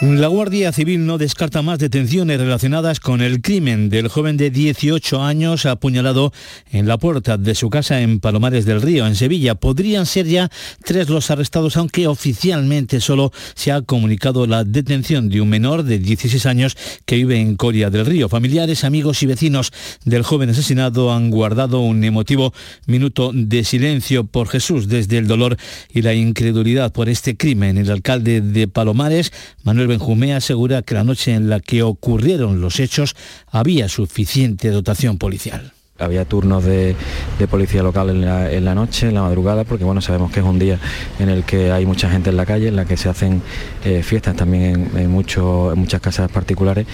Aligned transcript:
La 0.00 0.28
Guardia 0.28 0.72
Civil 0.72 1.04
no 1.04 1.18
descarta 1.18 1.60
más 1.60 1.78
detenciones 1.78 2.40
relacionadas 2.40 3.00
con 3.00 3.20
el 3.20 3.42
crimen 3.42 3.90
del 3.90 4.08
joven 4.08 4.38
de 4.38 4.48
18 4.48 5.22
años 5.22 5.66
apuñalado 5.66 6.32
en 6.72 6.88
la 6.88 6.96
puerta 6.96 7.36
de 7.36 7.54
su 7.54 7.68
casa 7.68 8.00
en 8.00 8.18
Palomares 8.18 8.64
del 8.64 8.80
Río, 8.80 9.06
en 9.06 9.14
Sevilla. 9.14 9.56
Podrían 9.56 10.06
ser 10.06 10.24
ya 10.24 10.50
tres 10.86 11.10
los 11.10 11.30
arrestados, 11.30 11.76
aunque 11.76 12.06
oficialmente 12.06 13.02
solo 13.02 13.30
se 13.54 13.72
ha 13.72 13.82
comunicado 13.82 14.46
la 14.46 14.64
detención 14.64 15.28
de 15.28 15.42
un 15.42 15.50
menor 15.50 15.82
de 15.82 15.98
16 15.98 16.46
años 16.46 16.78
que 17.04 17.16
vive 17.16 17.38
en 17.38 17.56
Coria 17.56 17.90
del 17.90 18.06
Río. 18.06 18.30
Familiares, 18.30 18.84
amigos 18.84 19.22
y 19.22 19.26
vecinos 19.26 19.70
del 20.06 20.22
joven 20.22 20.48
asesinado 20.48 21.12
han 21.12 21.30
guardado 21.30 21.80
un 21.80 22.02
emotivo 22.04 22.54
minuto 22.86 23.32
de 23.34 23.64
silencio 23.64 24.24
por 24.24 24.48
Jesús 24.48 24.88
desde 24.88 25.18
el 25.18 25.26
dolor 25.26 25.58
y 25.92 26.00
la 26.00 26.14
incredulidad 26.14 26.90
por 26.90 27.10
este 27.10 27.36
crimen. 27.36 27.76
El 27.76 27.90
alcalde 27.90 28.40
de 28.40 28.66
Palomares, 28.66 29.30
Manuel 29.62 29.89
Benjumé 29.90 30.34
asegura 30.34 30.82
que 30.82 30.94
la 30.94 31.02
noche 31.02 31.34
en 31.34 31.50
la 31.50 31.58
que 31.58 31.82
ocurrieron 31.82 32.60
los 32.60 32.78
hechos 32.78 33.16
había 33.50 33.88
suficiente 33.88 34.70
dotación 34.70 35.18
policial. 35.18 35.72
Había 35.98 36.24
turnos 36.24 36.64
de, 36.64 36.94
policía 37.50 37.82
local 37.82 38.08
en 38.10 38.64
la, 38.64 38.74
noche, 38.76 39.08
en 39.08 39.14
la 39.14 39.22
madrugada, 39.22 39.64
porque 39.64 39.82
bueno, 39.82 40.00
sabemos 40.00 40.30
que 40.30 40.38
es 40.38 40.46
un 40.46 40.60
día 40.60 40.78
en 41.18 41.28
el 41.28 41.42
que 41.42 41.72
hay 41.72 41.86
mucha 41.86 42.08
gente 42.08 42.30
en 42.30 42.36
la 42.36 42.46
calle, 42.46 42.68
en 42.68 42.76
la 42.76 42.84
que 42.84 42.96
se 42.96 43.08
hacen 43.08 43.42
eh, 43.84 44.04
fiestas 44.04 44.36
también 44.36 44.90
en, 44.94 45.10
muchas 45.10 46.00
casas 46.00 46.30
particulares 46.30 46.86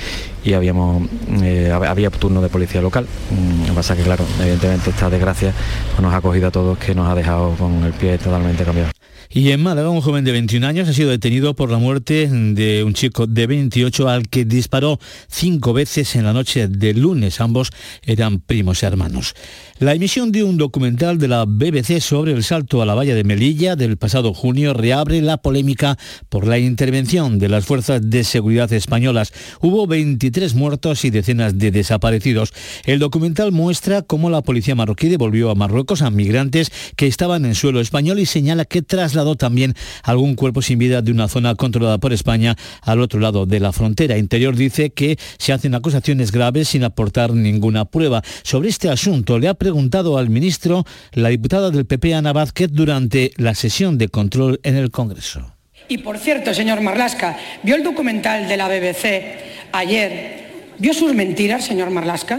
y 0.43 0.55
habíamos, 0.55 1.07
eh, 1.43 1.71
había 1.71 2.11
turnos 2.11 2.43
de 2.43 2.49
policía 2.49 2.81
local. 2.81 3.07
Mm, 3.31 3.67
que 3.67 3.73
pasa 3.73 3.95
que 3.95 4.05
claro, 4.05 4.25
evidentemente 4.41 4.89
esta 4.89 5.11
desgracia 5.11 5.53
nos 6.01 6.15
ha 6.15 6.21
cogido 6.23 6.49
a 6.49 6.51
todos 6.51 6.79
que 6.79 6.95
nos 6.95 7.07
ha 7.09 7.15
dejado 7.15 7.51
con 7.57 7.85
el 7.85 7.93
pie 7.93 8.17
totalmente 8.17 8.65
cambiado. 8.65 8.96
Y 9.37 9.53
en 9.53 9.63
Málaga, 9.63 9.91
un 9.91 10.01
joven 10.01 10.25
de 10.25 10.33
21 10.33 10.67
años 10.67 10.89
ha 10.89 10.95
sido 10.95 11.11
detenido 11.11 11.55
por 11.55 11.71
la 11.71 11.77
muerte 11.77 12.27
de 12.27 12.83
un 12.85 12.95
chico 12.95 13.27
de 13.27 13.47
28 13.47 14.09
al 14.09 14.31
que 14.31 14.47
disparó 14.47 14.99
cinco 15.29 15.75
veces 15.75 16.17
en 16.17 16.25
la 16.25 16.33
noche 16.33 16.69
del 16.69 17.01
lunes. 17.01 17.39
Ambos 17.43 17.71
eran 18.03 18.41
primos 18.41 18.83
hermanos. 18.83 19.35
La 19.79 19.93
emisión 19.93 20.33
de 20.33 20.43
un 20.43 20.57
documental 20.57 21.19
de 21.19 21.29
la 21.29 21.45
BBC 21.45 22.01
sobre 22.01 22.33
el 22.33 22.43
salto 22.45 22.81
a 22.81 22.87
la 22.87 22.95
valla 22.95 23.15
de 23.15 23.25
Melilla 23.25 23.77
del 23.77 23.99
pasado 23.99 24.33
junio 24.33 24.73
reabre 24.73 25.21
la 25.21 25.37
polémica 25.37 25.99
por 26.31 26.47
la 26.47 26.59
intervención 26.59 27.39
de 27.39 27.51
las 27.51 27.67
fuerzas 27.67 28.01
de 28.09 28.25
seguridad 28.25 28.73
españolas. 28.73 29.35
Hubo 29.61 29.87
23 29.87 30.55
muertos 30.55 31.05
y 31.05 31.11
decenas 31.11 31.59
de 31.59 31.73
desaparecidos. 31.73 32.55
El 32.87 33.01
documental 33.01 33.53
muestra 33.53 34.01
cómo 34.01 34.31
la 34.31 34.41
policía 34.41 34.75
marroquí 34.75 35.11
devolvió 35.11 35.51
a 35.51 35.55
Marruecos 35.55 36.01
a 36.01 36.11
migrantes 36.11 36.73
que 36.97 37.07
estaban 37.07 37.45
en 37.45 37.55
suelo 37.55 37.83
español 37.83 38.19
y 38.19 38.25
señala 38.25 38.65
que 38.65 38.81
trasladó 38.81 39.37
también 39.37 39.75
algún 40.03 40.37
cuerpo 40.37 40.63
sin 40.63 40.79
vida 40.79 41.03
de 41.03 41.13
una 41.13 41.29
zona 41.29 41.55
controlada 41.55 41.99
por 41.99 42.15
España 42.15 42.57
al 42.81 43.03
otro 43.03 43.21
lado 43.21 43.45
de 43.45 43.61
la 43.61 43.73
frontera. 43.73 44.17
Interior 44.17 44.57
dice 44.57 44.89
que 44.89 45.19
se 45.37 45.53
hacen 45.53 45.75
acusaciones 45.75 46.33
graves 46.33 46.69
sin 46.69 46.83
aportar 46.83 47.35
ninguna 47.35 47.85
prueba. 47.85 48.23
Sobre 48.43 48.71
este 48.71 48.89
asunto 48.89 49.39
le 49.39 49.49
ha 49.49 49.55
preguntado 49.67 50.17
al 50.17 50.31
ministro 50.31 50.85
la 51.11 51.31
diputada 51.31 51.73
del 51.73 51.87
PP, 51.87 52.15
Ana 52.15 52.33
Vázquez, 52.33 52.71
durante 52.71 53.33
la 53.37 53.53
sesión 53.53 53.99
de 53.99 54.07
control 54.07 54.61
en 54.63 54.77
el 54.77 54.93
Congreso. 54.93 55.55
Y 55.89 55.99
por 55.99 56.19
cierto, 56.19 56.55
señor 56.55 56.81
Marlasca, 56.83 57.37
¿vio 57.65 57.75
el 57.75 57.83
documental 57.83 58.47
de 58.47 58.57
la 58.57 58.69
BBC 58.69 59.73
ayer? 59.73 60.71
¿Vio 60.79 60.95
sus 60.95 61.13
mentiras, 61.15 61.65
señor 61.65 61.91
Marlasca? 61.91 62.39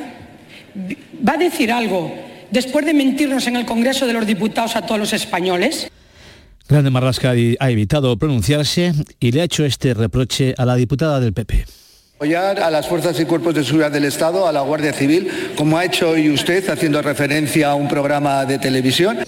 ¿Va 1.28 1.34
a 1.34 1.38
decir 1.38 1.70
algo 1.70 2.16
después 2.50 2.86
de 2.86 2.94
mentirnos 2.94 3.46
en 3.48 3.58
el 3.58 3.66
Congreso 3.66 4.08
de 4.08 4.14
los 4.14 4.26
Diputados 4.26 4.78
a 4.78 4.84
todos 4.84 4.98
los 4.98 5.12
españoles? 5.12 5.92
Grande 6.70 6.92
Marlasca 6.92 7.32
ha 7.60 7.70
evitado 7.70 8.16
pronunciarse 8.16 8.94
y 9.20 9.34
le 9.34 9.42
ha 9.42 9.44
hecho 9.44 9.66
este 9.66 9.94
reproche 9.94 10.56
a 10.58 10.64
la 10.64 10.76
diputada 10.76 11.20
del 11.20 11.34
PP. 11.34 11.66
Apoyar 12.18 12.60
a 12.60 12.72
las 12.72 12.88
fuerzas 12.88 13.20
y 13.20 13.26
cuerpos 13.26 13.54
de 13.54 13.64
seguridad 13.64 13.92
del 13.92 14.06
Estado, 14.06 14.48
a 14.48 14.52
la 14.52 14.62
Guardia 14.62 14.92
Civil, 14.92 15.54
como 15.56 15.78
ha 15.78 15.86
hecho 15.86 16.10
hoy 16.10 16.32
usted 16.32 16.68
haciendo 16.68 17.00
referencia 17.04 17.70
a 17.70 17.76
un 17.76 17.88
programa 17.88 18.44
de 18.44 18.58
televisión. 18.58 19.20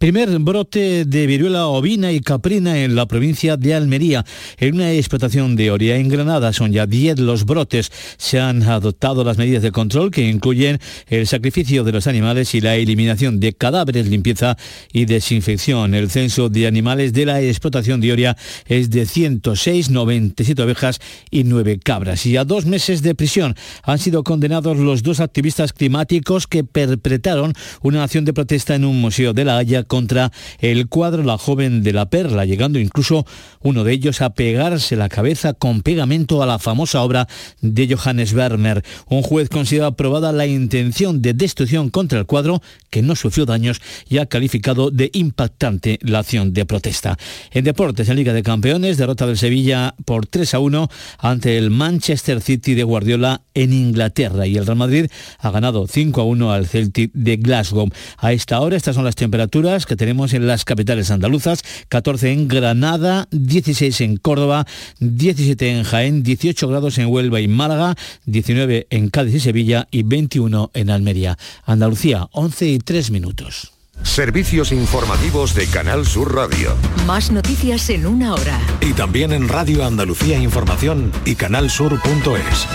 Primer 0.00 0.30
brote 0.38 1.04
de 1.04 1.26
viruela 1.26 1.66
ovina 1.66 2.10
y 2.10 2.20
caprina 2.20 2.82
en 2.82 2.94
la 2.94 3.04
provincia 3.04 3.58
de 3.58 3.74
Almería. 3.74 4.24
En 4.56 4.76
una 4.76 4.92
explotación 4.92 5.56
de 5.56 5.70
Oria 5.70 5.96
en 5.96 6.08
Granada 6.08 6.54
son 6.54 6.72
ya 6.72 6.86
10 6.86 7.18
los 7.18 7.44
brotes. 7.44 7.92
Se 8.16 8.40
han 8.40 8.62
adoptado 8.62 9.24
las 9.24 9.36
medidas 9.36 9.62
de 9.62 9.72
control 9.72 10.10
que 10.10 10.26
incluyen 10.26 10.78
el 11.08 11.26
sacrificio 11.26 11.84
de 11.84 11.92
los 11.92 12.06
animales 12.06 12.54
y 12.54 12.62
la 12.62 12.76
eliminación 12.76 13.40
de 13.40 13.52
cadáveres, 13.52 14.08
limpieza 14.08 14.56
y 14.90 15.04
desinfección. 15.04 15.94
El 15.94 16.08
censo 16.08 16.48
de 16.48 16.66
animales 16.66 17.12
de 17.12 17.26
la 17.26 17.42
explotación 17.42 18.00
de 18.00 18.12
Oria 18.12 18.38
es 18.64 18.88
de 18.88 19.04
106, 19.04 19.90
97 19.90 20.62
ovejas 20.62 20.98
y 21.30 21.44
9 21.44 21.78
cabras. 21.78 22.24
Y 22.24 22.38
a 22.38 22.46
dos 22.46 22.64
meses 22.64 23.02
de 23.02 23.14
prisión 23.14 23.54
han 23.82 23.98
sido 23.98 24.24
condenados 24.24 24.78
los 24.78 25.02
dos 25.02 25.20
activistas 25.20 25.74
climáticos 25.74 26.46
que 26.46 26.64
perpetraron 26.64 27.52
una 27.82 28.02
acción 28.02 28.24
de 28.24 28.32
protesta 28.32 28.74
en 28.74 28.86
un 28.86 28.98
museo 28.98 29.34
de 29.34 29.44
La 29.44 29.58
Haya 29.58 29.84
contra 29.90 30.30
el 30.60 30.86
cuadro 30.88 31.24
La 31.24 31.36
joven 31.36 31.82
de 31.82 31.92
la 31.92 32.08
perla, 32.08 32.44
llegando 32.44 32.78
incluso 32.78 33.26
uno 33.60 33.82
de 33.82 33.92
ellos 33.92 34.22
a 34.22 34.30
pegarse 34.30 34.94
la 34.94 35.08
cabeza 35.08 35.52
con 35.52 35.82
pegamento 35.82 36.44
a 36.44 36.46
la 36.46 36.60
famosa 36.60 37.02
obra 37.02 37.26
de 37.60 37.92
Johannes 37.92 38.32
Werner. 38.32 38.84
Un 39.08 39.22
juez 39.22 39.48
considera 39.48 39.88
aprobada 39.88 40.30
la 40.30 40.46
intención 40.46 41.20
de 41.20 41.34
destrucción 41.34 41.90
contra 41.90 42.20
el 42.20 42.26
cuadro, 42.26 42.62
que 42.88 43.02
no 43.02 43.16
sufrió 43.16 43.46
daños, 43.46 43.80
y 44.08 44.18
ha 44.18 44.26
calificado 44.26 44.92
de 44.92 45.10
impactante 45.12 45.98
la 46.02 46.20
acción 46.20 46.52
de 46.52 46.66
protesta. 46.66 47.18
En 47.50 47.64
deportes, 47.64 48.08
en 48.08 48.14
Liga 48.14 48.32
de 48.32 48.44
Campeones, 48.44 48.96
derrota 48.96 49.26
del 49.26 49.38
Sevilla 49.38 49.96
por 50.04 50.26
3 50.26 50.54
a 50.54 50.60
1 50.60 50.88
ante 51.18 51.58
el 51.58 51.70
Manchester 51.70 52.40
City 52.40 52.74
de 52.74 52.84
Guardiola 52.84 53.42
en 53.54 53.72
Inglaterra 53.72 54.46
y 54.46 54.56
el 54.56 54.66
Real 54.66 54.78
Madrid 54.78 55.06
ha 55.40 55.50
ganado 55.50 55.88
5 55.88 56.20
a 56.20 56.24
1 56.24 56.52
al 56.52 56.68
Celtic 56.68 57.10
de 57.12 57.38
Glasgow. 57.38 57.88
A 58.18 58.32
esta 58.32 58.60
hora 58.60 58.76
estas 58.76 58.94
son 58.94 59.04
las 59.04 59.16
temperaturas 59.16 59.79
que 59.86 59.96
tenemos 59.96 60.32
en 60.32 60.46
las 60.46 60.64
capitales 60.64 61.10
andaluzas, 61.10 61.62
14 61.88 62.32
en 62.32 62.48
Granada, 62.48 63.28
16 63.30 64.00
en 64.02 64.16
Córdoba, 64.16 64.66
17 65.00 65.70
en 65.70 65.84
Jaén, 65.84 66.22
18 66.22 66.68
grados 66.68 66.98
en 66.98 67.06
Huelva 67.06 67.40
y 67.40 67.48
Málaga, 67.48 67.94
19 68.26 68.86
en 68.90 69.10
Cádiz 69.10 69.34
y 69.34 69.40
Sevilla 69.40 69.88
y 69.90 70.02
21 70.02 70.70
en 70.74 70.90
Almería. 70.90 71.38
Andalucía, 71.64 72.28
11 72.32 72.68
y 72.68 72.78
3 72.78 73.10
minutos. 73.10 73.72
Servicios 74.02 74.72
informativos 74.72 75.54
de 75.54 75.66
Canal 75.66 76.06
Sur 76.06 76.34
Radio. 76.34 76.74
Más 77.06 77.30
noticias 77.30 77.90
en 77.90 78.06
una 78.06 78.34
hora. 78.34 78.58
Y 78.80 78.94
también 78.94 79.32
en 79.32 79.48
Radio 79.48 79.84
Andalucía 79.84 80.38
Información 80.38 81.12
y 81.24 81.34
canalsur.es. 81.34 82.66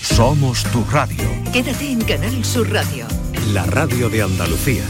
Somos 0.00 0.62
tu 0.64 0.84
radio. 0.84 1.24
Quédate 1.52 1.90
en 1.90 2.00
Canal 2.02 2.44
Sur 2.44 2.70
Radio. 2.70 3.06
La 3.52 3.66
radio 3.66 4.08
de 4.08 4.22
Andalucía. 4.22 4.84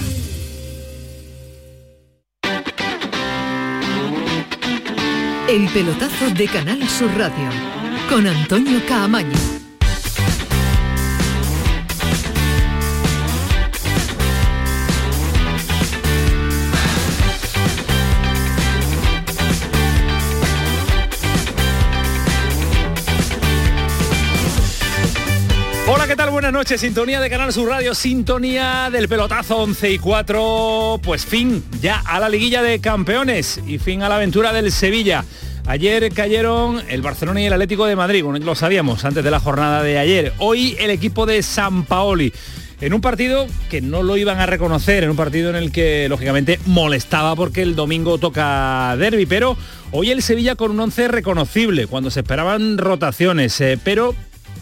El 5.54 5.68
pelotazo 5.68 6.30
de 6.30 6.48
Canal 6.48 6.88
Sur 6.88 7.16
Radio 7.16 7.48
con 8.10 8.26
Antonio 8.26 8.80
Caamaño. 8.88 9.30
Hola, 25.86 26.08
¿qué 26.08 26.16
tal? 26.16 26.30
Buenas 26.30 26.52
noches. 26.52 26.80
Sintonía 26.80 27.20
de 27.20 27.30
Canal 27.30 27.52
Sur 27.52 27.68
Radio, 27.68 27.94
sintonía 27.94 28.88
del 28.90 29.06
pelotazo 29.06 29.58
11 29.58 29.92
y 29.92 29.98
4. 30.00 30.98
Pues 31.00 31.24
fin 31.24 31.62
ya 31.80 32.02
a 32.04 32.18
la 32.18 32.28
liguilla 32.28 32.60
de 32.60 32.80
campeones 32.80 33.60
y 33.64 33.78
fin 33.78 34.02
a 34.02 34.08
la 34.08 34.16
aventura 34.16 34.52
del 34.52 34.72
Sevilla. 34.72 35.24
Ayer 35.66 36.12
cayeron 36.12 36.82
el 36.88 37.00
Barcelona 37.00 37.40
y 37.40 37.46
el 37.46 37.52
Atlético 37.54 37.86
de 37.86 37.96
Madrid, 37.96 38.22
bueno, 38.22 38.44
lo 38.44 38.54
sabíamos 38.54 39.02
antes 39.06 39.24
de 39.24 39.30
la 39.30 39.40
jornada 39.40 39.82
de 39.82 39.98
ayer. 39.98 40.34
Hoy 40.38 40.76
el 40.78 40.90
equipo 40.90 41.24
de 41.24 41.42
San 41.42 41.84
Paoli. 41.84 42.34
En 42.82 42.92
un 42.92 43.00
partido 43.00 43.46
que 43.70 43.80
no 43.80 44.02
lo 44.02 44.18
iban 44.18 44.40
a 44.40 44.46
reconocer, 44.46 45.04
en 45.04 45.10
un 45.10 45.16
partido 45.16 45.48
en 45.48 45.56
el 45.56 45.72
que 45.72 46.06
lógicamente 46.10 46.60
molestaba 46.66 47.34
porque 47.34 47.62
el 47.62 47.76
domingo 47.76 48.18
toca 48.18 48.94
derby, 48.98 49.24
pero 49.24 49.56
hoy 49.90 50.10
el 50.10 50.22
Sevilla 50.22 50.54
con 50.54 50.70
un 50.70 50.80
once 50.80 51.08
reconocible, 51.08 51.86
cuando 51.86 52.10
se 52.10 52.20
esperaban 52.20 52.76
rotaciones, 52.76 53.58
eh, 53.62 53.78
pero 53.82 54.14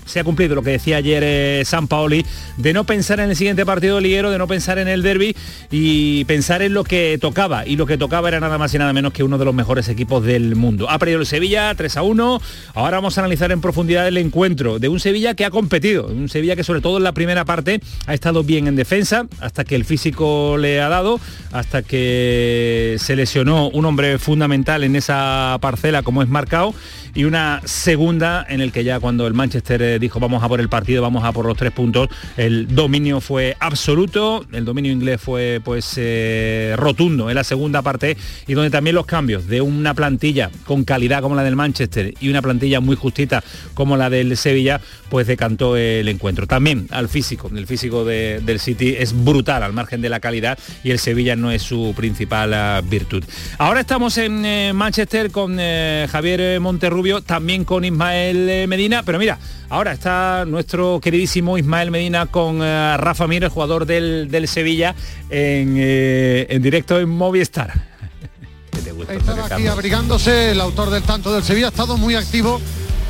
se 0.07 0.21
ha 0.21 0.25
cumplido 0.25 0.55
lo 0.55 0.63
que 0.63 0.71
decía 0.71 0.97
ayer 0.97 1.23
eh, 1.25 1.63
San 1.65 1.89
Paoli, 1.89 2.25
de 2.57 2.73
no 2.73 2.85
pensar 2.85 3.21
en 3.21 3.31
el 3.31 3.37
siguiente 3.37 3.65
partido 3.65 4.01
liguero, 4.01 4.31
de 4.31 4.39
no 4.39 4.47
pensar 4.47 4.79
en 4.79 4.89
el 4.89 5.03
derby 5.03 5.37
y 5.71 6.25
pensar 6.25 6.63
en 6.63 6.75
lo 6.75 6.85
que 6.85 7.19
tocaba. 7.21 7.67
Y 7.67 7.77
lo 7.77 7.87
que 7.87 7.99
tocaba 7.99 8.29
era 8.29 8.41
nada 8.41 8.59
más 8.59 8.75
y 8.75 8.79
nada 8.79 8.93
menos 8.93 9.13
que 9.13 9.23
uno 9.23 9.39
de 9.39 9.45
los 9.45 9.55
mejores 9.55 9.89
equipos 9.89 10.25
del 10.25 10.57
mundo. 10.57 10.91
Ha 10.91 10.99
perdido 10.99 11.21
el 11.21 11.27
Sevilla 11.27 11.75
3 11.75 11.97
a 11.97 12.03
1. 12.03 12.41
Ahora 12.75 12.99
vamos 12.99 13.17
a 13.19 13.21
analizar 13.21 13.53
en 13.53 13.61
profundidad 13.61 14.09
el 14.09 14.17
encuentro 14.17 14.79
de 14.79 14.89
un 14.89 15.01
Sevilla 15.01 15.35
que 15.35 15.45
ha 15.45 15.51
competido, 15.51 16.07
un 16.07 16.29
Sevilla 16.29 16.57
que 16.57 16.65
sobre 16.65 16.81
todo 16.81 16.99
en 16.99 17.05
la 17.05 17.13
primera 17.13 17.45
parte 17.45 17.81
ha 18.07 18.15
estado 18.15 18.43
bien 18.43 18.67
en 18.67 18.77
defensa, 18.77 19.27
hasta 19.41 19.65
que 19.65 19.77
el 19.77 19.85
físico 19.85 20.57
le 20.59 20.81
ha 20.81 20.89
dado, 20.89 21.21
hasta 21.53 21.83
que 21.83 22.97
se 22.99 23.17
lesionó 23.17 23.69
un 23.69 23.85
hombre 23.85 24.19
fundamental 24.19 24.85
en 24.85 24.97
esa 24.97 25.59
parcela 25.61 26.03
como 26.03 26.23
es 26.23 26.29
marcado 26.29 26.75
y 27.15 27.25
una 27.25 27.61
segunda 27.65 28.45
en 28.49 28.61
el 28.61 28.73
que 28.73 28.85
ya 28.85 29.01
cuando 29.01 29.27
el 29.27 29.35
Manchester 29.35 29.92
eh, 29.93 29.99
dijo 29.99 30.21
vamos 30.21 30.43
a 30.43 30.49
por 30.49 30.61
el 30.61 30.69
partido, 30.69 31.03
vamos 31.03 31.25
a 31.25 31.33
por 31.33 31.47
los 31.47 31.57
tres 31.57 31.73
puntos, 31.73 32.09
el 32.37 32.75
dominio 32.75 33.21
fue 33.21 33.57
absoluto, 33.61 34.45
el 34.53 34.65
dominio 34.65 34.93
inglés 34.93 35.21
fue 35.21 35.61
pues 35.65 35.95
eh, 35.97 36.75
rotundo 36.77 37.29
en 37.29 37.35
la 37.35 37.45
segunda 37.45 37.83
parte 37.83 38.17
y 38.47 38.55
donde 38.55 38.71
también 38.71 38.97
los 38.97 39.07
cambios 39.07 39.47
de 39.47 39.61
una 39.61 39.95
plantilla 39.95 40.51
con 40.65 40.85
calidad 40.85 41.23
como 41.23 41.35
la 41.35 41.43
del 41.43 41.57
Manchester 41.57 42.15
y 42.21 42.29
una 42.29 42.43
plantilla 42.43 42.81
muy 42.81 42.97
justita 42.97 43.43
como 43.75 43.97
la 43.97 44.11
del 44.11 44.37
Sevilla, 44.37 44.81
pues 45.11 45.27
decantó 45.27 45.77
el 45.77 46.09
encuentro. 46.09 46.47
También 46.47 46.87
al 46.91 47.09
físico, 47.09 47.51
el 47.55 47.67
físico 47.67 48.05
del 48.05 48.61
City 48.61 48.95
es 48.99 49.13
brutal 49.25 49.63
al 49.63 49.73
margen 49.73 50.01
de 50.01 50.09
la 50.09 50.21
calidad 50.21 50.59
y 50.85 50.91
el 50.91 50.99
Sevilla 50.99 51.37
no 51.37 51.51
es 51.51 51.63
su 51.63 51.93
principal 51.97 52.55
ah, 52.55 52.83
virtud. 52.83 53.25
Ahora 53.59 53.81
estamos 53.81 54.17
en 54.19 54.45
eh, 54.45 54.73
Manchester 54.73 55.31
con 55.31 55.59
Javier 55.59 56.61
Monterrubio 56.61 57.21
también 57.21 57.65
con 57.65 57.85
Ismael 57.85 58.49
eh, 58.49 58.67
Medina, 58.67 59.03
pero 59.03 59.19
mira, 59.19 59.39
ahora 59.69 59.82
está 59.91 60.45
nuestro 60.47 61.01
queridísimo 61.01 61.59
Ismael 61.59 61.91
Medina 61.91 62.27
con 62.27 62.61
eh, 62.63 62.97
Rafa 62.97 63.27
Mir, 63.27 63.43
el 63.43 63.51
jugador 63.51 63.85
del, 63.85 64.47
Sevilla, 64.47 64.95
eh, 65.29 66.47
en, 66.49 66.63
directo 66.63 67.01
en 67.01 67.09
Movistar. 67.09 67.73
Estaba 69.09 69.47
aquí 69.47 69.67
abrigándose 69.67 70.53
el 70.53 70.61
autor 70.61 70.91
del 70.91 71.03
tanto 71.03 71.33
del 71.33 71.43
Sevilla, 71.43 71.67
ha 71.67 71.71
estado 71.71 71.97
muy 71.99 72.15
activo 72.15 72.61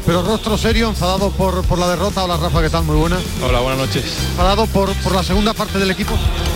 pero 0.05 0.23
rostro 0.23 0.59
serio, 0.59 0.89
enfadado 0.89 1.31
por, 1.31 1.65
por 1.65 1.79
la 1.79 1.89
derrota. 1.89 2.25
Hola 2.25 2.37
Rafa, 2.37 2.63
¿qué 2.63 2.71
tal? 2.71 2.85
Muy 2.85 2.97
buena. 2.97 3.19
Hola, 3.43 3.61
buenas 3.61 3.87
noches. 3.87 4.05
¿Enfadado 4.31 4.67
por, 4.67 4.93
por 4.97 5.15
la 5.15 5.23
segunda 5.23 5.55
parte 5.55 5.79
del 5.79 5.91
equipo? 5.91 6.13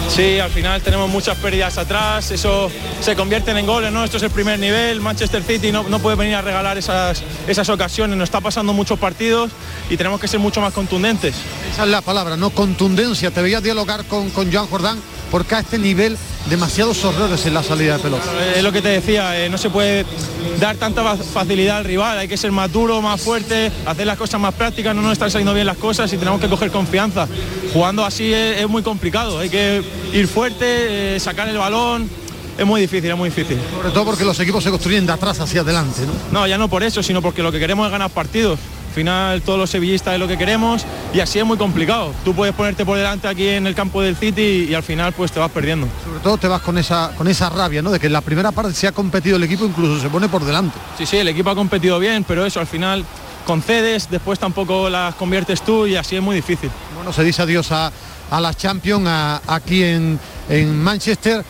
Sí, 0.09 0.39
al 0.39 0.51
final 0.51 0.83
tenemos 0.83 1.11
muchas 1.11 1.37
pérdidas 1.39 1.79
atrás, 1.79 2.31
eso 2.31 2.71
se 3.01 3.17
convierte 3.17 3.51
en 3.51 3.67
goles, 3.67 3.93
¿no? 3.93 4.05
Esto 4.05 4.17
es 4.19 4.23
el 4.23 4.31
primer 4.31 4.59
nivel, 4.59 5.01
Manchester 5.01 5.43
City 5.43 5.73
no, 5.73 5.83
no 5.85 5.99
puede 5.99 6.17
venir 6.17 6.37
a 6.37 6.43
regalar 6.43 6.79
esas, 6.79 7.23
esas 7.47 7.69
ocasiones, 7.69 8.17
nos 8.17 8.29
está 8.29 8.41
pasando 8.41 8.73
muchos 8.73 8.99
partidos 8.99 9.51
y 9.91 9.97
tenemos 9.97 10.21
que 10.21 10.29
ser 10.29 10.39
mucho 10.41 10.61
más 10.61 10.73
contundentes. 10.73 11.35
Esa 11.73 11.85
es 11.85 11.91
la 11.91 12.03
palabra, 12.03 12.37
¿no? 12.37 12.51
Contundencia. 12.51 13.31
Te 13.31 13.43
veía 13.43 13.61
dialogar 13.61 14.05
con, 14.05 14.31
con 14.31 14.53
Joan 14.53 14.67
Jordán 14.69 14.99
porque 15.31 15.55
a 15.55 15.61
este 15.61 15.79
nivel 15.79 16.17
demasiados 16.49 17.05
horrores 17.05 17.45
en 17.47 17.55
la 17.55 17.63
salida 17.63 17.97
de 17.97 18.03
pelota. 18.03 18.25
Es 18.55 18.63
lo 18.63 18.73
que 18.73 18.83
te 18.83 18.89
decía, 18.89 19.45
eh, 19.45 19.49
no 19.49 19.59
se 19.59 19.71
puede 19.71 20.07
dar 20.61 20.77
tanta 20.77 21.17
facilidad 21.17 21.79
al 21.79 21.85
rival, 21.85 22.19
hay 22.19 22.29
que 22.29 22.37
ser 22.37 22.53
más 22.53 22.73
duro, 22.73 23.03
más 23.03 23.21
fuerte, 23.21 23.71
hacer 23.85 24.07
las 24.07 24.17
cosas 24.17 24.41
más 24.41 24.55
prácticas, 24.55 24.95
no 24.95 25.03
nos 25.03 25.13
están 25.13 25.31
saliendo 25.31 25.55
bien 25.55 25.67
las 25.67 25.77
cosas 25.77 26.13
y 26.13 26.17
tenemos 26.17 26.41
que 26.41 26.49
coger 26.49 26.71
confianza. 26.71 27.27
Jugando 27.73 28.05
así 28.05 28.33
es, 28.33 28.69
muy 28.69 28.83
complicado, 28.83 29.39
hay 29.39 29.51
que 29.51 29.83
ir 30.13 30.29
fuerte, 30.29 31.17
eh, 31.17 31.21
sacar 31.21 31.49
el 31.49 31.59
balón, 31.59 32.09
es 32.57 32.65
muy 32.65 32.81
difícil, 32.81 33.11
es 33.11 33.17
muy 33.17 33.29
difícil. 33.29 33.59
Sobre 33.77 33.91
todo 33.91 34.05
porque 34.05 34.25
los 34.25 34.39
equipos 34.41 34.65
se 34.65 34.71
construyen 34.71 35.05
de 35.07 35.13
atrás 35.13 35.41
hacia 35.41 35.61
adelante, 35.61 36.03
¿no? 36.07 36.41
No, 36.41 36.47
ya 36.47 36.57
no 36.57 36.69
por 36.69 36.83
eso, 36.83 37.03
sino 37.03 37.21
porque 37.21 37.43
lo 37.43 37.53
que 37.53 37.59
queremos 37.59 37.87
es 37.87 37.93
ganar 37.93 38.11
partidos 38.11 38.59
final 38.97 39.43
todos 39.43 39.59
los 39.59 39.69
sevillistas 39.69 40.15
es 40.15 40.21
lo 40.21 40.27
que 40.27 40.39
queremos 40.39 40.87
y 41.13 41.21
así 41.21 41.39
es 41.39 41.45
muy 41.45 41.59
complicado. 41.59 42.15
Tú 42.25 42.35
puedes 42.35 42.55
ponerte 42.55 42.87
por 42.87 42.97
delante 42.97 43.29
aquí 43.29 43.47
en 43.47 43.67
el 43.67 43.75
campo 43.75 44.01
del 44.01 44.17
City 44.17 44.69
y, 44.71 44.75
al 44.75 44.83
final 44.83 45.13
pues 45.13 45.31
te 45.33 45.39
vas 45.39 45.51
perdiendo. 45.51 45.87
Sobre 46.03 46.21
todo 46.21 46.39
te 46.39 46.49
vas 46.49 46.63
con 46.63 46.79
esa, 46.79 47.13
con 47.15 47.29
esa 47.29 47.51
rabia, 47.51 47.83
¿no? 47.83 47.91
De 47.91 48.01
que 48.01 48.07
en 48.07 48.15
la 48.15 48.23
primera 48.23 48.53
parte 48.53 48.73
se 48.73 48.87
ha 48.87 48.93
competido 48.93 49.37
el 49.37 49.43
equipo, 49.43 49.67
incluso 49.67 50.01
se 50.01 50.09
pone 50.09 50.31
por 50.31 50.45
delante. 50.45 50.79
Sí, 50.97 51.05
sí, 51.05 51.19
el 51.19 51.29
equipo 51.29 51.51
ha 51.51 51.55
competido 51.55 51.99
bien, 51.99 52.25
pero 52.25 52.47
eso 52.47 52.59
al 52.59 52.67
final 52.67 53.05
concedes, 53.45 54.09
después 54.11 54.39
tampoco 54.39 54.89
las 54.89 55.15
conviertes 55.17 55.61
tú 55.61 55.87
y 55.87 55.97
así 55.97 56.17
es 56.17 56.23
muy 56.23 56.35
difícil. 56.37 56.71
Bueno, 56.95 57.13
se 57.13 57.23
dice 57.23 57.43
adiós 57.43 57.71
a, 57.73 57.93
a 58.31 58.41
la 58.41 58.55
Champions 58.55 59.07
aquí 59.47 59.83
en, 59.83 60.19
en 60.49 60.83
Manchester 60.83 61.45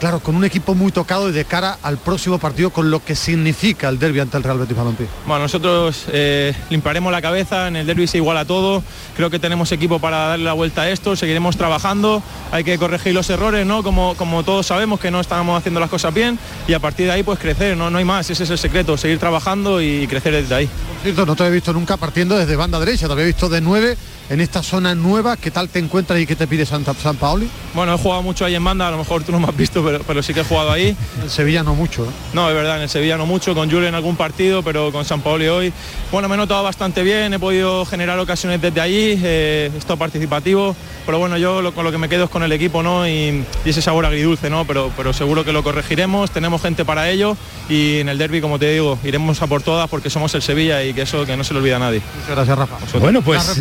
claro, 0.00 0.20
con 0.20 0.34
un 0.34 0.44
equipo 0.44 0.74
muy 0.74 0.90
tocado 0.90 1.28
y 1.28 1.32
de 1.32 1.44
cara 1.44 1.78
al 1.82 1.98
próximo 1.98 2.38
partido 2.38 2.70
con 2.70 2.90
lo 2.90 3.04
que 3.04 3.14
significa 3.14 3.88
el 3.88 3.98
derby 3.98 4.20
ante 4.20 4.38
el 4.38 4.42
Real 4.42 4.58
Betis 4.58 4.76
Balompié. 4.76 5.06
Bueno, 5.26 5.42
nosotros 5.42 6.06
eh, 6.08 6.54
limpiaremos 6.70 7.12
la 7.12 7.20
cabeza, 7.20 7.68
en 7.68 7.76
el 7.76 7.86
derby 7.86 8.06
se 8.06 8.16
iguala 8.16 8.46
todo, 8.46 8.82
creo 9.14 9.28
que 9.28 9.38
tenemos 9.38 9.70
equipo 9.72 9.98
para 9.98 10.16
darle 10.28 10.46
la 10.46 10.54
vuelta 10.54 10.82
a 10.82 10.90
esto, 10.90 11.14
seguiremos 11.16 11.56
trabajando, 11.58 12.22
hay 12.50 12.64
que 12.64 12.78
corregir 12.78 13.12
los 13.12 13.28
errores, 13.28 13.66
¿no? 13.66 13.82
Como, 13.82 14.16
como 14.16 14.42
todos 14.42 14.66
sabemos 14.66 14.98
que 14.98 15.10
no 15.10 15.20
estamos 15.20 15.56
haciendo 15.56 15.80
las 15.80 15.90
cosas 15.90 16.14
bien 16.14 16.38
y 16.66 16.72
a 16.72 16.80
partir 16.80 17.06
de 17.06 17.12
ahí 17.12 17.22
pues 17.22 17.38
crecer, 17.38 17.76
no, 17.76 17.90
no 17.90 17.98
hay 17.98 18.04
más, 18.04 18.30
ese 18.30 18.44
es 18.44 18.50
el 18.50 18.58
secreto, 18.58 18.96
seguir 18.96 19.18
trabajando 19.18 19.82
y 19.82 20.06
crecer 20.06 20.32
desde 20.32 20.54
ahí. 20.54 20.66
Por 20.66 21.02
cierto, 21.02 21.26
no 21.26 21.36
te 21.36 21.44
he 21.44 21.50
visto 21.50 21.74
nunca 21.74 21.98
partiendo 21.98 22.38
desde 22.38 22.56
banda 22.56 22.80
derecha, 22.80 23.06
te 23.06 23.12
había 23.12 23.26
visto 23.26 23.50
de 23.50 23.60
9 23.60 23.96
en 24.30 24.40
esta 24.40 24.62
zona 24.62 24.94
nueva, 24.94 25.36
¿qué 25.36 25.50
tal 25.50 25.68
te 25.68 25.80
encuentras 25.80 26.20
y 26.20 26.24
qué 26.24 26.36
te 26.36 26.46
pide 26.46 26.64
Santa, 26.64 26.94
San 26.94 27.16
Paoli? 27.16 27.50
Bueno, 27.74 27.94
he 27.94 27.98
jugado 27.98 28.22
mucho 28.22 28.44
ahí 28.44 28.54
en 28.54 28.62
banda, 28.62 28.86
a 28.86 28.90
lo 28.92 28.98
mejor 28.98 29.24
tú 29.24 29.32
no 29.32 29.40
me 29.40 29.48
has 29.48 29.56
visto, 29.56 29.84
pero, 30.06 30.22
sí 30.22 30.32
que 30.32 30.40
he 30.40 30.44
jugado 30.44 30.70
ahí. 30.70 30.96
En 31.20 31.28
Sevilla 31.28 31.64
no 31.64 31.74
mucho, 31.74 32.04
¿no? 32.04 32.42
No, 32.42 32.48
es 32.48 32.54
verdad, 32.54 32.76
en 32.76 32.82
el 32.82 32.88
Sevilla 32.88 33.16
no 33.16 33.26
mucho, 33.26 33.56
con 33.56 33.68
Julio 33.68 33.88
en 33.88 33.94
algún 33.96 34.14
partido, 34.14 34.62
pero 34.62 34.92
con 34.92 35.04
San 35.04 35.20
Paoli 35.20 35.48
hoy. 35.48 35.72
Bueno, 36.12 36.28
me 36.28 36.36
he 36.36 36.38
notado 36.38 36.62
bastante 36.62 37.02
bien, 37.02 37.34
he 37.34 37.40
podido 37.40 37.84
generar 37.84 38.20
ocasiones 38.20 38.62
desde 38.62 38.80
allí, 38.80 39.20
eh, 39.20 39.68
he 39.74 39.76
estado 39.76 39.96
participativo, 39.96 40.76
pero 41.06 41.18
bueno, 41.18 41.36
yo 41.36 41.74
con 41.74 41.84
lo 41.84 41.90
que 41.90 41.98
me 41.98 42.08
quedo 42.08 42.24
es 42.24 42.30
con 42.30 42.44
el 42.44 42.52
equipo, 42.52 42.84
¿no? 42.84 43.08
Y, 43.08 43.44
ese 43.64 43.82
sabor 43.82 44.06
agridulce, 44.06 44.48
¿no? 44.48 44.64
Pero, 44.64 44.92
pero 44.96 45.12
seguro 45.12 45.44
que 45.44 45.52
lo 45.52 45.62
corregiremos, 45.62 46.30
tenemos 46.30 46.62
gente 46.62 46.84
para 46.84 47.08
ello 47.08 47.36
y 47.68 47.98
en 47.98 48.08
el 48.08 48.18
derby, 48.18 48.40
como 48.40 48.58
te 48.58 48.72
digo, 48.72 48.98
iremos 49.04 49.40
a 49.42 49.46
por 49.46 49.62
todas 49.62 49.88
porque 49.88 50.10
somos 50.10 50.34
el 50.34 50.42
Sevilla 50.42 50.82
y 50.82 50.92
que 50.92 51.02
eso 51.02 51.24
que 51.24 51.36
no 51.36 51.44
se 51.44 51.52
le 51.52 51.60
olvida 51.60 51.76
a 51.76 51.80
nadie. 51.80 52.02
Muchas 52.20 52.34
gracias, 52.34 52.58
Rafa. 52.58 52.98
Bueno, 52.98 53.22
pues 53.22 53.58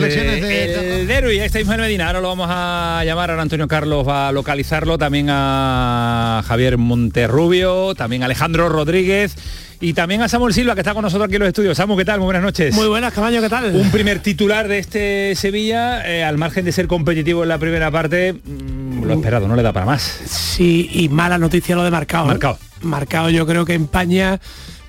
el 0.63 1.07
derby, 1.07 1.39
ahí 1.39 1.45
está 1.45 1.59
Ismael 1.59 1.81
Medina, 1.81 2.07
ahora 2.07 2.21
lo 2.21 2.27
vamos 2.29 2.47
a 2.49 3.01
llamar, 3.05 3.29
ahora 3.29 3.41
Antonio 3.41 3.67
Carlos 3.67 4.07
va 4.07 4.27
a 4.27 4.31
localizarlo, 4.31 4.97
también 4.97 5.27
a 5.29 6.43
Javier 6.47 6.77
Monterrubio, 6.77 7.95
también 7.95 8.23
a 8.23 8.25
Alejandro 8.25 8.69
Rodríguez 8.69 9.35
y 9.81 9.93
también 9.93 10.21
a 10.21 10.27
Samuel 10.27 10.53
Silva, 10.53 10.75
que 10.75 10.81
está 10.81 10.93
con 10.93 11.03
nosotros 11.03 11.27
aquí 11.27 11.35
en 11.35 11.41
los 11.41 11.47
estudios. 11.47 11.77
Samuel, 11.77 11.99
¿qué 11.99 12.05
tal? 12.05 12.19
Muy 12.19 12.25
buenas 12.25 12.43
noches. 12.43 12.75
Muy 12.75 12.87
buenas, 12.87 13.13
Camaño, 13.13 13.41
¿qué 13.41 13.49
tal? 13.49 13.73
Un 13.73 13.89
primer 13.91 14.19
titular 14.19 14.67
de 14.67 14.79
este 14.79 15.35
Sevilla, 15.35 16.05
eh, 16.05 16.23
al 16.23 16.37
margen 16.37 16.65
de 16.65 16.71
ser 16.71 16.87
competitivo 16.87 17.43
en 17.43 17.49
la 17.49 17.57
primera 17.57 17.89
parte, 17.89 18.33
mm, 18.33 19.03
lo 19.03 19.13
esperado, 19.13 19.47
no 19.47 19.55
le 19.55 19.63
da 19.63 19.71
para 19.71 19.85
más. 19.85 20.01
Sí, 20.01 20.89
y 20.91 21.09
mala 21.09 21.37
noticia 21.37 21.75
lo 21.75 21.83
de 21.83 21.91
Marcado. 21.91 22.25
¿eh? 22.25 22.29
Marcado. 22.29 22.59
Marcado 22.81 23.29
yo 23.29 23.47
creo 23.47 23.65
que 23.65 23.73
empaña, 23.73 24.39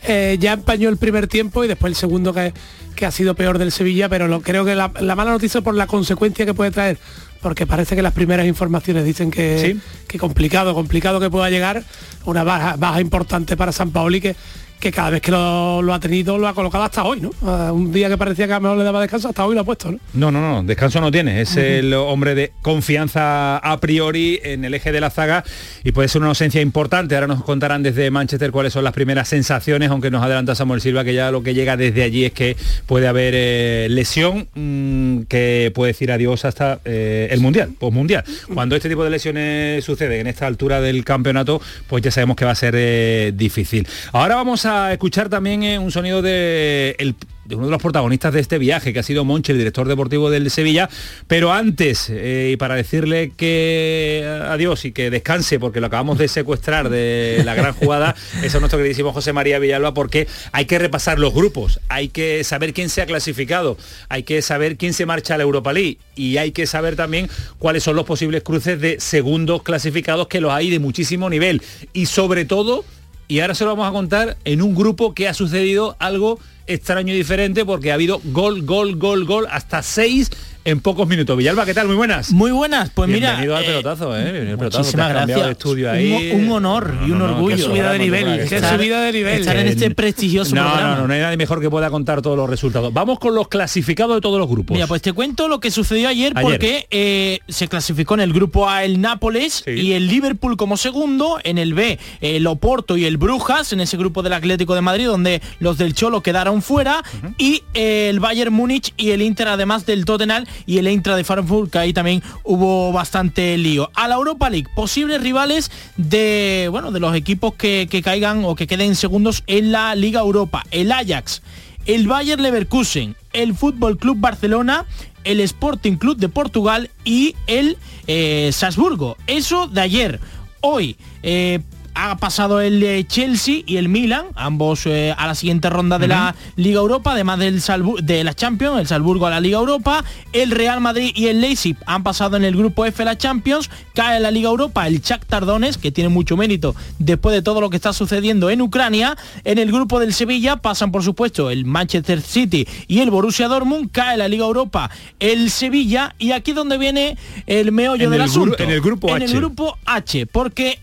eh, 0.02 0.36
ya 0.40 0.54
empañó 0.54 0.88
el 0.88 0.96
primer 0.96 1.28
tiempo 1.28 1.64
y 1.64 1.68
después 1.68 1.92
el 1.92 1.96
segundo 1.96 2.32
que, 2.34 2.52
que 3.00 3.06
ha 3.06 3.10
sido 3.10 3.34
peor 3.34 3.58
del 3.58 3.72
Sevilla, 3.72 4.08
pero 4.08 4.28
lo, 4.28 4.42
creo 4.42 4.64
que 4.64 4.76
la, 4.76 4.88
mala 4.88 5.32
noticia 5.32 5.62
por 5.62 5.74
la 5.74 5.86
consecuencia 5.88 6.44
que 6.46 6.54
puede 6.54 6.70
traer 6.70 6.98
porque 7.40 7.66
parece 7.66 7.96
que 7.96 8.02
las 8.02 8.12
primeras 8.12 8.46
informaciones 8.46 9.06
dicen 9.06 9.30
que, 9.30 9.78
que 10.06 10.18
complicado, 10.18 10.74
complicado 10.74 11.18
que 11.18 11.30
pueda 11.30 11.48
llegar, 11.48 11.82
una 12.26 12.44
baja, 12.44 12.76
baja 12.76 13.00
importante 13.00 13.56
para 13.56 13.72
San 13.72 13.90
Paoli 13.92 14.20
que, 14.20 14.36
que 14.80 14.90
cada 14.90 15.10
vez 15.10 15.20
que 15.20 15.30
lo, 15.30 15.92
ha 15.92 16.00
tenido 16.00 16.38
lo 16.38 16.48
ha 16.48 16.54
colocado 16.54 16.84
hasta 16.84 17.04
hoy, 17.04 17.20
¿no? 17.20 17.30
un 17.72 17.92
día 17.92 18.08
que 18.08 18.16
parecía 18.16 18.46
que 18.46 18.54
a 18.54 18.56
lo 18.56 18.62
mejor 18.62 18.78
le 18.78 18.84
daba 18.84 19.00
descanso, 19.00 19.28
hasta 19.28 19.44
hoy 19.44 19.54
lo 19.54 19.60
ha 19.60 19.64
puesto, 19.64 19.92
¿no? 19.92 19.98
No, 20.14 20.30
no, 20.32 20.40
no, 20.40 20.62
descanso 20.62 21.00
no 21.00 21.10
tiene, 21.10 21.40
es 21.42 21.56
el 21.56 21.92
hombre 21.94 22.34
de 22.34 22.52
confianza 22.62 23.58
a 23.58 23.78
priori 23.78 24.40
en 24.42 24.64
el 24.64 24.74
eje 24.74 24.90
de 24.90 25.00
la 25.00 25.10
zaga 25.10 25.44
y 25.84 25.92
puede 25.92 26.08
ser 26.08 26.22
una 26.22 26.30
ausencia 26.30 26.60
importante. 26.60 27.14
Ahora 27.14 27.26
nos 27.26 27.44
contarán 27.44 27.82
desde 27.82 28.10
Manchester 28.10 28.50
cuáles 28.50 28.72
son 28.72 28.84
las 28.84 28.92
primeras 28.92 29.28
sensaciones, 29.28 29.90
aunque 29.90 30.10
nos 30.10 30.24
adelanta 30.24 30.54
Samuel 30.54 30.80
Silva 30.80 31.04
que 31.04 31.14
ya 31.14 31.30
lo 31.30 31.42
que 31.42 31.54
llega 31.54 31.76
desde 31.76 32.02
allí 32.02 32.24
es 32.24 32.32
que 32.32 32.56
puede 32.86 33.06
haber 33.06 33.34
eh, 33.36 33.86
lesión 33.90 34.48
mm, 34.54 35.22
que 35.22 35.70
puede 35.74 35.92
decir 35.92 36.10
adiós 36.10 36.44
hasta 36.44 36.80
eh, 36.84 37.28
el 37.30 37.40
Mundial, 37.40 37.70
Mundial. 37.80 38.24
Cuando 38.54 38.76
este 38.76 38.88
tipo 38.88 39.04
de 39.04 39.10
lesiones 39.10 39.84
suceden 39.84 40.20
en 40.20 40.26
esta 40.26 40.46
altura 40.46 40.80
del 40.80 41.04
campeonato, 41.04 41.60
pues 41.86 42.02
ya 42.02 42.10
sabemos 42.10 42.36
que 42.36 42.44
va 42.44 42.52
a 42.52 42.56
ser 42.56 42.74
eh, 42.76 43.32
difícil. 43.34 43.86
Ahora 44.12 44.36
vamos 44.36 44.64
a 44.64 44.69
escuchar 44.92 45.28
también 45.28 45.62
eh, 45.62 45.78
un 45.78 45.90
sonido 45.90 46.22
de, 46.22 47.14
uno 47.50 47.64
de 47.66 47.70
los 47.70 47.82
protagonistas 47.82 48.32
de 48.32 48.40
este 48.40 48.58
viaje, 48.58 48.92
que 48.92 48.98
ha 48.98 49.02
sido 49.02 49.24
Monche, 49.24 49.52
el 49.52 49.58
director 49.58 49.88
deportivo 49.88 50.30
del 50.30 50.50
Sevilla. 50.50 50.88
Pero 51.26 51.52
antes, 51.52 52.08
eh, 52.10 52.50
y 52.52 52.56
para 52.56 52.74
decirle 52.74 53.32
que 53.36 54.20
eh, 54.22 54.42
adiós 54.48 54.84
y 54.84 54.92
que 54.92 55.10
descanse, 55.10 55.58
porque 55.58 55.80
lo 55.80 55.86
acabamos 55.86 56.18
de 56.18 56.28
secuestrar 56.28 56.88
de 56.88 57.42
la 57.44 57.54
gran 57.54 57.72
jugada, 57.74 58.14
es 58.42 58.54
nuestro 58.58 58.78
queridísimo 58.78 59.12
José 59.12 59.32
María 59.32 59.58
Villalba, 59.58 59.94
porque 59.94 60.28
hay 60.52 60.64
que 60.66 60.78
repasar 60.78 61.18
los 61.18 61.34
grupos, 61.34 61.80
hay 61.88 62.08
que 62.08 62.44
saber 62.44 62.72
quién 62.72 62.88
se 62.88 63.02
ha 63.02 63.06
clasificado, 63.06 63.76
hay 64.08 64.22
que 64.22 64.42
saber 64.42 64.76
quién 64.76 64.92
se 64.92 65.06
marcha 65.06 65.34
a 65.34 65.38
la 65.38 65.44
Europa 65.44 65.72
League 65.72 65.98
y 66.14 66.36
hay 66.36 66.52
que 66.52 66.66
saber 66.66 66.96
también 66.96 67.28
cuáles 67.58 67.82
son 67.82 67.96
los 67.96 68.04
posibles 68.04 68.42
cruces 68.42 68.80
de 68.80 69.00
segundos 69.00 69.62
clasificados, 69.62 70.28
que 70.28 70.40
los 70.40 70.52
hay 70.52 70.70
de 70.70 70.78
muchísimo 70.78 71.28
nivel. 71.30 71.62
Y 71.92 72.06
sobre 72.06 72.44
todo 72.44 72.84
y 73.30 73.38
ahora 73.38 73.54
se 73.54 73.64
lo 73.64 73.70
vamos 73.70 73.88
a 73.88 73.92
contar 73.92 74.36
en 74.44 74.60
un 74.60 74.74
grupo 74.74 75.14
que 75.14 75.28
ha 75.28 75.34
sucedido 75.34 75.94
algo 76.00 76.40
extraño 76.74 77.12
y 77.12 77.16
diferente 77.16 77.64
porque 77.64 77.90
ha 77.90 77.94
habido 77.94 78.20
gol, 78.24 78.62
gol, 78.62 78.96
gol, 78.96 79.24
gol, 79.24 79.46
hasta 79.50 79.82
seis 79.82 80.30
en 80.62 80.80
pocos 80.80 81.08
minutos. 81.08 81.38
Villalba, 81.38 81.64
¿qué 81.64 81.72
tal? 81.72 81.86
Muy 81.86 81.96
buenas. 81.96 82.32
Muy 82.32 82.50
buenas, 82.52 82.90
pues 82.90 83.08
mira. 83.08 83.28
Bienvenido 83.30 83.56
al 83.56 83.64
pelotazo, 83.64 84.14
¿eh? 84.14 84.24
Bienvenido 84.24 84.52
al 84.52 84.58
pelotazo. 84.58 84.78
Muchísimas 84.80 85.06
Te 85.06 85.12
has 85.12 85.18
cambiado 85.20 85.40
gracias. 85.40 85.46
de 85.46 85.52
estudio 85.52 85.88
Un- 85.88 85.94
ahí. 85.94 86.32
Un, 86.34 86.52
honor 86.52 86.94
y 87.00 87.10
un 87.10 87.18
no, 87.18 87.26
no, 87.28 87.32
orgullo. 87.34 87.56
qué 87.56 87.62
subida 87.62 87.92
de 87.92 87.98
nivel, 87.98 88.46
Qué 88.46 88.60
subida 88.60 89.00
de 89.00 89.12
nivel. 89.12 89.40
Estar 89.40 89.56
en 89.56 89.68
este 89.68 89.90
prestigioso 89.94 90.54
no, 90.54 90.62
programa. 90.62 90.96
No, 90.96 91.06
no, 91.08 91.14
hay 91.14 91.20
nadie 91.20 91.38
mejor 91.38 91.62
que 91.62 91.70
pueda 91.70 91.88
contar 91.88 92.20
todos 92.20 92.36
los 92.36 92.48
resultados. 92.50 92.92
Vamos 92.92 93.18
con 93.18 93.34
los 93.34 93.48
clasificados 93.48 94.16
de 94.16 94.20
todos 94.20 94.38
los 94.38 94.50
grupos. 94.50 94.74
Mira, 94.74 94.86
pues 94.86 95.00
te 95.00 95.14
cuento 95.14 95.48
lo 95.48 95.60
que 95.60 95.70
sucedió 95.70 96.10
ayer, 96.10 96.34
Ayer. 96.36 96.42
porque 96.42 96.86
eh, 96.90 97.38
se 97.48 97.66
clasificó 97.66 98.12
en 98.14 98.20
el 98.20 98.34
grupo 98.34 98.68
A 98.68 98.84
el 98.84 99.00
Nápoles 99.00 99.64
y 99.66 99.92
el 99.92 100.08
Liverpool 100.08 100.58
como 100.58 100.76
segundo, 100.76 101.38
en 101.42 101.56
el 101.56 101.72
B 101.72 101.98
el 102.20 102.46
Oporto 102.46 102.98
y 102.98 103.06
el 103.06 103.16
Brujas, 103.16 103.72
en 103.72 103.80
ese 103.80 103.96
grupo 103.96 104.22
del 104.22 104.34
Atlético 104.34 104.74
de 104.74 104.82
Madrid, 104.82 105.06
donde 105.06 105.40
los 105.58 105.78
del 105.78 105.94
Cholo 105.94 106.22
quedaron 106.22 106.59
fuera, 106.60 107.02
y 107.38 107.62
eh, 107.74 108.08
el 108.10 108.20
Bayern 108.20 108.52
Múnich 108.52 108.92
y 108.96 109.10
el 109.10 109.22
Inter, 109.22 109.48
además 109.48 109.86
del 109.86 110.04
Tottenham 110.04 110.44
y 110.66 110.78
el 110.78 110.88
Intra 110.88 111.16
de 111.16 111.24
Frankfurt, 111.24 111.70
que 111.70 111.78
ahí 111.78 111.92
también 111.92 112.22
hubo 112.44 112.92
bastante 112.92 113.56
lío. 113.58 113.90
A 113.94 114.08
la 114.08 114.16
Europa 114.16 114.50
League, 114.50 114.68
posibles 114.74 115.20
rivales 115.22 115.70
de, 115.96 116.68
bueno, 116.70 116.92
de 116.92 117.00
los 117.00 117.14
equipos 117.14 117.54
que, 117.54 117.88
que 117.90 118.02
caigan 118.02 118.44
o 118.44 118.54
que 118.54 118.66
queden 118.66 118.94
segundos 118.94 119.42
en 119.46 119.72
la 119.72 119.94
Liga 119.94 120.20
Europa. 120.20 120.64
El 120.70 120.92
Ajax, 120.92 121.42
el 121.86 122.06
Bayer 122.06 122.40
Leverkusen, 122.40 123.16
el 123.32 123.54
Fútbol 123.54 123.98
Club 123.98 124.18
Barcelona, 124.18 124.86
el 125.24 125.40
Sporting 125.40 125.96
Club 125.96 126.16
de 126.16 126.28
Portugal 126.28 126.90
y 127.04 127.34
el 127.46 127.76
eh, 128.06 128.50
Salzburgo. 128.52 129.16
Eso 129.26 129.66
de 129.66 129.80
ayer. 129.80 130.20
Hoy 130.60 130.96
eh, 131.22 131.60
ha 131.94 132.16
pasado 132.16 132.60
el 132.60 132.82
eh, 132.82 133.04
Chelsea 133.06 133.62
y 133.66 133.76
el 133.76 133.88
Milan, 133.88 134.26
ambos 134.34 134.86
eh, 134.86 135.14
a 135.16 135.26
la 135.26 135.34
siguiente 135.34 135.68
ronda 135.70 135.98
de 135.98 136.08
la 136.08 136.34
Liga 136.56 136.80
Europa, 136.80 137.12
además 137.12 137.38
del 137.38 137.60
Salbu- 137.60 138.00
de 138.00 138.24
la 138.24 138.34
Champions, 138.34 138.78
el 138.80 138.86
Salzburgo 138.86 139.26
a 139.26 139.30
la 139.30 139.40
Liga 139.40 139.58
Europa, 139.58 140.04
el 140.32 140.50
Real 140.50 140.80
Madrid 140.80 141.12
y 141.14 141.26
el 141.26 141.40
Leipzig 141.40 141.76
han 141.86 142.02
pasado 142.02 142.36
en 142.36 142.44
el 142.44 142.56
grupo 142.56 142.84
F 142.86 143.04
la 143.04 143.18
Champions, 143.18 143.70
cae 143.94 144.16
en 144.18 144.22
la 144.22 144.30
Liga 144.30 144.48
Europa 144.48 144.86
el 144.86 145.00
Shakhtar 145.00 145.44
Donetsk, 145.46 145.80
que 145.80 145.90
tiene 145.92 146.08
mucho 146.08 146.36
mérito 146.36 146.74
después 146.98 147.34
de 147.34 147.42
todo 147.42 147.60
lo 147.60 147.70
que 147.70 147.76
está 147.76 147.92
sucediendo 147.92 148.50
en 148.50 148.62
Ucrania, 148.62 149.16
en 149.44 149.58
el 149.58 149.70
grupo 149.72 149.98
del 150.00 150.14
Sevilla 150.14 150.56
pasan 150.56 150.92
por 150.92 151.02
supuesto 151.02 151.50
el 151.50 151.64
Manchester 151.64 152.20
City 152.22 152.66
y 152.86 153.00
el 153.00 153.10
Borussia 153.10 153.48
Dortmund, 153.48 153.90
cae 153.92 154.12
en 154.14 154.18
la 154.20 154.28
Liga 154.28 154.44
Europa 154.46 154.90
el 155.18 155.50
Sevilla 155.50 156.14
y 156.18 156.32
aquí 156.32 156.52
donde 156.52 156.78
viene 156.78 157.18
el 157.46 157.72
meollo 157.72 158.04
En 158.04 158.10
del 158.10 158.22
asunto. 158.22 158.62
en 158.62 158.70
el 158.70 158.80
grupo 158.80 159.08
En 159.08 159.16
H. 159.16 159.24
el 159.24 159.32
grupo 159.36 159.76
H, 159.86 160.26
porque 160.26 160.78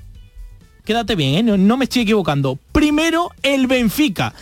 quédate 0.88 1.18
bien, 1.18 1.36
¿eh? 1.36 1.44
no, 1.44 1.58
no 1.58 1.76
me 1.76 1.84
estoy 1.84 2.04
equivocando. 2.04 2.58
Primero 2.72 3.32
el 3.44 3.68
Benfica 3.68 4.34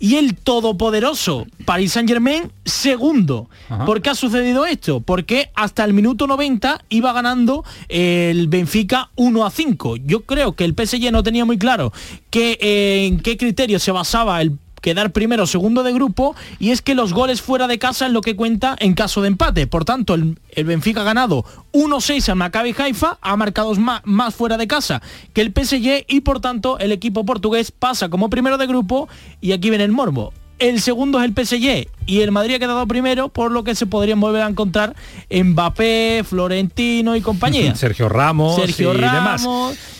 y 0.00 0.16
el 0.16 0.34
todopoderoso 0.34 1.46
Paris 1.64 1.92
Saint 1.92 2.08
Germain 2.08 2.50
segundo. 2.64 3.48
Ajá. 3.68 3.84
¿Por 3.84 4.02
qué 4.02 4.10
ha 4.10 4.16
sucedido 4.16 4.66
esto? 4.66 4.98
Porque 4.98 5.50
hasta 5.54 5.84
el 5.84 5.92
minuto 5.92 6.26
90 6.26 6.86
iba 6.88 7.12
ganando 7.12 7.64
el 7.88 8.48
Benfica 8.48 9.10
1 9.14 9.46
a 9.46 9.50
5. 9.52 9.96
Yo 9.98 10.22
creo 10.22 10.56
que 10.56 10.64
el 10.64 10.74
PSG 10.74 11.12
no 11.12 11.22
tenía 11.22 11.44
muy 11.44 11.56
claro 11.56 11.92
que, 12.30 12.58
eh, 12.60 13.06
en 13.06 13.20
qué 13.20 13.36
criterio 13.36 13.78
se 13.78 13.92
basaba 13.92 14.42
el 14.42 14.58
quedar 14.82 15.12
primero 15.12 15.44
o 15.44 15.46
segundo 15.46 15.82
de 15.82 15.94
grupo 15.94 16.36
y 16.58 16.72
es 16.72 16.82
que 16.82 16.94
los 16.94 17.14
goles 17.14 17.40
fuera 17.40 17.66
de 17.66 17.78
casa 17.78 18.06
es 18.06 18.12
lo 18.12 18.20
que 18.20 18.36
cuenta 18.36 18.76
en 18.78 18.92
caso 18.92 19.22
de 19.22 19.28
empate. 19.28 19.66
Por 19.66 19.86
tanto, 19.86 20.12
el, 20.12 20.36
Benfica 20.54 21.00
ha 21.00 21.04
ganado 21.04 21.46
1-6 21.72 22.28
al 22.28 22.36
Maccabi 22.36 22.74
Haifa, 22.76 23.16
ha 23.22 23.36
marcado 23.36 23.74
más, 23.76 24.02
más 24.04 24.34
fuera 24.34 24.58
de 24.58 24.66
casa 24.66 25.00
que 25.32 25.40
el 25.40 25.52
PSG 25.52 26.04
y 26.08 26.20
por 26.20 26.40
tanto 26.40 26.78
el 26.78 26.92
equipo 26.92 27.24
portugués 27.24 27.70
pasa 27.70 28.10
como 28.10 28.28
primero 28.28 28.58
de 28.58 28.66
grupo 28.66 29.08
y 29.40 29.52
aquí 29.52 29.70
viene 29.70 29.84
el 29.84 29.92
morbo. 29.92 30.34
El 30.62 30.80
segundo 30.80 31.20
es 31.20 31.24
el 31.24 31.32
PSG 31.34 31.88
y 32.06 32.20
el 32.20 32.30
Madrid 32.30 32.54
ha 32.54 32.58
quedado 32.60 32.86
primero, 32.86 33.28
por 33.30 33.50
lo 33.50 33.64
que 33.64 33.74
se 33.74 33.84
podrían 33.84 34.20
volver 34.20 34.42
a 34.42 34.46
encontrar 34.46 34.94
Mbappé, 35.28 36.22
Florentino 36.24 37.16
y 37.16 37.20
compañía. 37.20 37.74
Sergio 37.74 38.08
Ramos 38.08 38.54
Sergio 38.54 38.94
y 38.94 38.98
demás. 38.98 39.44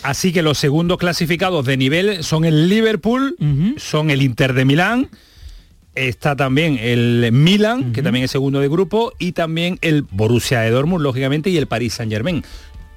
Así 0.03 0.31
que 0.31 0.41
los 0.41 0.57
segundos 0.57 0.97
clasificados 0.99 1.65
de 1.65 1.75
nivel 1.75 2.23
son 2.23 2.45
el 2.45 2.69
Liverpool, 2.69 3.35
son 3.75 4.09
el 4.09 4.21
Inter 4.21 4.53
de 4.53 4.63
Milán, 4.63 5.09
está 5.95 6.37
también 6.37 6.79
el 6.79 7.29
Milan, 7.33 7.91
que 7.91 8.01
también 8.01 8.23
es 8.23 8.31
segundo 8.31 8.61
de 8.61 8.69
grupo, 8.69 9.11
y 9.19 9.33
también 9.33 9.79
el 9.81 10.03
Borussia 10.03 10.61
de 10.61 10.69
Dortmund, 10.69 11.03
lógicamente, 11.03 11.49
y 11.49 11.57
el 11.57 11.67
Paris 11.67 11.95
Saint 11.95 12.09
Germain. 12.09 12.41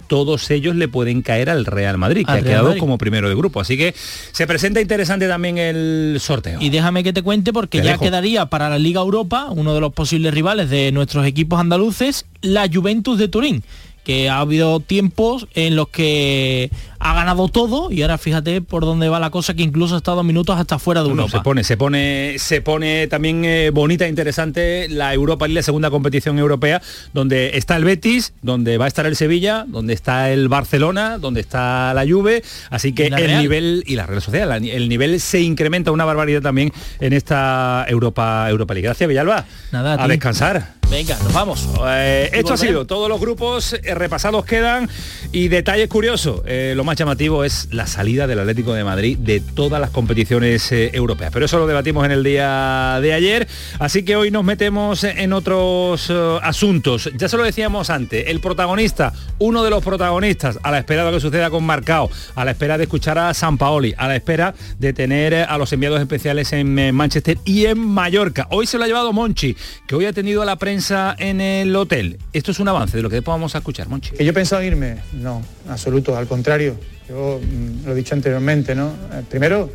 Todos 0.06 0.50
ellos 0.50 0.76
le 0.76 0.88
pueden 0.88 1.22
caer 1.22 1.50
al 1.50 1.64
Real 1.66 1.98
Madrid, 1.98 2.24
que 2.24 2.32
Al 2.32 2.38
ha 2.38 2.40
Real 2.40 2.46
quedado 2.52 2.64
Madrid. 2.68 2.80
como 2.80 2.98
primero 2.98 3.28
de 3.28 3.34
grupo. 3.34 3.60
Así 3.60 3.76
que 3.76 3.94
se 3.96 4.46
presenta 4.46 4.80
interesante 4.80 5.28
también 5.28 5.58
el 5.58 6.16
sorteo. 6.20 6.60
Y 6.60 6.70
déjame 6.70 7.02
que 7.04 7.12
te 7.12 7.22
cuente 7.22 7.52
porque 7.52 7.78
Te 7.80 7.84
ya 7.84 7.92
dejo. 7.92 8.04
quedaría 8.04 8.46
para 8.46 8.68
la 8.68 8.78
Liga 8.78 9.00
Europa, 9.00 9.48
uno 9.50 9.74
de 9.74 9.80
los 9.80 9.92
posibles 9.92 10.32
rivales 10.32 10.70
de 10.70 10.92
nuestros 10.92 11.26
equipos 11.26 11.58
andaluces, 11.60 12.26
la 12.42 12.68
Juventus 12.72 13.18
de 13.18 13.28
Turín 13.28 13.62
que 14.04 14.28
ha 14.28 14.38
habido 14.38 14.78
tiempos 14.78 15.48
en 15.54 15.74
los 15.74 15.88
que 15.88 16.70
ha 16.98 17.14
ganado 17.14 17.48
todo 17.48 17.90
y 17.90 18.02
ahora 18.02 18.18
fíjate 18.18 18.60
por 18.62 18.84
dónde 18.84 19.08
va 19.08 19.18
la 19.20 19.30
cosa 19.30 19.54
que 19.54 19.62
incluso 19.62 19.94
ha 19.94 19.98
estado 19.98 20.22
minutos 20.22 20.58
hasta 20.58 20.78
fuera 20.78 21.02
de 21.02 21.10
Europa. 21.10 21.30
se 21.30 21.40
pone, 21.40 21.64
se 21.64 21.76
pone, 21.76 22.36
se 22.38 22.60
pone 22.60 23.06
también 23.06 23.44
eh, 23.44 23.70
bonita 23.70 24.06
e 24.06 24.08
interesante 24.08 24.88
la 24.88 25.12
Europa 25.14 25.46
League, 25.46 25.56
la 25.60 25.62
segunda 25.62 25.90
competición 25.90 26.38
europea, 26.38 26.80
donde 27.12 27.56
está 27.56 27.76
el 27.76 27.84
Betis, 27.84 28.32
donde 28.42 28.78
va 28.78 28.86
a 28.86 28.88
estar 28.88 29.06
el 29.06 29.16
Sevilla, 29.16 29.64
donde 29.68 29.92
está 29.94 30.30
el 30.30 30.48
Barcelona, 30.48 31.18
donde 31.18 31.40
está 31.40 31.92
la 31.94 32.04
Juve, 32.06 32.42
así 32.70 32.92
que 32.92 33.06
el 33.06 33.14
Real. 33.14 33.42
nivel 33.42 33.84
y 33.86 33.96
la 33.96 34.06
Real 34.06 34.22
Sociedad, 34.22 34.48
la- 34.48 34.56
el 34.56 34.88
nivel 34.88 35.20
se 35.20 35.40
incrementa 35.40 35.90
una 35.92 36.04
barbaridad 36.04 36.42
también 36.42 36.72
en 37.00 37.12
esta 37.12 37.84
Europa 37.88 38.48
Europa 38.48 38.74
League. 38.74 38.86
Gracias 38.86 39.08
Villalba. 39.08 39.44
Nada, 39.72 40.02
a 40.02 40.08
descansar. 40.08 40.74
Venga, 40.90 41.18
nos 41.24 41.32
vamos. 41.32 41.68
Eh, 41.88 42.30
Y 42.32 42.38
esto 42.38 42.54
ha 42.54 42.56
sido, 42.56 42.86
todos 42.86 43.08
los 43.08 43.20
grupos 43.20 43.72
eh, 43.72 43.94
repasados 43.94 44.44
quedan 44.44 44.88
y 45.32 45.48
detalles 45.48 45.88
curiosos. 45.88 46.42
Eh, 46.46 46.74
lo 46.76 46.84
más 46.84 46.95
llamativo 46.96 47.44
es 47.44 47.68
la 47.72 47.86
salida 47.86 48.26
del 48.26 48.38
Atlético 48.38 48.74
de 48.74 48.84
Madrid 48.84 49.18
de 49.18 49.40
todas 49.40 49.80
las 49.80 49.90
competiciones 49.90 50.70
eh, 50.72 50.90
europeas. 50.92 51.30
Pero 51.32 51.46
eso 51.46 51.58
lo 51.58 51.66
debatimos 51.66 52.04
en 52.04 52.10
el 52.10 52.22
día 52.22 52.98
de 53.00 53.12
ayer. 53.12 53.46
Así 53.78 54.04
que 54.04 54.16
hoy 54.16 54.30
nos 54.30 54.44
metemos 54.44 55.04
en 55.04 55.32
otros 55.32 56.10
eh, 56.10 56.38
asuntos. 56.42 57.10
Ya 57.16 57.28
se 57.28 57.36
lo 57.36 57.44
decíamos 57.44 57.90
antes, 57.90 58.28
el 58.28 58.40
protagonista, 58.40 59.12
uno 59.38 59.62
de 59.62 59.70
los 59.70 59.84
protagonistas, 59.84 60.58
a 60.62 60.70
la 60.70 60.78
espera 60.78 61.04
de 61.04 61.10
lo 61.10 61.16
que 61.16 61.20
suceda 61.20 61.50
con 61.50 61.64
Marcao, 61.64 62.10
a 62.34 62.44
la 62.44 62.52
espera 62.52 62.78
de 62.78 62.84
escuchar 62.84 63.18
a 63.18 63.34
San 63.34 63.58
Paoli, 63.58 63.94
a 63.96 64.08
la 64.08 64.16
espera 64.16 64.54
de 64.78 64.92
tener 64.92 65.34
a 65.34 65.58
los 65.58 65.72
enviados 65.72 66.00
especiales 66.00 66.52
en 66.52 66.78
eh, 66.78 66.92
Manchester 66.92 67.38
y 67.44 67.66
en 67.66 67.78
Mallorca. 67.78 68.46
Hoy 68.50 68.66
se 68.66 68.78
lo 68.78 68.84
ha 68.84 68.86
llevado 68.86 69.12
Monchi, 69.12 69.56
que 69.86 69.94
hoy 69.94 70.06
ha 70.06 70.12
tenido 70.12 70.42
a 70.42 70.44
la 70.44 70.56
prensa 70.56 71.14
en 71.18 71.40
el 71.40 71.74
hotel. 71.76 72.18
Esto 72.32 72.50
es 72.50 72.58
un 72.58 72.68
avance 72.68 72.96
de 72.96 73.02
lo 73.02 73.08
que 73.08 73.16
después 73.16 73.34
vamos 73.34 73.54
a 73.54 73.58
escuchar, 73.58 73.88
Monchi. 73.88 74.10
¿Que 74.10 74.24
yo 74.24 74.32
pensaba 74.32 74.64
irme? 74.64 74.98
No, 75.12 75.42
absoluto, 75.68 76.16
al 76.16 76.26
contrario. 76.26 76.76
Yo 77.08 77.40
mm, 77.40 77.86
lo 77.86 77.92
he 77.92 77.94
dicho 77.94 78.14
anteriormente, 78.14 78.74
¿no? 78.74 78.88
Eh, 79.12 79.22
primero, 79.28 79.70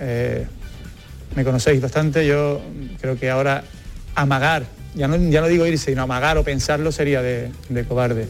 eh, 0.00 0.46
me 1.36 1.44
conocéis 1.44 1.80
bastante, 1.80 2.26
yo 2.26 2.60
creo 3.00 3.18
que 3.18 3.30
ahora 3.30 3.64
amagar, 4.14 4.64
ya 4.94 5.08
no, 5.08 5.16
ya 5.16 5.40
no 5.40 5.48
digo 5.48 5.66
irse, 5.66 5.90
sino 5.90 6.02
amagar 6.02 6.38
o 6.38 6.44
pensarlo 6.44 6.92
sería 6.92 7.22
de, 7.22 7.50
de 7.68 7.84
cobarde. 7.84 8.26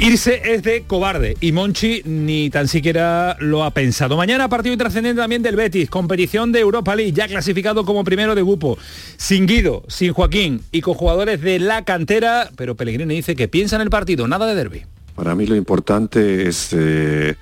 Irse 0.00 0.40
es 0.44 0.62
de 0.62 0.84
cobarde 0.84 1.36
y 1.40 1.50
Monchi 1.50 2.02
ni 2.04 2.50
tan 2.50 2.68
siquiera 2.68 3.36
lo 3.40 3.64
ha 3.64 3.72
pensado. 3.72 4.16
Mañana 4.16 4.48
partido 4.48 4.76
trascendente 4.76 5.20
también 5.20 5.42
del 5.42 5.56
Betis, 5.56 5.90
competición 5.90 6.52
de 6.52 6.60
Europa 6.60 6.94
League, 6.94 7.12
ya 7.12 7.26
clasificado 7.26 7.84
como 7.84 8.04
primero 8.04 8.36
de 8.36 8.42
grupo. 8.42 8.78
Sin 9.16 9.46
Guido, 9.46 9.82
sin 9.88 10.12
Joaquín 10.12 10.62
y 10.70 10.82
con 10.82 10.94
jugadores 10.94 11.40
de 11.40 11.58
la 11.58 11.84
cantera, 11.84 12.48
pero 12.56 12.76
Pellegrini 12.76 13.16
dice 13.16 13.34
que 13.34 13.48
piensa 13.48 13.74
en 13.74 13.82
el 13.82 13.90
partido, 13.90 14.28
nada 14.28 14.46
de 14.46 14.54
derby. 14.54 14.84
Para 15.18 15.34
mí 15.34 15.46
lo 15.46 15.56
importante 15.56 16.46
es 16.46 16.68
eh, 16.72 17.34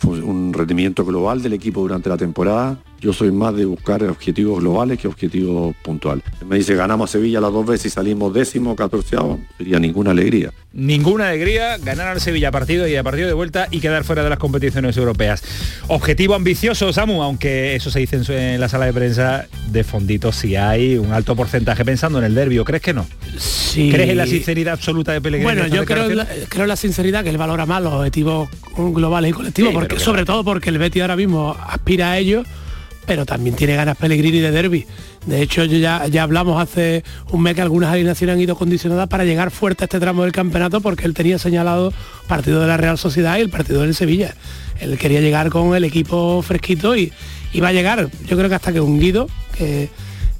fu- 0.00 0.12
un 0.14 0.50
rendimiento 0.54 1.04
global 1.04 1.42
del 1.42 1.52
equipo 1.52 1.82
durante 1.82 2.08
la 2.08 2.16
temporada. 2.16 2.78
Yo 3.00 3.12
soy 3.12 3.30
más 3.30 3.54
de 3.54 3.64
buscar 3.66 4.02
objetivos 4.04 4.60
globales 4.60 4.98
que 4.98 5.06
objetivos 5.06 5.74
puntuales. 5.82 6.24
Me 6.48 6.56
dice 6.56 6.74
ganamos 6.74 7.10
a 7.10 7.12
Sevilla 7.12 7.40
las 7.40 7.52
dos 7.52 7.66
veces 7.66 7.86
y 7.86 7.90
salimos 7.90 8.32
décimo, 8.32 8.74
catorceavo, 8.74 9.38
sería 9.58 9.78
ninguna 9.78 10.12
alegría. 10.12 10.50
Ninguna 10.72 11.28
alegría, 11.28 11.76
ganar 11.78 12.08
al 12.08 12.20
Sevilla 12.20 12.50
partido 12.50 12.86
y 12.88 12.96
a 12.96 13.02
partido 13.02 13.26
de 13.28 13.34
vuelta 13.34 13.68
y 13.70 13.80
quedar 13.80 14.04
fuera 14.04 14.22
de 14.24 14.30
las 14.30 14.38
competiciones 14.38 14.96
europeas. 14.96 15.42
Objetivo 15.88 16.34
ambicioso, 16.34 16.92
Samu, 16.92 17.22
aunque 17.22 17.76
eso 17.76 17.90
se 17.90 18.00
dice 18.00 18.16
en, 18.16 18.24
su- 18.24 18.32
en 18.32 18.60
la 18.60 18.68
sala 18.68 18.86
de 18.86 18.92
prensa, 18.92 19.46
de 19.70 19.84
fondito 19.84 20.32
si 20.32 20.56
hay 20.56 20.96
un 20.96 21.12
alto 21.12 21.36
porcentaje 21.36 21.84
pensando 21.84 22.18
en 22.18 22.24
el 22.24 22.34
derbi, 22.34 22.58
¿o 22.58 22.64
crees 22.64 22.82
que 22.82 22.94
no? 22.94 23.06
Sí. 23.38 23.90
¿Crees 23.92 24.10
en 24.10 24.16
la 24.16 24.26
sinceridad 24.26 24.74
absoluta 24.74 25.12
de 25.12 25.20
Pellegrini? 25.20 25.44
Bueno, 25.44 25.66
yo 25.66 25.84
creo 25.84 26.10
en, 26.10 26.16
la, 26.16 26.26
creo 26.48 26.62
en 26.64 26.68
la 26.68 26.76
sinceridad 26.76 27.22
que 27.24 27.30
él 27.30 27.38
valora 27.38 27.66
más 27.66 27.82
los 27.82 27.92
objetivos 27.92 28.48
globales 28.76 29.30
y 29.30 29.34
colectivos, 29.34 29.70
Sí, 29.70 29.74
porque, 29.74 29.98
sobre 30.00 30.24
todo 30.24 30.44
porque 30.44 30.70
el 30.70 30.78
Betis 30.78 31.02
ahora 31.02 31.16
mismo 31.16 31.56
aspira 31.68 32.12
a 32.12 32.18
ello, 32.18 32.42
pero 33.06 33.24
también 33.24 33.56
tiene 33.56 33.76
ganas 33.76 33.96
Pellegrini 33.96 34.40
de 34.40 34.50
derby. 34.50 34.86
De 35.26 35.42
hecho, 35.42 35.64
ya, 35.64 36.06
ya 36.06 36.22
hablamos 36.22 36.60
hace 36.60 37.04
un 37.30 37.42
mes 37.42 37.54
que 37.54 37.62
algunas 37.62 37.90
alineaciones 37.90 38.34
han 38.34 38.40
ido 38.40 38.56
condicionadas 38.56 39.08
para 39.08 39.24
llegar 39.24 39.50
fuerte 39.50 39.84
a 39.84 39.86
este 39.86 39.98
tramo 39.98 40.22
del 40.22 40.32
campeonato 40.32 40.80
porque 40.80 41.04
él 41.04 41.14
tenía 41.14 41.38
señalado 41.38 41.92
partido 42.28 42.60
de 42.60 42.66
la 42.66 42.76
Real 42.76 42.98
Sociedad 42.98 43.38
y 43.38 43.40
el 43.40 43.50
partido 43.50 43.82
del 43.82 43.94
Sevilla. 43.94 44.34
Él 44.80 44.98
quería 44.98 45.20
llegar 45.20 45.50
con 45.50 45.74
el 45.74 45.84
equipo 45.84 46.42
fresquito 46.42 46.96
y, 46.96 47.12
va 47.60 47.68
a 47.68 47.72
llegar, 47.72 48.10
yo 48.26 48.36
creo 48.36 48.48
que 48.48 48.54
hasta 48.54 48.72
que 48.72 48.80
un 48.80 49.00
Guido, 49.00 49.28
que 49.56 49.88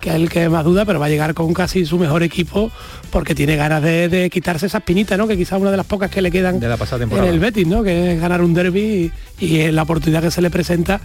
que 0.07 0.11
es 0.11 0.17
el 0.17 0.29
que 0.29 0.49
más 0.49 0.65
duda, 0.65 0.85
pero 0.85 1.01
va 1.01 1.07
a 1.07 1.09
llegar 1.09 1.35
con 1.35 1.53
casi 1.53 1.85
su 1.85 1.99
mejor 1.99 2.23
equipo 2.23 2.71
porque 3.11 3.35
tiene 3.35 3.57
ganas 3.57 3.83
de, 3.83 4.31
quitarse 4.33 4.67
esa 4.67 4.79
espinita, 4.79 5.17
¿no? 5.17 5.27
Que 5.27 5.37
quizás 5.37 5.61
una 5.61 5.73
de 5.73 5.77
las 5.77 5.87
pocas 5.87 6.13
que 6.13 6.23
le 6.23 6.31
quedan 6.31 6.61
de 6.61 6.69
la 6.69 6.77
pasada 6.77 7.01
temporada. 7.01 7.27
en 7.27 7.35
el 7.35 7.41
Betis, 7.41 7.67
¿no? 7.67 7.83
Que 7.83 8.13
es 8.13 8.21
ganar 8.21 8.41
un 8.41 8.55
derby 8.55 9.11
y, 9.41 9.45
y 9.45 9.73
la 9.73 9.83
oportunidad 9.83 10.23
que 10.23 10.31
se 10.31 10.41
le 10.41 10.49
presenta 10.49 11.01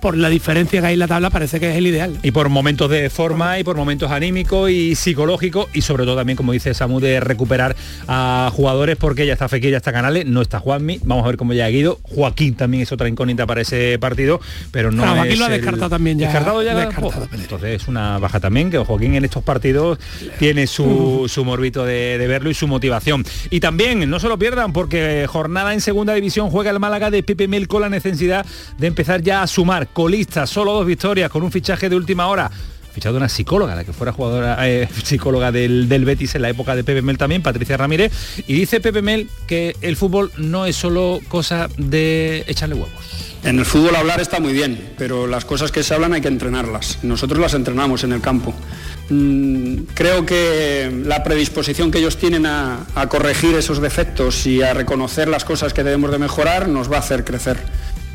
por 0.00 0.16
la 0.16 0.28
diferencia 0.28 0.80
que 0.80 0.86
hay 0.86 0.92
en 0.94 1.00
la 1.00 1.08
tabla 1.08 1.30
parece 1.30 1.60
que 1.60 1.70
es 1.70 1.76
el 1.76 1.86
ideal. 1.86 2.18
Y 2.22 2.30
por 2.30 2.48
momentos 2.48 2.90
de 2.90 3.10
forma 3.10 3.58
y 3.58 3.64
por 3.64 3.76
momentos 3.76 4.10
anímicos 4.10 4.70
y 4.70 4.94
psicológicos 4.94 5.66
y 5.72 5.82
sobre 5.82 6.04
todo 6.04 6.16
también, 6.16 6.36
como 6.36 6.52
dice 6.52 6.74
Samu, 6.74 7.00
de 7.00 7.20
recuperar 7.20 7.76
a 8.06 8.50
jugadores 8.54 8.96
porque 8.96 9.26
ya 9.26 9.32
está 9.32 9.48
Fekir, 9.48 9.70
ya 9.72 9.78
está 9.78 9.92
Canales, 9.92 10.26
no 10.26 10.42
está 10.42 10.60
Juanmi, 10.60 11.00
vamos 11.04 11.24
a 11.24 11.28
ver 11.28 11.36
cómo 11.36 11.52
ya 11.52 11.64
ha 11.64 11.70
ido. 11.70 11.98
Joaquín 12.02 12.54
también 12.54 12.82
es 12.82 12.92
otra 12.92 13.08
incógnita 13.08 13.46
para 13.46 13.62
ese 13.62 13.98
partido, 13.98 14.40
pero 14.70 14.90
no, 14.90 15.02
Joaquín 15.02 15.38
lo 15.38 15.46
ha 15.46 15.48
descartado 15.48 15.90
también 15.90 16.18
ya. 16.18 16.26
¿Descartado 16.26 16.62
ya? 16.62 16.88
entonces 17.32 17.82
es 17.82 17.88
una 17.88 18.18
baja 18.18 18.40
también, 18.46 18.70
que 18.70 18.78
Joaquín 18.78 19.16
en 19.16 19.24
estos 19.24 19.42
partidos 19.42 19.98
tiene 20.38 20.68
su, 20.68 21.26
su 21.28 21.44
morbito 21.44 21.84
de, 21.84 22.16
de, 22.16 22.26
verlo 22.28 22.48
y 22.48 22.54
su 22.54 22.68
motivación. 22.68 23.24
Y 23.50 23.58
también, 23.58 24.08
no 24.08 24.20
se 24.20 24.28
lo 24.28 24.38
pierdan, 24.38 24.72
porque 24.72 25.26
jornada 25.28 25.74
en 25.74 25.80
segunda 25.80 26.14
división 26.14 26.48
juega 26.48 26.70
el 26.70 26.78
Málaga 26.78 27.10
de 27.10 27.24
Pepe 27.24 27.48
Mel 27.48 27.66
con 27.66 27.82
la 27.82 27.88
necesidad 27.88 28.46
de 28.78 28.86
empezar 28.86 29.20
ya 29.20 29.42
a 29.42 29.48
sumar 29.48 29.88
colista, 29.88 30.46
solo 30.46 30.74
dos 30.74 30.86
victorias 30.86 31.28
con 31.28 31.42
un 31.42 31.50
fichaje 31.50 31.88
de 31.88 31.96
última 31.96 32.28
hora 32.28 32.48
fichado 32.92 33.18
una 33.18 33.28
psicóloga, 33.28 33.74
la 33.74 33.84
que 33.84 33.92
fuera 33.92 34.10
jugadora 34.10 34.56
eh, 34.66 34.88
psicóloga 35.04 35.52
del, 35.52 35.86
del, 35.86 36.06
Betis 36.06 36.34
en 36.34 36.40
la 36.40 36.48
época 36.48 36.74
de 36.74 36.82
Pepe 36.82 37.02
Mel 37.02 37.18
también, 37.18 37.42
Patricia 37.42 37.76
Ramírez, 37.76 38.10
y 38.46 38.54
dice 38.54 38.80
Pepe 38.80 39.02
Mel 39.02 39.28
que 39.46 39.76
el 39.82 39.96
fútbol 39.96 40.32
no 40.38 40.64
es 40.64 40.76
solo 40.76 41.20
cosa 41.28 41.68
de 41.76 42.44
echarle 42.46 42.76
huevos. 42.76 43.35
En 43.46 43.60
el 43.60 43.64
fútbol 43.64 43.94
hablar 43.94 44.20
está 44.20 44.40
muy 44.40 44.52
bien, 44.52 44.94
pero 44.98 45.28
las 45.28 45.44
cosas 45.44 45.70
que 45.70 45.84
se 45.84 45.94
hablan 45.94 46.12
hay 46.12 46.20
que 46.20 46.26
entrenarlas. 46.26 46.98
Nosotros 47.04 47.38
las 47.38 47.54
entrenamos 47.54 48.02
en 48.02 48.12
el 48.12 48.20
campo. 48.20 48.52
Mm, 49.08 49.82
creo 49.94 50.26
que 50.26 50.90
la 51.04 51.22
predisposición 51.22 51.92
que 51.92 51.98
ellos 51.98 52.16
tienen 52.16 52.44
a, 52.44 52.84
corregir 53.08 53.54
esos 53.54 53.80
defectos 53.80 54.46
y 54.48 54.62
a 54.62 54.74
reconocer 54.74 55.28
las 55.28 55.44
cosas 55.44 55.72
que 55.72 55.84
debemos 55.84 56.10
de 56.10 56.18
mejorar 56.18 56.66
nos 56.66 56.90
va 56.90 56.96
a 56.96 56.98
hacer 56.98 57.24
crecer. 57.24 57.56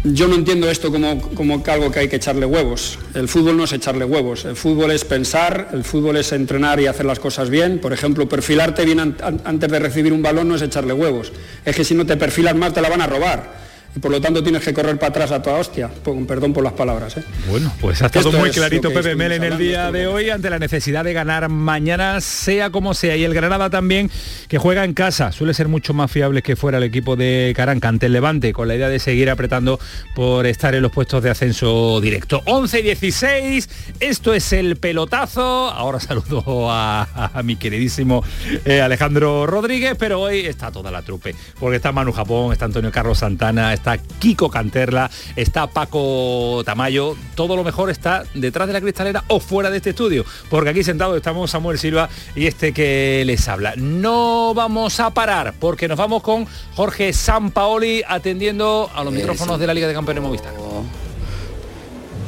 Yo 0.04 0.28
no 0.28 0.36
entiendo 0.36 0.70
esto 0.70 0.92
como, 0.92 1.22
como, 1.22 1.64
algo 1.66 1.92
que 1.92 2.00
hay 2.00 2.10
que 2.10 2.18
echarle 2.18 2.46
huevos. 2.46 3.00
El 3.14 3.30
fútbol 3.30 3.56
no 3.56 3.64
es 3.64 3.72
echarle 3.72 4.04
huevos. 4.04 4.44
El 4.44 4.58
fútbol 4.58 4.92
es 4.92 5.06
pensar, 5.06 5.70
el 5.72 5.86
fútbol 5.86 6.18
es 6.18 6.34
entrenar 6.34 6.82
y 6.82 6.88
hacer 6.88 7.06
las 7.06 7.20
cosas 7.20 7.50
bien. 7.50 7.80
Por 7.80 7.94
ejemplo, 7.94 8.28
perfilarte 8.28 8.84
bien 8.84 9.00
an 9.00 9.16
antes 9.46 9.72
de 9.72 9.80
recibir 9.80 10.12
un 10.12 10.22
balón 10.22 10.50
no 10.50 10.56
es 10.56 10.62
echarle 10.62 10.92
huevos. 10.92 11.32
Es 11.64 11.74
que 11.74 11.86
si 11.86 11.96
no 11.96 12.06
te 12.06 12.18
perfilas 12.18 12.56
más 12.56 12.74
te 12.74 12.82
la 12.82 12.90
van 12.90 13.00
a 13.00 13.08
robar 13.08 13.71
y 13.96 14.00
por 14.00 14.12
lo 14.12 14.22
tanto 14.22 14.42
tienes 14.42 14.64
que 14.64 14.74
correr 14.74 14.98
para 14.98 15.10
atrás 15.10 15.32
a 15.32 15.42
toda 15.42 15.58
hostia, 15.58 15.90
con 16.04 16.26
perdón 16.26 16.54
por 16.54 16.64
las 16.64 16.74
palabras. 16.74 17.18
¿eh? 17.18 17.24
Bueno, 17.50 17.74
pues 17.82 18.02
ha 18.02 18.06
estado 18.06 18.30
Esto 18.30 18.40
muy 18.40 18.52
clarito 18.52 18.92
Pepe 18.92 19.16
Mel 19.16 19.34
en 19.34 19.44
el 19.44 19.58
día 19.58 19.92
de 19.92 20.08
hoy 20.08 20.30
ante 20.30 20.50
la 20.50 20.60
necesidad 20.60 21.04
de 21.04 21.14
ganar 21.14 21.50
mañana, 21.50 22.22
sea 22.22 22.70
como 22.70 22.94
sea. 22.94 23.18
Y 23.18 23.24
el 23.24 23.34
Granada 23.34 23.70
también, 23.70 24.10
que 24.48 24.58
juega 24.58 24.86
en 24.86 24.94
casa, 24.94 25.32
suele 25.32 25.54
ser 25.54 25.68
mucho 25.68 25.94
más 25.94 26.10
fiable 26.10 26.42
que 26.42 26.56
fuera 26.56 26.78
el 26.78 26.84
equipo 26.86 27.16
de 27.16 27.52
Caranca 27.56 27.90
ante 27.90 28.06
el 28.06 28.14
Levante, 28.14 28.54
con 28.54 28.68
la 28.68 28.76
idea 28.76 28.88
de 28.88 29.00
seguir 29.00 29.30
apretando 29.30 29.80
por 30.16 30.46
estar 30.46 30.74
en 30.74 30.84
los 30.84 30.92
puestos 30.92 31.22
de 31.24 31.30
ascenso 31.30 32.00
directo. 32.00 32.42
11 32.46 32.80
y 32.80 32.84
16, 32.84 33.70
esto 34.00 34.34
es 34.34 34.54
el 34.54 34.78
pelotazo. 34.78 35.70
Ahora 35.70 36.00
saludo 36.00 36.72
a, 36.72 37.32
a 37.34 37.44
mi 37.44 37.58
queridísimo 37.58 38.24
eh, 38.64 38.82
Alejandro 38.82 39.46
Rodríguez, 39.48 39.96
pero 39.98 40.22
hoy 40.22 40.46
está 40.46 40.72
toda 40.72 40.92
la 40.92 41.02
trupe, 41.02 41.36
porque 41.60 41.78
está 41.78 41.92
Manu 41.92 42.14
Japón, 42.14 42.54
está 42.54 42.66
Antonio 42.66 42.92
Carlos 42.92 43.18
Santana, 43.18 43.74
está 43.74 43.81
Kiko 44.20 44.50
Canterla, 44.50 45.10
está 45.36 45.68
Paco 45.68 46.62
Tamayo, 46.66 47.16
todo 47.36 47.56
lo 47.56 47.64
mejor 47.64 47.90
está 47.90 48.24
detrás 48.34 48.68
de 48.68 48.74
la 48.74 48.82
cristalera 48.82 49.24
o 49.28 49.40
fuera 49.40 49.70
de 49.70 49.78
este 49.78 49.92
estudio, 49.92 50.26
porque 50.50 50.70
aquí 50.70 50.84
sentado 50.84 51.16
estamos 51.16 51.52
Samuel 51.52 51.80
Silva 51.80 52.10
y 52.36 52.46
este 52.46 52.74
que 52.74 53.24
les 53.26 53.48
habla. 53.48 53.74
No 53.78 54.54
vamos 54.54 55.00
a 55.00 55.10
parar, 55.12 55.54
porque 55.60 55.88
nos 55.88 55.98
vamos 55.98 56.22
con 56.22 56.46
Jorge 56.76 57.14
Sampaoli 57.14 58.04
atendiendo 58.08 58.90
a 58.94 59.04
los 59.04 59.14
micrófonos 59.14 59.60
de 59.60 59.68
la 59.68 59.74
Liga 59.74 59.88
de 59.88 59.94
Campeones 59.94 60.24
Movistar. 60.24 60.54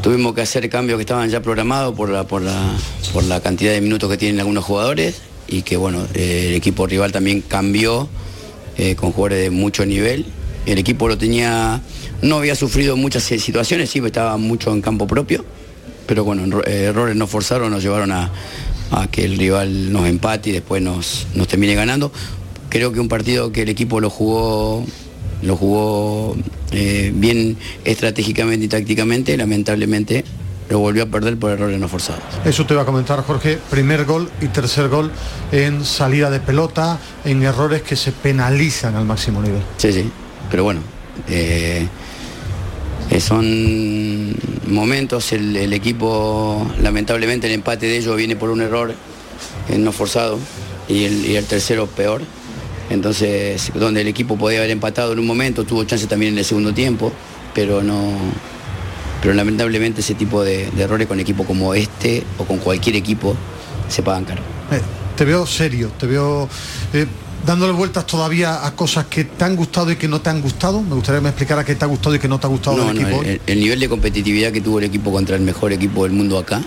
Tuvimos 0.01 0.33
que 0.33 0.41
hacer 0.41 0.69
cambios 0.69 0.97
que 0.97 1.03
estaban 1.03 1.29
ya 1.29 1.41
programados 1.41 1.95
por 1.95 2.09
la, 2.09 2.25
por 2.25 2.41
la, 2.41 2.75
por 3.13 3.23
la 3.23 3.39
cantidad 3.39 3.71
de 3.71 3.79
minutos 3.79 4.09
que 4.09 4.17
tienen 4.17 4.39
algunos 4.39 4.65
jugadores 4.65 5.21
y 5.47 5.61
que 5.61 5.77
bueno, 5.77 6.05
eh, 6.13 6.47
el 6.49 6.55
equipo 6.55 6.87
rival 6.87 7.11
también 7.13 7.41
cambió 7.41 8.09
eh, 8.77 8.95
con 8.95 9.11
jugadores 9.11 9.43
de 9.43 9.49
mucho 9.49 9.85
nivel 9.85 10.25
el 10.65 10.77
equipo 10.77 11.07
lo 11.07 11.17
tenía, 11.17 11.81
no 12.21 12.37
había 12.37 12.55
sufrido 12.55 12.95
muchas 12.95 13.23
situaciones, 13.23 13.89
sí, 13.89 14.01
estaba 14.05 14.37
mucho 14.37 14.71
en 14.71 14.81
campo 14.81 15.07
propio, 15.07 15.43
pero 16.07 16.23
bueno, 16.23 16.61
errores 16.65 17.15
nos 17.15 17.29
forzaron, 17.29 17.71
nos 17.71 17.83
llevaron 17.83 18.11
a, 18.11 18.31
que 19.11 19.25
el 19.25 19.37
rival 19.37 19.91
nos 19.91 20.07
empate 20.07 20.51
y 20.51 20.53
después 20.53 20.81
nos, 20.81 21.25
nos 21.33 21.47
termine 21.47 21.73
ganando. 21.73 22.11
Creo 22.69 22.91
que 22.91 22.99
un 22.99 23.07
partido 23.07 23.51
que 23.51 23.63
el 23.63 23.69
equipo 23.69 23.99
lo 23.99 24.11
jugó 24.11 24.85
lo 25.41 25.57
jugó 25.57 26.35
eh, 26.71 27.11
bien 27.13 27.57
estratégicamente 27.83 28.65
y 28.65 28.69
tácticamente, 28.69 29.35
lamentablemente 29.35 30.23
lo 30.69 30.79
volvió 30.79 31.03
a 31.03 31.05
perder 31.07 31.37
por 31.37 31.51
errores 31.51 31.79
no 31.79 31.87
forzados. 31.87 32.23
Eso 32.45 32.65
te 32.65 32.73
iba 32.73 32.83
a 32.83 32.85
comentar, 32.85 33.21
Jorge. 33.23 33.59
Primer 33.69 34.05
gol 34.05 34.29
y 34.41 34.47
tercer 34.47 34.87
gol 34.89 35.11
en 35.51 35.83
salida 35.83 36.29
de 36.29 36.39
pelota, 36.39 36.99
en 37.25 37.43
errores 37.43 37.81
que 37.81 37.95
se 37.95 38.11
penalizan 38.11 38.95
al 38.95 39.05
máximo 39.05 39.41
nivel. 39.41 39.61
Sí, 39.77 39.91
sí 39.91 40.09
pero 40.49 40.63
bueno, 40.63 40.81
eh, 41.29 41.87
eh, 43.09 43.19
son 43.19 44.35
momentos, 44.67 45.31
el, 45.33 45.73
equipo, 45.73 46.65
lamentablemente 46.81 47.47
el 47.47 47.53
empate 47.53 47.85
de 47.87 47.97
ellos 47.97 48.15
viene 48.15 48.35
por 48.35 48.49
un 48.49 48.61
error 48.61 48.93
eh, 49.69 49.77
no 49.77 49.91
forzado 49.91 50.39
y 50.87 51.05
el, 51.35 51.45
tercero 51.45 51.87
peor. 51.87 52.21
Entonces, 52.89 53.71
donde 53.75 54.01
el 54.01 54.07
equipo 54.07 54.37
podía 54.37 54.59
haber 54.59 54.71
empatado 54.71 55.13
en 55.13 55.19
un 55.19 55.25
momento, 55.25 55.63
tuvo 55.63 55.83
chance 55.85 56.05
también 56.07 56.33
en 56.33 56.39
el 56.39 56.45
segundo 56.45 56.73
tiempo, 56.73 57.11
pero 57.53 57.81
no. 57.81 58.11
Pero 59.21 59.33
lamentablemente 59.33 60.01
ese 60.01 60.15
tipo 60.15 60.43
de, 60.43 60.67
errores 60.77 61.07
con 61.07 61.19
equipo 61.19 61.45
como 61.45 61.73
este 61.73 62.23
o 62.37 62.43
con 62.43 62.57
cualquier 62.57 62.97
equipo 62.97 63.35
se 63.87 64.03
pagan 64.03 64.25
caro. 64.25 64.41
te 65.15 65.23
veo 65.23 65.47
serio, 65.47 65.91
te 65.97 66.07
veo 66.07 66.49
dándole 67.45 67.73
vueltas 67.73 68.05
todavía 68.07 68.65
a 68.65 68.75
cosas 68.75 69.05
que 69.07 69.25
te 69.25 69.43
han 69.43 69.55
gustado 69.55 69.91
y 69.91 69.95
que 69.95 70.07
no 70.07 70.21
te 70.21 70.29
han 70.29 70.41
gustado. 70.41 70.81
Me 70.81 70.95
gustaría 70.95 71.19
que 71.19 71.23
me 71.23 71.29
explicara 71.29 71.63
qué 71.63 71.75
te 71.75 71.85
ha 71.85 71.87
gustado 71.87 72.15
y 72.15 72.19
qué 72.19 72.27
no 72.27 72.39
te 72.39 72.47
ha 72.47 72.49
gustado 72.49 72.85
del 72.85 72.97
equipo. 72.97 73.23
El, 73.45 73.59
nivel 73.59 73.79
de 73.79 73.89
competitividad 73.89 74.51
que 74.51 74.61
tuvo 74.61 74.79
el 74.79 74.85
equipo 74.85 75.11
contra 75.11 75.35
el 75.35 75.41
mejor 75.41 75.73
equipo 75.73 76.03
del 76.03 76.13
mundo 76.13 76.37
acá 76.37 76.61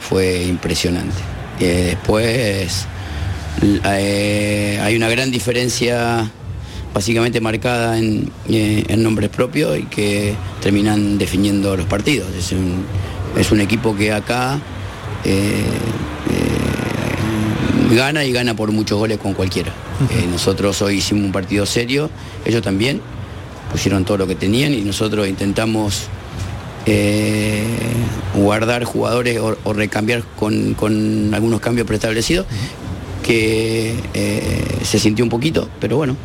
fue 0.00 0.44
impresionante. 0.44 1.16
Eh, 1.60 1.96
después 1.96 2.86
eh, 3.62 4.80
hay 4.82 4.96
una 4.96 5.08
gran 5.08 5.30
diferencia 5.30 6.30
básicamente 6.94 7.40
marcada 7.40 7.98
en, 7.98 8.30
eh, 8.48 8.96
nombres 8.96 9.28
propios 9.28 9.78
y 9.78 9.82
que 9.84 10.34
terminan 10.62 11.18
definiendo 11.18 11.76
los 11.76 11.86
partidos. 11.86 12.28
Es 12.34 12.52
un, 12.52 12.84
es 13.36 13.50
un 13.50 13.60
equipo 13.60 13.94
que 13.94 14.12
acá 14.12 14.58
gana 17.90 18.24
y 18.24 18.32
gana 18.32 18.54
por 18.54 18.72
muchos 18.72 18.98
goles 18.98 19.18
con 19.18 19.34
cualquiera. 19.34 19.72
Eh, 20.10 20.26
nosotros 20.30 20.80
hoy 20.82 20.96
hicimos 20.96 21.24
un 21.24 21.32
partido 21.32 21.66
serio, 21.66 22.10
ellos 22.44 22.62
también 22.62 23.00
pusieron 23.70 24.04
todo 24.04 24.18
lo 24.18 24.26
que 24.26 24.34
tenían 24.34 24.74
y 24.74 24.82
nosotros 24.82 25.28
intentamos 25.28 26.06
eh, 26.86 27.64
guardar 28.34 28.84
jugadores 28.84 29.40
o, 29.40 29.72
recambiar 29.72 30.22
con, 30.38 31.30
algunos 31.34 31.60
cambios 31.60 31.86
preestablecidos, 31.86 32.46
que 33.22 33.94
eh, 34.14 34.78
se 34.82 34.98
sintió 34.98 35.24
un 35.24 35.28
poquito, 35.28 35.68
pero 35.80 35.96
bueno, 35.96 36.16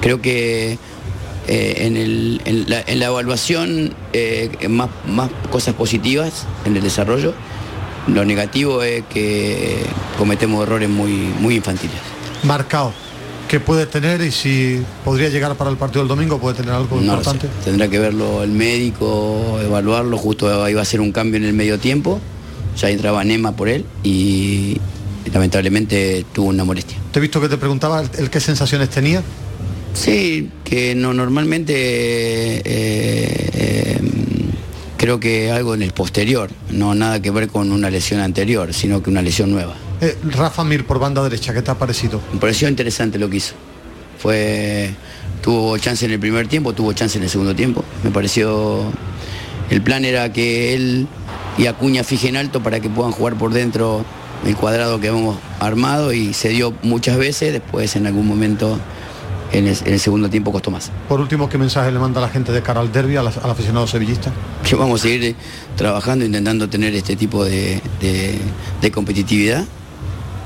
creo 0.00 0.20
que 0.20 0.78
en, 1.48 2.68
la, 2.68 2.80
evaluación 2.86 3.94
más, 4.68 4.88
más 5.06 5.30
cosas 5.50 5.74
positivas 5.74 6.46
en 6.64 6.76
el 6.76 6.82
desarrollo. 6.82 7.34
Lo 8.08 8.24
negativo 8.24 8.82
es 8.82 9.04
que 9.04 9.84
cometemos 10.16 10.62
errores 10.62 10.88
muy, 10.88 11.12
muy 11.40 11.56
infantiles. 11.56 11.96
Marcado. 12.42 12.92
¿Qué 13.48 13.60
puede 13.60 13.86
tener 13.86 14.20
y 14.20 14.30
si 14.30 14.82
podría 15.04 15.30
llegar 15.30 15.54
para 15.56 15.70
el 15.70 15.78
partido 15.78 16.02
del 16.02 16.08
domingo? 16.08 16.38
¿Puede 16.38 16.56
tener 16.56 16.72
algo 16.72 17.00
importante? 17.00 17.48
Tendrá 17.64 17.88
que 17.88 17.98
verlo 17.98 18.42
el 18.42 18.50
médico, 18.50 19.58
evaluarlo. 19.62 20.18
Justo 20.18 20.46
va 20.46 20.80
a 20.80 20.84
ser 20.84 21.00
un 21.00 21.12
cambio 21.12 21.38
en 21.38 21.44
el 21.44 21.54
medio 21.54 21.78
tiempo. 21.78 22.20
Ya 22.76 22.90
entraba 22.90 23.24
Nema 23.24 23.56
por 23.56 23.70
él 23.70 23.86
y 24.04 24.76
lamentablemente 25.32 26.26
tuvo 26.32 26.48
una 26.48 26.64
molestia. 26.64 26.98
¿Te 27.10 27.18
he 27.18 27.22
visto 27.22 27.40
que 27.40 27.48
te 27.48 27.56
preguntaba 27.56 28.02
el, 28.18 28.28
qué 28.28 28.38
sensaciones 28.38 28.90
tenía? 28.90 29.22
Sí, 29.94 30.50
que 30.62 30.94
no 30.94 31.14
normalmente 31.14 31.72
eh, 31.74 32.62
eh, 32.64 34.00
creo 34.98 35.18
que 35.18 35.50
algo 35.50 35.74
en 35.74 35.82
el 35.82 35.92
posterior, 35.92 36.50
no 36.70 36.94
nada 36.94 37.22
que 37.22 37.30
ver 37.30 37.48
con 37.48 37.72
una 37.72 37.88
lesión 37.88 38.20
anterior, 38.20 38.74
sino 38.74 39.02
que 39.02 39.08
una 39.08 39.22
lesión 39.22 39.50
nueva. 39.50 39.74
Eh, 40.02 40.16
Rafa 40.24 40.64
Mir 40.64 40.84
por 40.84 40.98
banda 40.98 41.22
derecha, 41.22 41.54
¿qué 41.54 41.62
te 41.62 41.70
ha 41.70 41.78
parecido? 41.78 42.20
Me 42.32 42.38
pareció 42.38 42.68
interesante 42.68 43.18
lo 43.18 43.30
que 43.30 43.38
hizo. 43.38 43.54
Fue, 44.18 44.90
tuvo 45.40 45.78
chance 45.78 46.04
en 46.04 46.12
el 46.12 46.18
primer 46.18 46.48
tiempo, 46.48 46.72
tuvo 46.72 46.92
chance 46.92 47.16
en 47.16 47.24
el 47.24 47.30
segundo 47.30 47.54
tiempo. 47.54 47.84
Me 48.02 48.10
pareció 48.10 48.92
El 49.70 49.82
plan 49.82 50.04
era 50.04 50.32
que 50.32 50.74
él 50.74 51.06
y 51.56 51.66
Acuña 51.66 52.02
fijen 52.04 52.36
alto 52.36 52.62
para 52.62 52.80
que 52.80 52.88
puedan 52.88 53.12
jugar 53.12 53.34
por 53.36 53.52
dentro 53.52 54.04
el 54.46 54.56
cuadrado 54.56 55.00
que 55.00 55.08
hemos 55.08 55.38
armado 55.60 56.12
y 56.12 56.32
se 56.32 56.48
dio 56.48 56.72
muchas 56.82 57.18
veces, 57.18 57.52
después 57.52 57.96
en 57.96 58.06
algún 58.06 58.26
momento 58.26 58.78
en 59.52 59.66
el, 59.66 59.76
en 59.84 59.92
el 59.94 60.00
segundo 60.00 60.28
tiempo 60.28 60.52
costó 60.52 60.70
más. 60.70 60.90
Por 61.08 61.20
último, 61.20 61.48
¿qué 61.48 61.58
mensaje 61.58 61.90
le 61.90 61.98
manda 61.98 62.20
a 62.20 62.26
la 62.26 62.28
gente 62.30 62.52
de 62.52 62.62
cara 62.62 62.80
al 62.80 62.92
derby, 62.92 63.16
al, 63.16 63.28
al 63.28 63.50
aficionado 63.50 63.86
sevillista? 63.86 64.30
Que 64.68 64.74
vamos 64.76 65.00
a 65.00 65.02
seguir 65.04 65.34
trabajando, 65.76 66.24
intentando 66.24 66.68
tener 66.68 66.94
este 66.94 67.16
tipo 67.16 67.44
de, 67.44 67.80
de- 68.00 68.38
de 68.80 68.90
competitividad 68.90 69.64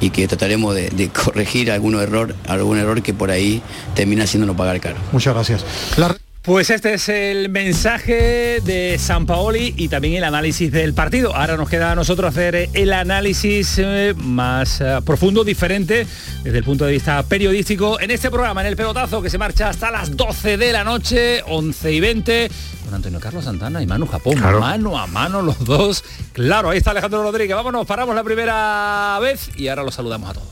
y 0.01 0.11
que 0.11 0.27
trataremos 0.27 0.75
de, 0.75 0.91
de 0.91 1.09
corregir 1.11 1.71
algún 1.71 1.95
error, 1.95 2.35
algún 2.49 2.77
error 2.79 3.03
que 3.03 3.15
por 3.15 3.31
ahí 3.31 3.63
termina 3.95 4.25
haciéndonos 4.25 4.57
pagar 4.57 4.81
caro. 4.81 4.97
Muchas 5.13 5.35
gracias. 5.35 5.65
La- 5.97 6.17
Pues 6.43 6.71
este 6.71 6.95
es 6.95 7.09
el 7.09 7.51
mensaje 7.51 8.59
de 8.65 8.97
San 8.99 9.27
Paoli 9.27 9.75
y 9.77 9.87
también 9.87 10.15
el 10.17 10.25
análisis 10.25 10.73
del 10.73 10.93
partido. 10.93 11.37
Ahora 11.37 11.57
nos 11.57 11.69
queda 11.71 11.93
a 11.93 11.95
nosotros 11.95 12.29
hacer 12.29 12.69
el 12.73 12.93
análisis 12.93 13.79
eh, 13.79 14.13
más 14.17 14.81
eh, 14.81 14.99
profundo, 15.07 15.45
diferente, 15.45 16.05
desde 16.43 16.59
el 16.59 16.65
punto 16.65 16.85
de 16.85 16.91
vista 16.93 17.23
periodístico, 17.23 18.01
en 18.01 18.11
este 18.11 18.29
programa, 18.29 18.61
en 18.63 18.67
el 18.67 18.77
pelotazo, 18.77 19.23
que 19.23 19.31
se 19.31 19.39
marcha 19.39 19.69
hasta 19.69 19.93
las 19.93 20.17
12 20.17 20.57
de 20.57 20.73
la 20.73 20.83
noche, 20.83 21.45
11 21.47 21.93
y 21.93 22.01
20, 22.01 22.51
con 22.87 22.95
Antonio 22.95 23.21
Carlos 23.21 23.45
Santana 23.45 23.81
y 23.81 23.87
Manu 23.87 24.09
Japón, 24.09 24.35
Claro. 24.37 24.59
mano 24.59 24.99
a 24.99 25.07
mano 25.07 25.43
los 25.43 25.65
dos. 25.65 26.03
Claro, 26.33 26.71
ahí 26.71 26.79
está 26.79 26.91
Alejandro 26.91 27.23
Rodríguez. 27.23 27.55
Vámonos, 27.55 27.87
paramos 27.87 28.17
la 28.17 28.25
primera 28.25 29.17
vez 29.23 29.49
y 29.57 29.69
ahora 29.69 29.85
los 29.85 29.95
saludamos 29.95 30.31
a 30.31 30.33
todos. 30.35 30.49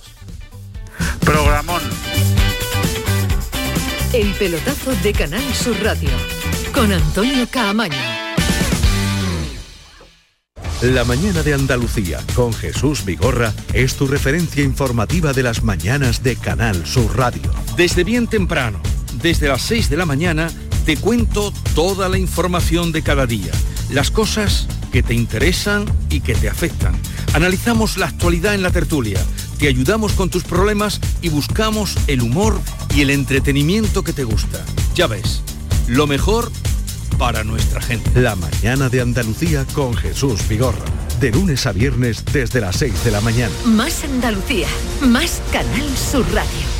Programón. 1.24 1.82
El 4.12 4.34
pelotazo 4.34 4.90
de 5.04 5.12
Canal 5.12 5.54
Sur 5.54 5.80
Radio 5.84 6.10
con 6.74 6.90
Antonio 6.90 7.46
Caamaño. 7.48 7.94
La 10.82 11.04
mañana 11.04 11.44
de 11.44 11.54
Andalucía 11.54 12.18
con 12.34 12.52
Jesús 12.52 13.04
Vigorra 13.04 13.54
es 13.72 13.94
tu 13.94 14.08
referencia 14.08 14.64
informativa 14.64 15.32
de 15.32 15.44
las 15.44 15.62
mañanas 15.62 16.24
de 16.24 16.34
Canal 16.34 16.84
Sur 16.86 17.16
Radio. 17.16 17.52
Desde 17.76 18.02
bien 18.02 18.26
temprano, 18.26 18.80
desde 19.22 19.46
las 19.46 19.62
6 19.62 19.88
de 19.88 19.96
la 19.96 20.06
mañana, 20.06 20.50
te 20.84 20.96
cuento 20.96 21.52
toda 21.76 22.08
la 22.08 22.18
información 22.18 22.90
de 22.90 23.02
cada 23.02 23.26
día, 23.26 23.52
las 23.90 24.10
cosas 24.10 24.66
que 24.90 25.04
te 25.04 25.14
interesan 25.14 25.84
y 26.08 26.20
que 26.20 26.34
te 26.34 26.48
afectan. 26.48 27.00
Analizamos 27.32 27.96
la 27.96 28.06
actualidad 28.06 28.54
en 28.54 28.64
la 28.64 28.72
tertulia, 28.72 29.20
te 29.60 29.68
ayudamos 29.68 30.14
con 30.14 30.30
tus 30.30 30.42
problemas 30.42 31.00
y 31.22 31.28
buscamos 31.28 31.96
el 32.08 32.22
humor 32.22 32.60
y 32.94 33.02
el 33.02 33.10
entretenimiento 33.10 34.02
que 34.02 34.12
te 34.12 34.24
gusta. 34.24 34.64
Ya 34.94 35.06
ves, 35.06 35.42
lo 35.86 36.06
mejor 36.06 36.50
para 37.18 37.44
nuestra 37.44 37.80
gente. 37.80 38.20
La 38.20 38.34
mañana 38.34 38.88
de 38.88 39.00
Andalucía 39.00 39.66
con 39.74 39.94
Jesús 39.94 40.48
Vigorra. 40.48 40.84
De 41.20 41.30
lunes 41.30 41.66
a 41.66 41.72
viernes 41.72 42.24
desde 42.32 42.60
las 42.60 42.76
6 42.76 43.04
de 43.04 43.10
la 43.10 43.20
mañana. 43.20 43.52
Más 43.66 44.04
Andalucía, 44.04 44.68
más 45.02 45.42
Canal 45.52 45.96
Sur 45.96 46.24
Radio. 46.32 46.79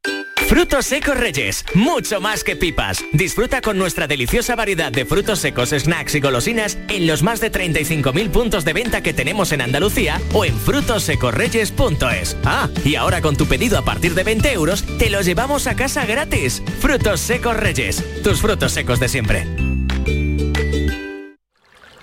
Frutos 0.51 0.85
secos 0.85 1.15
Reyes, 1.15 1.63
mucho 1.75 2.19
más 2.19 2.43
que 2.43 2.57
pipas. 2.57 3.05
Disfruta 3.13 3.61
con 3.61 3.77
nuestra 3.77 4.05
deliciosa 4.05 4.53
variedad 4.53 4.91
de 4.91 5.05
frutos 5.05 5.39
secos, 5.39 5.69
snacks 5.69 6.15
y 6.15 6.19
golosinas 6.19 6.77
en 6.89 7.07
los 7.07 7.23
más 7.23 7.39
de 7.39 7.53
35.000 7.53 8.29
puntos 8.31 8.65
de 8.65 8.73
venta 8.73 9.01
que 9.01 9.13
tenemos 9.13 9.53
en 9.53 9.61
Andalucía 9.61 10.19
o 10.33 10.43
en 10.43 10.57
frutosecorreyes.es. 10.57 12.35
Ah, 12.43 12.67
y 12.83 12.95
ahora 12.95 13.21
con 13.21 13.37
tu 13.37 13.45
pedido 13.45 13.77
a 13.77 13.85
partir 13.85 14.13
de 14.13 14.25
20 14.25 14.51
euros, 14.51 14.83
te 14.97 15.09
los 15.09 15.25
llevamos 15.25 15.67
a 15.67 15.77
casa 15.77 16.05
gratis. 16.05 16.61
Frutos 16.81 17.21
secos 17.21 17.55
Reyes, 17.55 18.03
tus 18.21 18.41
frutos 18.41 18.73
secos 18.73 18.99
de 18.99 19.07
siempre. 19.07 19.47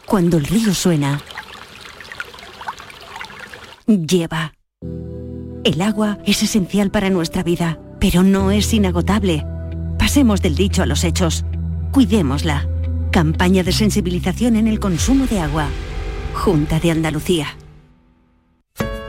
Cuando 0.06 0.38
el 0.38 0.46
río 0.46 0.72
suena, 0.72 1.20
lleva. 3.86 4.54
El 5.64 5.82
agua 5.82 6.16
es 6.24 6.42
esencial 6.42 6.90
para 6.90 7.10
nuestra 7.10 7.42
vida, 7.42 7.78
pero 8.00 8.22
no 8.22 8.50
es 8.50 8.72
inagotable. 8.72 9.44
Pasemos 9.98 10.42
del 10.42 10.54
dicho 10.54 10.82
a 10.82 10.86
los 10.86 11.04
hechos. 11.04 11.44
Cuidémosla. 11.92 12.68
Campaña 13.10 13.62
de 13.62 13.72
sensibilización 13.72 14.56
en 14.56 14.68
el 14.68 14.80
consumo 14.80 15.26
de 15.26 15.40
agua. 15.40 15.66
Junta 16.34 16.78
de 16.78 16.90
Andalucía. 16.90 17.56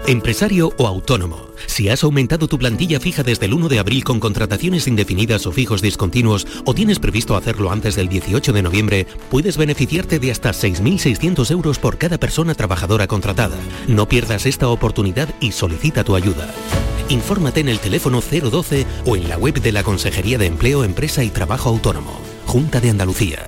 Empresario 0.08 0.73
o 0.80 0.88
autónomo, 0.88 1.49
si 1.67 1.88
has 1.88 2.04
aumentado 2.04 2.47
tu 2.47 2.58
plantilla 2.58 2.99
fija 2.99 3.21
desde 3.21 3.45
el 3.45 3.54
1 3.54 3.69
de 3.69 3.78
abril 3.78 4.04
con 4.04 4.19
contrataciones 4.19 4.88
indefinidas 4.88 5.45
o 5.45 5.52
fijos 5.52 5.84
discontinuos 5.84 6.47
o 6.65 6.73
tienes 6.73 6.97
previsto 6.97 7.36
hacerlo 7.36 7.71
antes 7.71 7.95
del 7.95 8.10
18 8.10 8.52
de 8.52 8.63
noviembre, 8.63 9.06
puedes 9.30 9.56
beneficiarte 9.56 10.17
de 10.17 10.32
hasta 10.32 10.49
6.600 10.49 11.52
euros 11.52 11.78
por 11.78 11.99
cada 11.99 12.17
persona 12.17 12.56
trabajadora 12.56 13.06
contratada. 13.06 13.58
No 13.88 14.08
pierdas 14.08 14.47
esta 14.47 14.69
oportunidad 14.69 15.30
y 15.41 15.52
solicita 15.52 16.04
tu 16.04 16.15
ayuda. 16.15 16.52
Infórmate 17.09 17.59
en 17.59 17.69
el 17.69 17.79
teléfono 17.79 18.21
012 18.21 18.85
o 19.05 19.15
en 19.15 19.27
la 19.27 19.37
web 19.37 19.61
de 19.61 19.71
la 19.71 19.83
Consejería 19.83 20.37
de 20.37 20.45
Empleo, 20.45 20.83
Empresa 20.83 21.23
y 21.23 21.29
Trabajo 21.29 21.69
Autónomo. 21.69 22.19
Junta 22.45 22.79
de 22.79 22.89
Andalucía. 22.89 23.45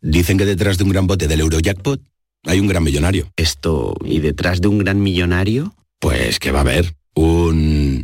Dicen 0.00 0.38
que 0.38 0.44
detrás 0.44 0.78
de 0.78 0.84
un 0.84 0.90
gran 0.90 1.06
bote 1.06 1.28
del 1.28 1.40
Eurojackpot 1.40 2.00
hay 2.46 2.60
un 2.60 2.68
gran 2.68 2.82
millonario. 2.82 3.30
Esto, 3.36 3.94
¿y 4.04 4.20
detrás 4.20 4.60
de 4.60 4.68
un 4.68 4.78
gran 4.78 5.02
millonario? 5.02 5.74
Pues 5.98 6.38
que 6.38 6.52
va 6.52 6.58
a 6.58 6.62
haber 6.62 6.94
un... 7.14 8.02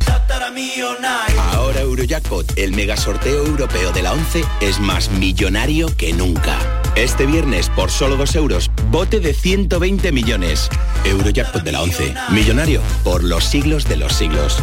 Ahora 1.37 1.81
Eurojackpot, 1.81 2.57
el 2.57 2.73
mega 2.73 2.97
sorteo 2.97 3.45
europeo 3.45 3.91
de 3.91 4.01
la 4.01 4.13
11, 4.13 4.43
es 4.61 4.79
más 4.79 5.11
millonario 5.11 5.95
que 5.95 6.11
nunca. 6.13 6.80
Este 6.95 7.25
viernes, 7.25 7.69
por 7.69 7.89
solo 7.89 8.17
2 8.17 8.35
euros, 8.35 8.69
bote 8.89 9.21
de 9.21 9.33
120 9.33 10.11
millones. 10.11 10.69
Eurojackpot 11.05 11.63
de 11.63 11.71
la 11.71 11.81
11, 11.81 12.13
millonario 12.31 12.81
por 13.03 13.23
los 13.23 13.45
siglos 13.45 13.87
de 13.87 13.95
los 13.95 14.13
siglos. 14.13 14.61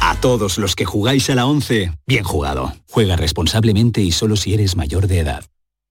A 0.00 0.14
todos 0.20 0.56
los 0.56 0.76
que 0.76 0.84
jugáis 0.84 1.28
a 1.28 1.34
la 1.34 1.46
11, 1.46 1.90
bien 2.06 2.22
jugado. 2.22 2.72
Juega 2.88 3.16
responsablemente 3.16 4.00
y 4.02 4.12
solo 4.12 4.36
si 4.36 4.54
eres 4.54 4.76
mayor 4.76 5.08
de 5.08 5.18
edad. 5.18 5.44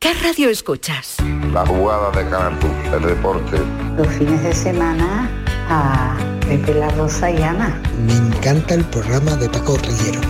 ¿Qué 0.00 0.14
radio 0.14 0.48
escuchas? 0.48 1.16
La 1.52 1.66
jugada 1.66 2.12
de 2.12 2.30
Canal 2.30 2.56
el 2.94 3.02
deporte. 3.02 3.58
Los 3.96 4.06
fines 4.14 4.40
de 4.44 4.54
semana 4.54 5.28
a 5.68 6.16
Pepe 6.46 6.72
La 6.74 6.88
Rosa 6.90 7.28
y 7.32 7.42
Ana. 7.42 7.82
Me 8.06 8.14
encanta 8.14 8.74
el 8.74 8.84
programa 8.84 9.34
de 9.34 9.48
Paco 9.48 9.76
Rillero, 9.76 10.20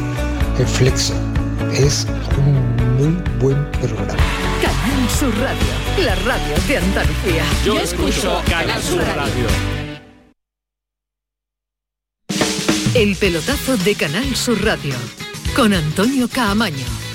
El 0.59 0.66
Flexo. 0.66 1.12
Es 1.74 2.07
un 2.38 2.76
muy 2.96 3.22
buen 3.40 3.70
programa. 3.72 4.16
Canal 4.62 5.11
Sur 5.11 5.38
Radio, 5.38 6.02
la 6.02 6.14
radio 6.14 6.54
de 6.66 6.76
Andalucía. 6.78 7.44
Yo 7.62 7.78
escucho 7.78 8.40
Canal 8.48 8.83
Sur 8.83 9.02
Radio. 9.02 9.48
El 12.94 13.16
pelotazo 13.16 13.76
de 13.76 13.94
Canal 13.94 14.35
Sur 14.35 14.64
Radio 14.64 14.94
con 15.54 15.74
Antonio 15.74 16.26
Caamaño. 16.26 17.07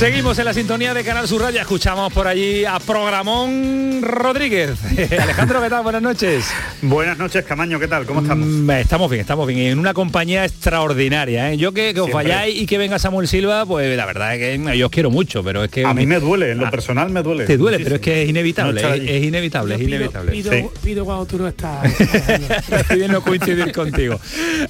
Seguimos 0.00 0.38
en 0.38 0.46
la 0.46 0.54
sintonía 0.54 0.94
de 0.94 1.04
Canal 1.04 1.28
Sur 1.28 1.42
Radio. 1.42 1.60
Escuchamos 1.60 2.10
por 2.10 2.26
allí 2.26 2.64
a 2.64 2.78
Programón 2.78 4.00
Rodríguez. 4.00 4.78
Alejandro, 5.20 5.60
¿qué 5.60 5.68
tal? 5.68 5.82
Buenas 5.82 6.00
noches. 6.00 6.46
Buenas 6.80 7.18
noches, 7.18 7.44
Camaño, 7.44 7.78
¿qué 7.78 7.86
tal? 7.86 8.06
¿Cómo 8.06 8.22
estamos? 8.22 8.48
Mm, 8.48 8.70
estamos 8.70 9.10
bien, 9.10 9.20
estamos 9.20 9.46
bien. 9.46 9.60
En 9.72 9.78
una 9.78 9.92
compañía 9.92 10.46
extraordinaria. 10.46 11.52
¿eh? 11.52 11.58
Yo 11.58 11.72
que, 11.72 11.92
que 11.92 12.00
os 12.00 12.06
Siempre. 12.06 12.30
vayáis 12.30 12.62
y 12.62 12.64
que 12.64 12.78
venga 12.78 12.98
Samuel 12.98 13.28
Silva, 13.28 13.66
pues 13.66 13.94
la 13.94 14.06
verdad 14.06 14.34
es 14.36 14.58
que 14.58 14.78
yo 14.78 14.86
os 14.86 14.90
quiero 14.90 15.10
mucho, 15.10 15.44
pero 15.44 15.64
es 15.64 15.70
que... 15.70 15.84
A 15.84 15.92
mí 15.92 16.06
me 16.06 16.18
duele, 16.18 16.52
en 16.52 16.58
lo 16.58 16.70
personal 16.70 17.10
me 17.10 17.22
duele. 17.22 17.44
Te 17.44 17.58
duele, 17.58 17.76
muchísimo. 17.76 17.84
pero 17.84 17.96
es 17.96 18.00
que 18.00 18.22
es 18.22 18.28
inevitable, 18.30 18.80
No 18.80 18.88
estar 18.94 19.06
es, 19.06 19.22
inevitable, 19.22 19.74
es 19.74 19.80
Pido, 19.80 19.96
inevitable. 19.96 20.32
pido, 20.32 20.50
Sí. 20.52 20.64
pido 20.82 21.04
cuando 21.04 21.26
tú 21.26 21.36
no 21.36 21.46
estás. 21.46 21.92
No 23.10 23.20
coincidir 23.20 23.70
contigo. 23.72 24.18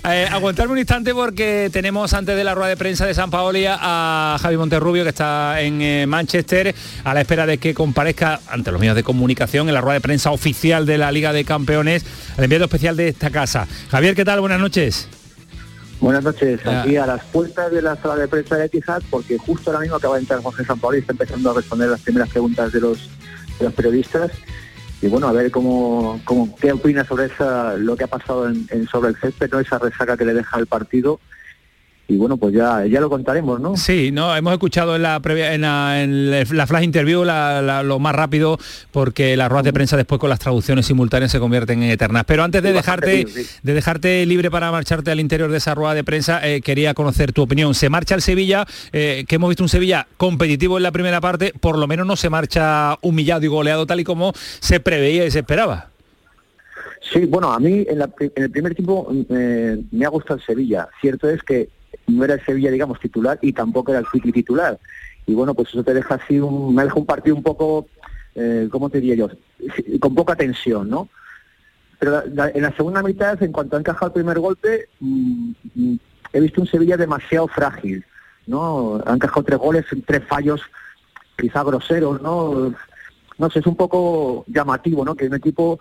Eh, 0.08 0.26
aguantarme 0.28 0.72
un 0.72 0.78
instante 0.78 1.14
porque 1.14 1.68
tenemos 1.72 2.14
antes 2.14 2.34
de 2.36 2.42
la 2.42 2.52
rueda 2.54 2.70
de 2.70 2.76
prensa 2.76 3.06
de 3.06 3.14
San 3.14 3.30
Paoli 3.30 3.64
a 3.68 4.36
Javi 4.40 4.56
Monterrubio 4.56 5.04
que 5.04 5.10
está 5.10 5.19
en 5.20 5.82
eh, 5.82 6.06
Manchester 6.06 6.74
a 7.04 7.14
la 7.14 7.20
espera 7.20 7.44
de 7.46 7.58
que 7.58 7.74
comparezca 7.74 8.40
ante 8.48 8.72
los 8.72 8.80
medios 8.80 8.96
de 8.96 9.02
comunicación 9.02 9.68
en 9.68 9.74
la 9.74 9.80
rueda 9.80 9.94
de 9.94 10.00
prensa 10.00 10.30
oficial 10.30 10.86
de 10.86 10.96
la 10.96 11.12
Liga 11.12 11.32
de 11.32 11.44
Campeones, 11.44 12.04
el 12.38 12.44
enviado 12.44 12.64
especial 12.64 12.96
de 12.96 13.08
esta 13.08 13.30
casa. 13.30 13.66
Javier, 13.90 14.14
¿qué 14.14 14.24
tal? 14.24 14.40
Buenas 14.40 14.60
noches. 14.60 15.08
Buenas 16.00 16.24
noches, 16.24 16.66
aquí 16.66 16.96
a 16.96 17.04
las 17.04 17.22
puertas 17.24 17.70
de 17.70 17.82
la 17.82 17.94
sala 17.96 18.16
de 18.16 18.26
prensa 18.26 18.56
de 18.56 18.64
Etihad, 18.64 19.02
porque 19.10 19.36
justo 19.36 19.70
ahora 19.70 19.82
mismo 19.82 19.96
acaba 19.96 20.14
de 20.14 20.22
entrar 20.22 20.42
Jorge 20.42 20.64
Sampaoli 20.64 20.96
y 20.96 21.00
está 21.02 21.12
empezando 21.12 21.50
a 21.50 21.54
responder 21.54 21.90
las 21.90 22.00
primeras 22.00 22.30
preguntas 22.30 22.72
de 22.72 22.80
los, 22.80 23.10
de 23.58 23.66
los 23.66 23.74
periodistas. 23.74 24.30
Y 25.02 25.08
bueno, 25.08 25.28
a 25.28 25.32
ver 25.32 25.50
cómo, 25.50 26.18
cómo 26.24 26.56
qué 26.56 26.72
opina 26.72 27.04
sobre 27.04 27.26
esa, 27.26 27.76
lo 27.76 27.96
que 27.96 28.04
ha 28.04 28.06
pasado 28.06 28.48
en, 28.48 28.66
en 28.70 28.86
sobre 28.86 29.10
el 29.10 29.16
césped, 29.16 29.50
¿no? 29.52 29.60
esa 29.60 29.78
resaca 29.78 30.16
que 30.16 30.24
le 30.24 30.32
deja 30.32 30.58
el 30.58 30.66
partido. 30.66 31.20
Y 32.10 32.16
bueno, 32.16 32.36
pues 32.36 32.52
ya, 32.52 32.84
ya 32.86 33.00
lo 33.00 33.08
contaremos, 33.08 33.60
¿no? 33.60 33.76
Sí, 33.76 34.10
no, 34.10 34.34
hemos 34.36 34.52
escuchado 34.52 34.96
en 34.96 35.02
la 35.02 35.20
previa, 35.20 35.54
en 35.54 35.60
la, 35.60 36.02
en 36.02 36.56
la 36.56 36.66
flash 36.66 36.82
interview 36.82 37.22
la- 37.22 37.62
la- 37.62 37.84
lo 37.84 38.00
más 38.00 38.16
rápido 38.16 38.58
porque 38.90 39.36
las 39.36 39.48
ruedas 39.48 39.64
de 39.66 39.72
prensa 39.72 39.96
después 39.96 40.18
con 40.20 40.28
las 40.28 40.40
traducciones 40.40 40.86
simultáneas 40.86 41.30
se 41.30 41.38
convierten 41.38 41.84
en 41.84 41.90
eternas. 41.90 42.24
Pero 42.26 42.42
antes 42.42 42.64
de 42.64 42.72
dejarte, 42.72 43.26
de 43.62 43.72
dejarte 43.74 44.26
libre 44.26 44.50
para 44.50 44.72
marcharte 44.72 45.12
al 45.12 45.20
interior 45.20 45.52
de 45.52 45.58
esa 45.58 45.72
rueda 45.76 45.94
de 45.94 46.02
prensa, 46.02 46.44
eh, 46.44 46.60
quería 46.62 46.94
conocer 46.94 47.32
tu 47.32 47.42
opinión. 47.42 47.74
Se 47.76 47.88
marcha 47.90 48.16
el 48.16 48.22
Sevilla, 48.22 48.66
eh, 48.92 49.24
que 49.28 49.36
hemos 49.36 49.48
visto 49.48 49.62
un 49.62 49.68
Sevilla 49.68 50.08
competitivo 50.16 50.78
en 50.78 50.82
la 50.82 50.90
primera 50.90 51.20
parte, 51.20 51.52
por 51.60 51.78
lo 51.78 51.86
menos 51.86 52.08
no 52.08 52.16
se 52.16 52.28
marcha 52.28 52.98
humillado 53.02 53.44
y 53.44 53.48
goleado 53.48 53.86
tal 53.86 54.00
y 54.00 54.04
como 54.04 54.32
se 54.34 54.80
preveía 54.80 55.24
y 55.26 55.30
se 55.30 55.38
esperaba. 55.38 55.90
Sí, 57.12 57.20
bueno, 57.24 57.52
a 57.52 57.58
mí 57.60 57.86
en, 57.88 57.98
la 58.00 58.10
en 58.18 58.42
el 58.42 58.50
primer 58.50 58.74
tiempo 58.74 59.10
eh, 59.30 59.80
me 59.92 60.04
ha 60.04 60.08
gustado 60.08 60.38
el 60.40 60.44
Sevilla. 60.44 60.88
Cierto 61.00 61.30
es 61.30 61.40
que 61.42 61.68
no 62.10 62.24
era 62.24 62.34
el 62.34 62.44
Sevilla, 62.44 62.70
digamos, 62.70 63.00
titular 63.00 63.38
y 63.42 63.52
tampoco 63.52 63.92
era 63.92 64.00
el 64.00 64.06
City 64.12 64.32
titular. 64.32 64.78
Y 65.26 65.34
bueno, 65.34 65.54
pues 65.54 65.68
eso 65.68 65.82
te 65.84 65.94
deja 65.94 66.14
así 66.16 66.38
un, 66.40 66.74
me 66.74 66.84
deja 66.84 66.96
un 66.98 67.06
partido 67.06 67.36
un 67.36 67.42
poco, 67.42 67.86
eh, 68.34 68.68
¿cómo 68.70 68.90
te 68.90 69.00
diría 69.00 69.14
yo? 69.16 69.30
Con 70.00 70.14
poca 70.14 70.34
tensión, 70.36 70.88
¿no? 70.88 71.08
Pero 71.98 72.22
la- 72.32 72.48
en 72.50 72.62
la 72.62 72.74
segunda 72.74 73.02
mitad, 73.02 73.40
en 73.42 73.52
cuanto 73.52 73.76
ha 73.76 73.80
encajado 73.80 74.06
el 74.08 74.12
primer 74.14 74.38
golpe, 74.38 74.88
mm, 75.00 75.52
he 76.32 76.40
visto 76.40 76.60
un 76.62 76.66
Sevilla 76.66 76.96
demasiado 76.96 77.46
frágil, 77.48 78.04
¿no? 78.46 79.00
Han 79.04 79.16
encajado 79.16 79.42
tres 79.44 79.58
goles, 79.58 79.84
tres 80.06 80.22
fallos 80.26 80.62
quizá 81.38 81.62
groseros, 81.62 82.20
¿no? 82.22 82.74
No 83.38 83.50
sé, 83.50 83.58
es 83.60 83.66
un 83.66 83.76
poco 83.76 84.44
llamativo, 84.48 85.04
¿no? 85.04 85.14
Que 85.14 85.26
un 85.26 85.34
equipo, 85.34 85.78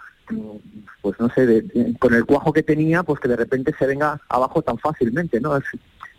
pues 1.01 1.19
no 1.19 1.29
sé, 1.29 1.45
de- 1.45 1.95
con 1.99 2.13
el 2.13 2.25
cuajo 2.25 2.53
que 2.53 2.63
tenía, 2.63 3.03
pues 3.03 3.19
que 3.19 3.27
de 3.27 3.35
repente 3.35 3.73
se 3.79 3.85
venga 3.87 4.19
abajo 4.29 4.61
tan 4.61 4.77
fácilmente, 4.77 5.39
¿no? 5.41 5.55
Es- 5.57 5.63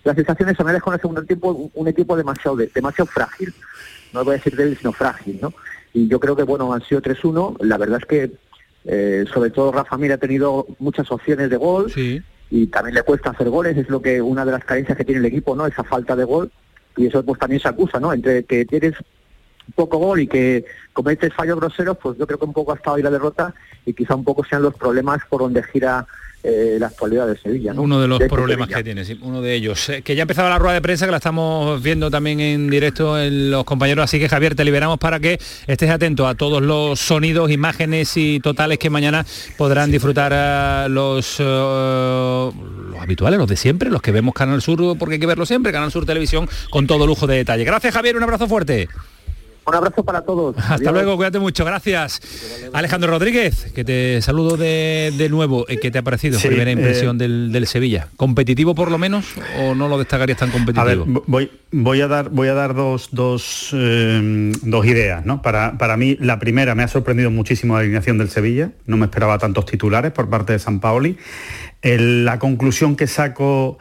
la 0.04 0.14
sensación 0.14 0.48
es, 0.48 0.58
me 0.64 0.72
dejó 0.72 0.90
en 0.90 0.94
el 0.94 1.00
segundo 1.00 1.22
tiempo 1.24 1.50
un, 1.52 1.70
un 1.74 1.88
equipo 1.88 2.16
demasiado 2.16 2.56
de- 2.56 2.70
demasiado 2.74 3.06
frágil. 3.06 3.52
No 4.12 4.24
voy 4.24 4.34
a 4.34 4.36
decir 4.38 4.56
débil, 4.56 4.76
sino 4.76 4.92
frágil, 4.92 5.38
¿no? 5.40 5.52
Y 5.92 6.08
yo 6.08 6.18
creo 6.20 6.34
que, 6.36 6.42
bueno, 6.44 6.72
han 6.72 6.82
sido 6.82 7.00
3-1. 7.02 7.56
La 7.62 7.78
verdad 7.78 7.98
es 8.00 8.06
que, 8.06 8.32
eh, 8.84 9.24
sobre 9.32 9.50
todo 9.50 9.72
Rafa 9.72 9.96
Mir 9.98 10.12
ha 10.12 10.18
tenido 10.18 10.66
muchas 10.78 11.10
opciones 11.12 11.50
de 11.50 11.56
gol 11.56 11.90
y 12.50 12.66
también 12.68 12.94
le 12.94 13.02
cuesta 13.02 13.30
hacer 13.30 13.48
goles. 13.50 13.76
Es 13.76 13.88
lo 13.90 14.00
que 14.00 14.20
una 14.22 14.44
de 14.44 14.52
las 14.52 14.64
carencias 14.64 14.96
que 14.96 15.04
tiene 15.04 15.18
el 15.20 15.26
equipo, 15.26 15.54
¿no? 15.54 15.66
Esa 15.66 15.84
falta 15.84 16.16
de 16.16 16.24
gol. 16.24 16.50
Y 16.96 17.06
eso 17.06 17.24
pues 17.24 17.38
también 17.38 17.60
se 17.60 17.68
acusa, 17.68 18.00
¿no? 18.00 18.12
Entre 18.12 18.44
que 18.44 18.64
tienes 18.64 18.94
poco 19.76 19.98
gol 19.98 20.20
y 20.20 20.26
que 20.26 20.64
cometes 20.92 21.32
fallos 21.32 21.56
groseros, 21.60 21.96
pues 22.02 22.18
yo 22.18 22.26
creo 22.26 22.38
que 22.38 22.44
un 22.46 22.52
poco 22.52 22.72
ha 22.72 22.76
estado 22.76 22.96
ahí 22.96 23.02
la 23.02 23.10
derrota 23.10 23.54
y 23.86 23.92
quizá 23.92 24.16
un 24.16 24.24
poco 24.24 24.42
sean 24.44 24.62
los 24.62 24.74
problemas 24.74 25.20
por 25.28 25.42
donde 25.42 25.62
gira 25.62 26.06
eh, 26.42 26.76
la 26.80 26.86
actualidad 26.86 27.26
de 27.26 27.36
Sevilla. 27.38 27.74
¿no? 27.74 27.82
Uno 27.82 28.00
de 28.00 28.08
los 28.08 28.18
problemas 28.20 28.68
Sevilla. 28.68 28.76
que 28.78 28.84
tiene, 28.84 29.04
sí, 29.04 29.18
uno 29.22 29.42
de 29.42 29.54
ellos. 29.54 29.88
Eh, 29.90 30.02
que 30.02 30.14
ya 30.14 30.22
ha 30.22 30.24
empezado 30.24 30.48
la 30.48 30.58
rueda 30.58 30.74
de 30.74 30.80
prensa, 30.80 31.04
que 31.04 31.10
la 31.10 31.18
estamos 31.18 31.82
viendo 31.82 32.10
también 32.10 32.40
en 32.40 32.70
directo 32.70 33.20
en 33.20 33.50
los 33.50 33.64
compañeros, 33.64 34.04
así 34.04 34.18
que 34.18 34.28
Javier, 34.28 34.54
te 34.54 34.64
liberamos 34.64 34.98
para 34.98 35.20
que 35.20 35.38
estés 35.66 35.90
atento 35.90 36.26
a 36.26 36.34
todos 36.34 36.62
los 36.62 36.98
sonidos, 36.98 37.50
imágenes 37.50 38.16
y 38.16 38.40
totales 38.40 38.78
que 38.78 38.90
mañana 38.90 39.26
podrán 39.56 39.90
disfrutar 39.90 40.32
eh, 40.34 40.88
los, 40.88 41.36
eh, 41.40 41.42
los 41.42 43.00
habituales, 43.00 43.38
los 43.38 43.48
de 43.48 43.56
siempre, 43.56 43.90
los 43.90 44.00
que 44.00 44.12
vemos 44.12 44.34
Canal 44.34 44.62
Sur, 44.62 44.96
porque 44.98 45.14
hay 45.14 45.20
que 45.20 45.26
verlo 45.26 45.44
siempre, 45.44 45.72
Canal 45.72 45.92
Sur 45.92 46.06
Televisión, 46.06 46.48
con 46.70 46.86
todo 46.86 47.06
lujo 47.06 47.26
de 47.26 47.36
detalle. 47.36 47.64
Gracias 47.64 47.92
Javier, 47.92 48.16
un 48.16 48.22
abrazo 48.22 48.48
fuerte. 48.48 48.88
Un 49.70 49.76
abrazo 49.76 50.02
para 50.04 50.22
todos. 50.22 50.56
Hasta 50.58 50.74
Adiós. 50.74 50.92
luego, 50.92 51.16
cuídate 51.16 51.38
mucho, 51.38 51.64
gracias. 51.64 52.20
Alejandro 52.72 53.08
Rodríguez, 53.10 53.70
que 53.72 53.84
te 53.84 54.20
saludo 54.20 54.56
de, 54.56 55.12
de 55.16 55.28
nuevo. 55.28 55.64
Eh, 55.68 55.78
¿Qué 55.78 55.90
te 55.92 55.98
ha 55.98 56.02
parecido? 56.02 56.38
Sí, 56.40 56.48
Primera 56.48 56.70
eh, 56.70 56.74
impresión 56.74 57.18
del, 57.18 57.52
del 57.52 57.66
Sevilla. 57.68 58.08
¿Competitivo 58.16 58.74
por 58.74 58.90
lo 58.90 58.98
menos 58.98 59.26
o 59.60 59.76
no 59.76 59.88
lo 59.88 59.96
destacarías 59.98 60.38
tan 60.38 60.50
A 60.50 60.52
ver, 60.84 60.98
competitivo? 60.98 61.04
vo- 61.06 61.24
voy, 61.26 61.50
voy 61.70 62.00
a 62.00 62.08
dar, 62.08 62.30
voy 62.30 62.48
a 62.48 62.54
dar 62.54 62.74
dos, 62.74 63.10
dos, 63.12 63.70
eh, 63.72 64.52
dos 64.62 64.86
ideas. 64.86 65.24
¿no? 65.24 65.40
Para, 65.40 65.78
para 65.78 65.96
mí, 65.96 66.16
la 66.20 66.40
primera, 66.40 66.74
me 66.74 66.82
ha 66.82 66.88
sorprendido 66.88 67.30
muchísimo 67.30 67.74
la 67.74 67.80
alineación 67.80 68.18
del 68.18 68.28
Sevilla. 68.28 68.72
No 68.86 68.96
me 68.96 69.04
esperaba 69.06 69.38
tantos 69.38 69.66
titulares 69.66 70.10
por 70.10 70.28
parte 70.28 70.52
de 70.52 70.58
San 70.58 70.80
Paoli. 70.80 71.16
El- 71.82 72.24
la 72.24 72.38
conclusión 72.40 72.96
que 72.96 73.06
saco 73.06 73.78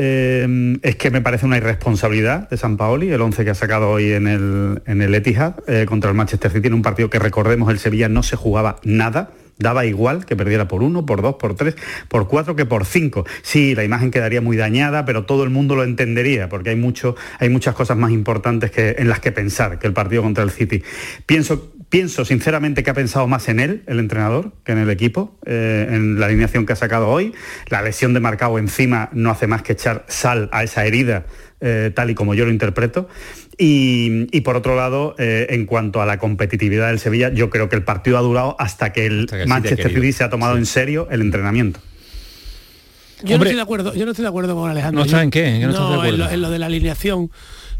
eh, 0.00 0.78
es 0.82 0.94
que 0.94 1.10
me 1.10 1.20
parece 1.20 1.44
una 1.44 1.56
irresponsabilidad 1.56 2.48
de 2.48 2.56
San 2.56 2.76
Paoli, 2.76 3.10
el 3.10 3.20
11 3.20 3.44
que 3.44 3.50
ha 3.50 3.54
sacado 3.54 3.90
hoy 3.90 4.12
en 4.12 4.28
el, 4.28 4.80
en 4.86 5.02
el 5.02 5.12
Etihad 5.12 5.56
eh, 5.66 5.86
contra 5.88 6.08
el 6.08 6.16
Manchester 6.16 6.52
City, 6.52 6.68
en 6.68 6.74
un 6.74 6.82
partido 6.82 7.10
que 7.10 7.18
recordemos 7.18 7.68
el 7.68 7.80
Sevilla 7.80 8.08
no 8.08 8.22
se 8.22 8.36
jugaba 8.36 8.76
nada, 8.84 9.30
daba 9.58 9.86
igual 9.86 10.24
que 10.24 10.36
perdiera 10.36 10.68
por 10.68 10.84
uno, 10.84 11.04
por 11.04 11.20
dos, 11.20 11.34
por 11.34 11.56
tres, 11.56 11.74
por 12.06 12.28
cuatro 12.28 12.54
que 12.54 12.64
por 12.64 12.86
cinco. 12.86 13.26
Sí, 13.42 13.74
la 13.74 13.82
imagen 13.82 14.12
quedaría 14.12 14.40
muy 14.40 14.56
dañada, 14.56 15.04
pero 15.04 15.24
todo 15.24 15.42
el 15.42 15.50
mundo 15.50 15.74
lo 15.74 15.82
entendería, 15.82 16.48
porque 16.48 16.70
hay 16.70 16.76
mucho, 16.76 17.16
hay 17.40 17.48
muchas 17.48 17.74
cosas 17.74 17.96
más 17.96 18.12
importantes 18.12 18.70
que, 18.70 18.94
en 18.98 19.08
las 19.08 19.18
que 19.18 19.32
pensar 19.32 19.80
que 19.80 19.88
el 19.88 19.94
partido 19.94 20.22
contra 20.22 20.44
el 20.44 20.50
City. 20.50 20.80
Pienso, 21.26 21.72
pienso 21.88 22.24
sinceramente 22.24 22.82
que 22.82 22.90
ha 22.90 22.94
pensado 22.94 23.26
más 23.26 23.48
en 23.48 23.60
él, 23.60 23.82
el 23.86 23.98
entrenador, 23.98 24.52
que 24.64 24.72
en 24.72 24.78
el 24.78 24.90
equipo, 24.90 25.38
eh, 25.46 25.86
en 25.90 26.20
la 26.20 26.26
alineación 26.26 26.66
que 26.66 26.72
ha 26.74 26.76
sacado 26.76 27.08
hoy. 27.08 27.32
La 27.68 27.82
lesión 27.82 28.12
de 28.14 28.20
Marcao 28.20 28.58
encima 28.58 29.08
no 29.12 29.30
hace 29.30 29.46
más 29.46 29.62
que 29.62 29.72
echar 29.72 30.04
sal 30.08 30.48
a 30.52 30.62
esa 30.64 30.84
herida, 30.84 31.24
eh, 31.60 31.90
tal 31.94 32.10
y 32.10 32.14
como 32.14 32.34
yo 32.34 32.44
lo 32.44 32.50
interpreto. 32.50 33.08
Y, 33.56 34.28
y 34.36 34.42
por 34.42 34.54
otro 34.56 34.76
lado, 34.76 35.16
eh, 35.18 35.46
en 35.50 35.66
cuanto 35.66 36.00
a 36.02 36.06
la 36.06 36.18
competitividad 36.18 36.88
del 36.88 36.98
Sevilla, 37.00 37.30
yo 37.32 37.50
creo 37.50 37.68
que 37.68 37.76
el 37.76 37.82
partido 37.82 38.18
ha 38.18 38.20
durado 38.20 38.54
hasta 38.58 38.92
que 38.92 39.06
el 39.06 39.26
que 39.26 39.46
Manchester. 39.46 39.88
City 39.92 40.12
se 40.12 40.24
ha 40.24 40.30
tomado 40.30 40.56
en 40.56 40.66
serio 40.66 41.08
el 41.10 41.22
entrenamiento. 41.22 41.80
Yo 43.24 43.36
no 43.36 43.42
estoy 43.42 43.56
de 43.56 43.62
acuerdo, 43.62 43.94
yo 43.94 44.04
no 44.04 44.12
estoy 44.12 44.22
de 44.22 44.28
acuerdo 44.28 44.54
con 44.54 44.70
Alejandro. 44.70 45.00
¿No 45.00 45.04
estás 45.04 45.18
Yo- 45.18 45.24
en 45.24 45.30
qué? 45.30 45.46
¿En 45.48 45.60
qué 45.60 45.66
no 45.66 45.72
estás 45.72 45.88
de 45.88 45.94
en, 45.94 46.00
acuerdo? 46.00 46.16
lo, 46.18 46.30
en 46.30 46.40
lo 46.42 46.50
de 46.50 46.58
la 46.60 46.66
alineación. 46.66 47.30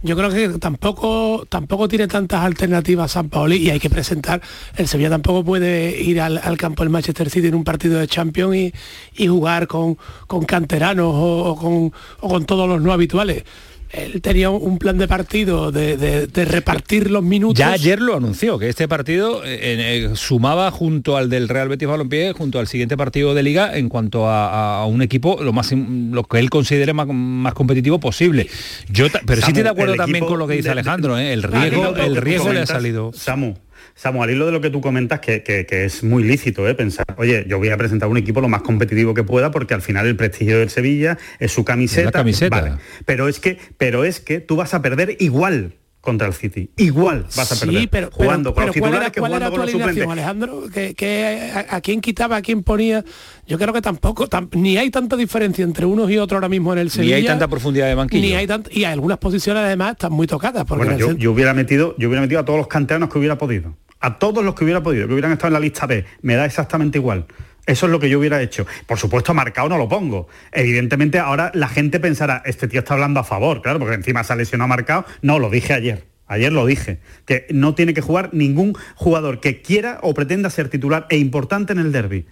Yo 0.01 0.17
creo 0.17 0.31
que 0.31 0.59
tampoco 0.61 1.45
tampoco 1.49 1.89
tiene 1.89 2.07
tantas 2.07 2.45
alternativas 2.45 3.11
San 3.11 3.29
Paoli 3.29 3.57
y 3.57 3.71
hay 3.71 3.81
que 3.81 3.91
presentar. 3.91 4.41
El 4.77 4.87
Sevilla 4.87 5.11
tampoco 5.11 5.45
puede 5.45 6.01
ir 6.01 6.21
al, 6.21 6.39
al 6.39 6.57
campo 6.57 6.85
del 6.85 6.91
Manchester 6.91 7.29
City 7.31 7.49
en 7.49 7.57
un 7.57 7.65
partido 7.65 7.99
de 7.99 8.07
Champions 8.07 8.55
y, 8.55 8.75
y 9.17 9.27
jugar 9.27 9.67
con, 9.67 9.99
con 10.29 10.45
canteranos 10.45 11.13
o, 11.13 11.57
con, 11.57 11.93
o 12.21 12.29
con 12.29 12.45
todos 12.45 12.69
los 12.69 12.81
no 12.81 12.93
habituales. 12.93 13.43
Él 13.91 14.21
tenía 14.21 14.51
un 14.51 14.79
plan 14.79 14.99
de 14.99 15.09
partido 15.09 15.73
de, 15.73 15.97
de- 15.97 16.27
de 16.27 16.45
repartir 16.45 17.11
los 17.11 17.23
minutos. 17.23 17.59
Ya 17.59 17.73
ayer 17.73 18.01
lo 18.01 18.17
anunció, 18.17 18.59
que 18.59 18.69
este 18.69 18.87
partido 18.87 19.43
eh, 19.45 19.59
eh, 19.61 20.11
sumaba 20.15 20.71
junto 20.71 21.17
al 21.17 21.31
del 21.31 21.49
Real 21.49 21.69
Betis 21.69 21.89
Balompié, 21.89 22.33
junto 22.33 22.59
al 22.59 22.67
siguiente 22.67 22.97
partido 22.97 23.35
de 23.35 23.43
Liga, 23.43 23.77
en 23.77 23.89
cuanto 23.89 24.29
a, 24.29 24.81
a 24.83 24.87
un 24.87 25.01
equipo 25.01 25.43
lo 25.43 25.53
más 25.53 25.73
lo 25.73 26.25
que 26.25 26.39
él 26.39 26.51
considere 26.51 26.93
más, 26.93 27.07
más 27.09 27.55
competitivo 27.55 27.99
posible. 27.99 28.49
Yo, 28.91 29.07
pero 29.27 29.41
sí 29.41 29.49
estoy 29.49 29.63
de 29.63 29.69
acuerdo 29.71 29.95
también 29.97 30.25
con 30.27 30.39
lo 30.39 30.47
que 30.47 30.55
dice 30.55 30.69
de- 30.69 30.73
Alejandro, 30.73 31.19
¿eh? 31.19 31.33
el 31.33 31.43
riesgo, 31.43 31.97
el 31.97 32.17
riesgo 32.17 32.53
le 32.53 32.61
ha 32.61 32.67
salido. 32.67 33.11
Samu, 33.15 33.55
Samu, 34.01 34.23
al 34.23 34.31
hilo 34.31 34.47
de 34.47 34.53
lo 34.53 34.61
que 34.61 34.71
tú 34.71 34.81
comentas, 34.81 35.19
que, 35.19 35.43
que- 35.43 35.67
que 35.67 35.85
es 35.85 36.05
muy 36.05 36.23
lícito 36.23 36.69
¿eh? 36.69 36.75
pensar, 36.77 37.05
oye, 37.17 37.45
yo 37.49 37.59
voy 37.59 37.69
a 37.71 37.77
presentar 37.77 38.09
un 38.09 38.17
equipo 38.17 38.41
lo 38.41 38.49
más 38.49 38.63
competitivo 38.63 39.13
que 39.13 39.25
pueda 39.25 39.51
porque 39.51 39.75
al 39.75 39.83
final 39.83 40.07
el 40.07 40.15
prestigio 40.15 40.61
del 40.61 40.71
Sevilla 40.71 41.19
es 41.41 41.51
su 41.51 41.65
camiseta. 41.65 42.05
La 42.07 42.13
camiseta. 42.13 42.61
Vale. 42.61 42.73
Pero 43.05 43.27
es 43.27 43.41
que, 43.41 43.59
pero 43.77 44.05
es 44.05 44.21
que 44.21 44.39
tú 44.39 44.55
vas 44.55 44.73
a 44.75 44.83
perder 44.83 45.17
igual. 45.19 45.75
contra 46.01 46.29
el 46.29 46.33
City. 46.33 46.71
Igual 46.77 47.25
vas 47.37 47.53
a 47.53 47.57
Sí, 47.57 47.67
perder. 47.67 47.89
pero, 47.91 48.09
jugando 48.13 48.55
pero- 48.55 48.55
con 48.55 48.67
los 48.67 48.73
pero 48.73 48.81
¿cuál 48.83 48.93
titulares 48.93 49.07
era, 49.07 49.13
que 49.13 49.21
cuál 49.21 49.33
jugando 49.33 49.51
con 49.51 50.07
los. 50.07 50.09
Alejandro? 50.13 50.63
¿Que, 50.73 50.95
que- 50.95 51.51
a, 51.53 51.77
a 51.77 51.81
quién 51.83 52.01
quitaba, 52.01 52.37
a 52.37 52.41
quién 52.41 52.63
ponía? 52.63 53.05
Yo 53.49 53.59
creo 53.59 53.75
que 53.75 53.83
tampoco, 53.83 54.27
tam- 54.29 54.49
ni 54.55 54.79
hay 54.79 54.91
tanta 54.91 55.17
diferencia 55.17 55.65
entre 55.65 55.85
unos 55.87 56.09
y 56.11 56.17
otros 56.17 56.37
ahora 56.37 56.49
mismo 56.49 56.73
en 56.73 56.79
el 56.79 56.85
Ni 56.87 56.91
Sevilla. 56.91 57.17
hay 57.17 57.25
tanta 57.27 57.49
profundidad 57.49 57.89
de 57.89 57.95
banquillo. 57.97 58.23
Ni 58.23 58.33
hay 58.33 58.47
tant- 58.47 58.69
y 58.71 58.85
algunas 58.85 59.19
posiciones 59.19 59.63
además 59.65 59.93
están 59.93 60.13
muy 60.13 60.27
tocadas. 60.29 60.65
Porque 60.65 60.85
Bueno, 60.85 60.99
yo, 60.99 61.07
centro- 61.09 61.23
yo 61.23 61.33
hubiera 61.33 61.53
metido, 61.53 61.95
yo 61.99 62.09
hubiera 62.09 62.23
metido 62.23 62.41
a 62.41 62.45
todos 62.45 62.59
los 62.61 62.69
canteranos 62.69 63.11
que 63.11 63.19
hubiera 63.19 63.37
podido. 63.37 63.75
A 64.01 64.19
todos 64.19 64.45
los 64.45 64.55
que 64.55 64.65
hubiera 64.65 64.83
podido, 64.83 65.07
que 65.07 65.13
hubieran 65.15 65.33
estado 65.33 65.49
en 65.49 65.55
la 65.55 65.61
lista 65.61 65.87
B. 65.87 66.05
Me 66.23 66.37
da 66.37 66.45
exactamente 66.45 66.99
igual. 66.99 67.27
Eso 67.67 67.87
es 67.87 67.93
lo 67.93 68.01
que 68.01 68.09
yo 68.09 68.19
hubiera 68.19 68.41
hecho. 68.41 68.67
Por 68.87 68.99
supuesto, 68.99 69.35
marcado 69.35 69.69
no 69.69 69.77
lo 69.77 69.89
pongo. 69.89 70.29
Evidentemente, 70.53 71.19
ahora 71.19 71.51
la 71.55 71.69
gente 71.69 72.01
pensará, 72.01 72.43
este 72.47 72.67
tío 72.67 72.81
está 72.81 72.95
hablando 72.95 73.21
a 73.21 73.25
favor, 73.25 73.61
claro, 73.61 73.79
porque 73.79 73.95
encima 73.95 74.25
se 74.25 74.33
ha 74.33 74.37
lesionado 74.37 74.69
marcado. 74.69 75.05
No, 75.21 75.39
lo 75.39 75.51
dije 75.51 75.75
ayer. 75.75 76.07
Ayer 76.29 76.53
lo 76.53 76.67
dije, 76.67 77.01
que 77.25 77.47
no 77.51 77.75
tiene 77.75 77.95
que 77.95 78.03
jugar 78.03 78.31
ningún 78.33 78.77
jugador 78.95 79.41
que 79.41 79.63
quiera 79.63 79.99
o 80.03 80.13
pretenda 80.13 80.51
ser 80.51 80.69
titular 80.69 81.07
e 81.09 81.17
importante 81.17 81.73
en 81.73 81.79
el 81.79 81.91
derby. 81.91 82.27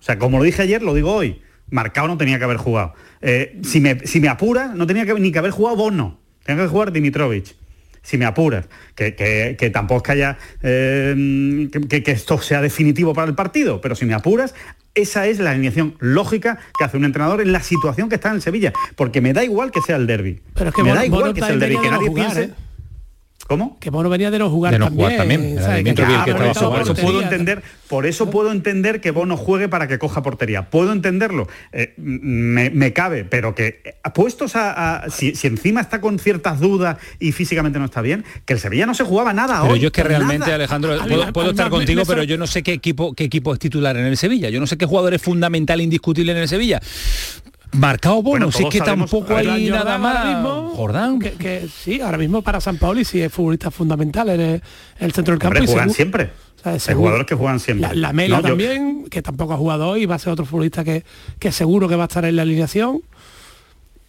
O 0.00 0.02
sea, 0.02 0.18
como 0.18 0.38
lo 0.38 0.44
dije 0.44 0.62
ayer, 0.62 0.82
lo 0.82 0.92
digo 0.94 1.14
hoy. 1.14 1.40
Marcado 1.70 2.08
no 2.08 2.18
tenía 2.18 2.38
que 2.38 2.44
haber 2.44 2.58
jugado. 2.58 2.94
Eh, 3.20 3.58
si, 3.62 3.80
me, 3.80 4.06
si 4.06 4.20
me 4.20 4.28
apuras, 4.28 4.74
no 4.74 4.86
tenía 4.86 5.06
que, 5.06 5.14
ni 5.14 5.32
que 5.32 5.38
haber 5.38 5.50
jugado 5.50 5.76
Bono. 5.76 6.18
Tenía 6.44 6.62
que 6.62 6.68
jugar 6.68 6.92
Dimitrovich. 6.92 7.56
Si 8.02 8.16
me 8.18 8.24
apuras. 8.24 8.66
Que, 8.94 9.14
que- 9.14 9.56
que 9.58 9.70
tampoco 9.70 9.98
es 9.98 10.02
que 10.04 10.12
haya 10.12 10.38
eh, 10.62 11.68
que, 11.88 12.02
que- 12.02 12.12
esto 12.12 12.40
sea 12.40 12.60
definitivo 12.60 13.14
para 13.14 13.28
el 13.28 13.34
partido, 13.34 13.80
pero 13.80 13.94
si 13.94 14.04
me 14.04 14.14
apuras, 14.14 14.54
esa 14.94 15.26
es 15.26 15.38
la 15.38 15.52
alineación 15.52 15.94
lógica 16.00 16.58
que 16.78 16.84
hace 16.84 16.96
un 16.96 17.04
entrenador 17.04 17.40
en 17.40 17.52
la 17.52 17.62
situación 17.62 18.08
que 18.08 18.16
está 18.16 18.30
en 18.30 18.36
el 18.36 18.42
Sevilla. 18.42 18.72
Porque 18.96 19.20
me 19.20 19.32
da 19.32 19.44
igual 19.44 19.70
que 19.70 19.80
sea 19.82 19.96
el 19.96 20.06
derby. 20.06 20.40
Pero 20.54 20.70
es 20.70 20.74
que 20.74 20.82
me 20.82 20.92
da 20.94 21.04
igual 21.06 21.34
que 21.34 21.40
sea 21.40 21.50
el 21.50 21.60
derby, 21.60 21.76
que 21.80 21.90
nadie 21.90 22.06
no 22.06 22.10
jugar, 22.12 22.32
piense. 22.34 22.52
¿eh? 22.52 22.54
¿Cómo? 23.48 23.78
Que 23.80 23.88
Bono 23.88 24.10
venía 24.10 24.30
de 24.30 24.38
no 24.38 24.50
jugar 24.50 24.74
De 24.74 24.78
no 24.78 24.84
también. 24.88 25.06
jugar 25.10 25.16
también, 25.16 25.58
Ah, 25.58 26.24
por 26.26 26.44
eso 26.46 26.68
Por 26.70 26.80
eso 26.80 26.86
portería. 26.94 27.02
puedo 27.02 27.22
entender, 27.22 27.62
por 27.88 28.04
eso 28.06 28.30
puedo 28.30 28.52
entender 28.52 29.00
que 29.00 29.10
Bono 29.10 29.38
juegue 29.38 29.70
para 29.70 29.88
que 29.88 29.98
coja 29.98 30.22
portería. 30.22 30.68
Puedo 30.68 30.92
entenderlo, 30.92 31.48
eh, 31.72 31.94
me, 31.96 32.68
me 32.68 32.92
cabe, 32.92 33.24
pero 33.24 33.54
que 33.54 33.80
eh, 33.86 33.94
puestos 34.14 34.54
a, 34.54 35.04
a- 35.04 35.10
si, 35.10 35.34
si 35.34 35.46
encima 35.46 35.80
está 35.80 36.02
con 36.02 36.18
ciertas 36.18 36.60
dudas 36.60 36.98
y 37.18 37.32
físicamente 37.32 37.78
no 37.78 37.86
está 37.86 38.02
bien, 38.02 38.22
que 38.44 38.52
el 38.52 38.58
Sevilla 38.60 38.84
no 38.84 38.92
se 38.92 39.04
jugaba 39.04 39.32
nada 39.32 39.62
Pero 39.62 39.72
hoy, 39.72 39.80
yo 39.80 39.86
es 39.86 39.92
que 39.94 40.02
nada. 40.04 40.18
realmente, 40.18 40.52
Alejandro, 40.52 40.98
puedo, 41.08 41.32
puedo 41.32 41.50
estar 41.52 41.70
contigo, 41.70 42.02
pero 42.06 42.22
yo 42.24 42.36
no 42.36 42.46
sé 42.46 42.62
qué 42.62 42.74
equipo, 42.74 43.14
qué 43.14 43.24
equipo 43.24 43.54
es 43.54 43.58
titular 43.58 43.96
en 43.96 44.04
el 44.04 44.18
Sevilla. 44.18 44.50
Yo 44.50 44.60
no 44.60 44.66
sé 44.66 44.76
qué 44.76 44.84
jugador 44.84 45.14
es 45.14 45.22
fundamental, 45.22 45.80
indiscutible 45.80 46.32
en 46.32 46.38
el 46.38 46.48
Sevilla. 46.48 46.80
Marcado 47.72 48.22
Bueno, 48.22 48.50
si 48.50 48.62
es 48.64 48.68
que 48.70 48.80
tampoco 48.80 49.36
hay 49.36 49.68
nada 49.68 49.94
ahora 49.94 49.98
más. 49.98 50.26
mismo, 50.26 50.70
Jordán. 50.74 51.18
Que, 51.18 51.32
que 51.32 51.68
sí, 51.68 52.00
ahora 52.00 52.16
mismo 52.18 52.42
para 52.42 52.60
San 52.60 52.78
Paoli 52.78 53.04
sí 53.04 53.20
es 53.20 53.32
futbolista 53.32 53.70
fundamental 53.70 54.28
en 54.30 54.40
el, 54.40 54.50
en 54.54 54.62
el 55.00 55.12
centro 55.12 55.32
del 55.32 55.38
campo. 55.38 55.58
Hombre, 55.58 55.64
y 55.64 55.66
juegan 55.66 55.90
seguro- 55.90 55.94
siempre. 55.94 56.30
o 56.74 56.78
sea, 56.78 56.92
Hay 56.92 56.96
jugadores 56.98 57.26
que 57.26 57.34
juegan 57.34 57.60
siempre. 57.60 57.88
La, 57.88 57.94
la 57.94 58.12
Mela 58.12 58.36
No, 58.36 58.42
yo- 58.42 58.48
también, 58.48 59.04
que 59.10 59.20
tampoco 59.22 59.52
ha 59.52 59.56
jugado 59.58 59.88
hoy, 59.88 60.06
va 60.06 60.14
a 60.14 60.18
ser 60.18 60.32
otro 60.32 60.46
futbolista 60.46 60.82
que, 60.82 61.04
que 61.38 61.52
seguro 61.52 61.88
que 61.88 61.96
va 61.96 62.04
a 62.04 62.06
estar 62.06 62.24
en 62.24 62.36
la 62.36 62.42
alineación. 62.42 63.00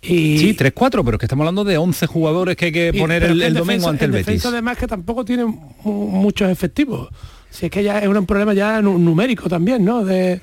Y, 0.02 0.38
Sí, 0.39 0.56
3-4, 0.58 1.04
pero 1.04 1.12
es 1.15 1.19
que 1.19 1.26
estamos 1.26 1.43
hablando 1.43 1.65
de 1.65 1.78
11 1.78 2.08
jugadores 2.08 2.56
que 2.56 2.65
hay 2.67 2.72
que 2.72 2.91
y- 2.93 3.00
poner 3.00 3.24
el, 3.24 3.41
el 3.41 3.54
domingo 3.54 3.74
defensa- 3.74 3.89
ante 3.89 4.06
el 4.06 4.12
defensa 4.12 4.32
Betis. 4.32 4.45
además 4.45 4.78
que 4.78 4.88
tampoco 4.88 5.26
tiene 5.26 5.43
mu- 5.45 6.08
muchos 6.08 6.50
efectivos. 6.50 7.10
Si 7.50 7.65
es 7.65 7.72
que 7.72 7.84
ya 7.84 8.00
es 8.00 8.08
un 8.08 8.26
problema 8.26 8.54
ya 8.54 8.82
nu- 8.82 8.98
numérico 8.98 9.50
también, 9.50 9.84
¿no? 9.84 10.06
De, 10.06 10.39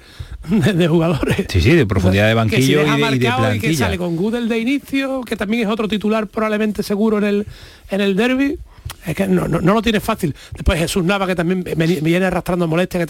de, 0.48 0.72
de 0.72 0.88
jugadores. 0.88 1.46
Sí, 1.48 1.60
sí, 1.60 1.70
de 1.70 1.86
profundidad 1.86 2.28
de 2.28 2.48
Que 2.48 2.62
si 2.62 2.74
banquillo 2.74 2.82
y 2.82 2.84
de, 2.84 2.88
y 2.88 3.18
de 3.18 3.28
marcado 3.28 3.48
y 3.54 3.54
que 3.54 3.60
plantilla. 3.60 3.84
sale 3.84 3.98
con 3.98 4.16
Gudel 4.16 4.48
de 4.48 4.58
inicio, 4.58 5.20
que 5.22 5.36
también 5.36 5.62
es 5.64 5.68
otro 5.68 5.88
titular 5.88 6.26
probablemente 6.26 6.82
seguro 6.82 7.18
en 7.18 7.24
el 7.24 7.46
en 7.90 8.00
el 8.00 8.16
derby. 8.16 8.58
Es 9.06 9.14
que 9.14 9.26
no, 9.28 9.46
no, 9.46 9.60
no 9.60 9.74
lo 9.74 9.82
tiene 9.82 10.00
fácil. 10.00 10.34
Después 10.52 10.78
Jesús 10.78 11.04
Nava, 11.04 11.26
que 11.26 11.34
también 11.34 11.62
viene 11.62 12.26
arrastrando 12.26 12.66
molestias, 12.66 13.08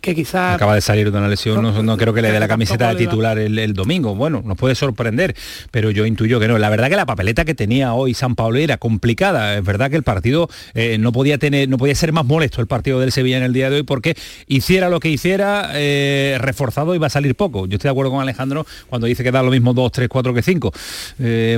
que, 0.00 0.14
quizás... 0.14 0.56
Acaba 0.56 0.74
de 0.74 0.80
salir 0.80 1.10
de 1.10 1.18
una 1.18 1.28
lesión, 1.28 1.62
no, 1.62 1.82
no 1.82 1.96
creo 1.96 2.12
que 2.12 2.22
le 2.22 2.30
dé 2.30 2.38
la 2.38 2.48
camiseta 2.48 2.90
de 2.90 2.96
titular 2.96 3.38
el, 3.38 3.58
el 3.58 3.72
domingo. 3.72 4.14
Bueno, 4.14 4.42
nos 4.44 4.56
puede 4.58 4.74
sorprender, 4.74 5.34
pero 5.70 5.90
yo 5.90 6.04
intuyo 6.04 6.38
que 6.38 6.48
no. 6.48 6.58
La 6.58 6.68
verdad 6.68 6.88
que 6.88 6.96
la 6.96 7.06
papeleta 7.06 7.44
que 7.44 7.54
tenía 7.54 7.94
hoy 7.94 8.14
San 8.14 8.34
Pablo 8.34 8.58
era 8.58 8.76
complicada. 8.78 9.56
Es 9.56 9.64
verdad 9.64 9.90
que 9.90 9.96
el 9.96 10.02
partido 10.02 10.48
eh, 10.74 10.98
no 10.98 11.12
podía 11.12 11.38
tener, 11.38 11.68
no 11.68 11.78
podía 11.78 11.94
ser 11.94 12.12
más 12.12 12.24
molesto 12.24 12.60
el 12.60 12.66
partido 12.66 13.00
del 13.00 13.12
Sevilla 13.12 13.38
en 13.38 13.42
el 13.42 13.52
día 13.52 13.70
de 13.70 13.76
hoy 13.76 13.82
porque 13.82 14.16
hiciera 14.46 14.88
lo 14.88 15.00
que 15.00 15.08
hiciera, 15.08 15.70
eh, 15.74 16.36
reforzado 16.40 16.94
iba 16.94 17.06
a 17.06 17.10
salir 17.10 17.34
poco. 17.34 17.66
Yo 17.66 17.76
estoy 17.76 17.88
de 17.88 17.92
acuerdo 17.92 18.12
con 18.12 18.20
Alejandro 18.20 18.66
cuando 18.88 19.06
dice 19.06 19.22
que 19.24 19.32
da 19.32 19.42
lo 19.42 19.50
mismo 19.50 19.74
2, 19.74 19.92
3, 19.92 20.08
4 20.08 20.34
que 20.34 20.42
5. 20.42 20.72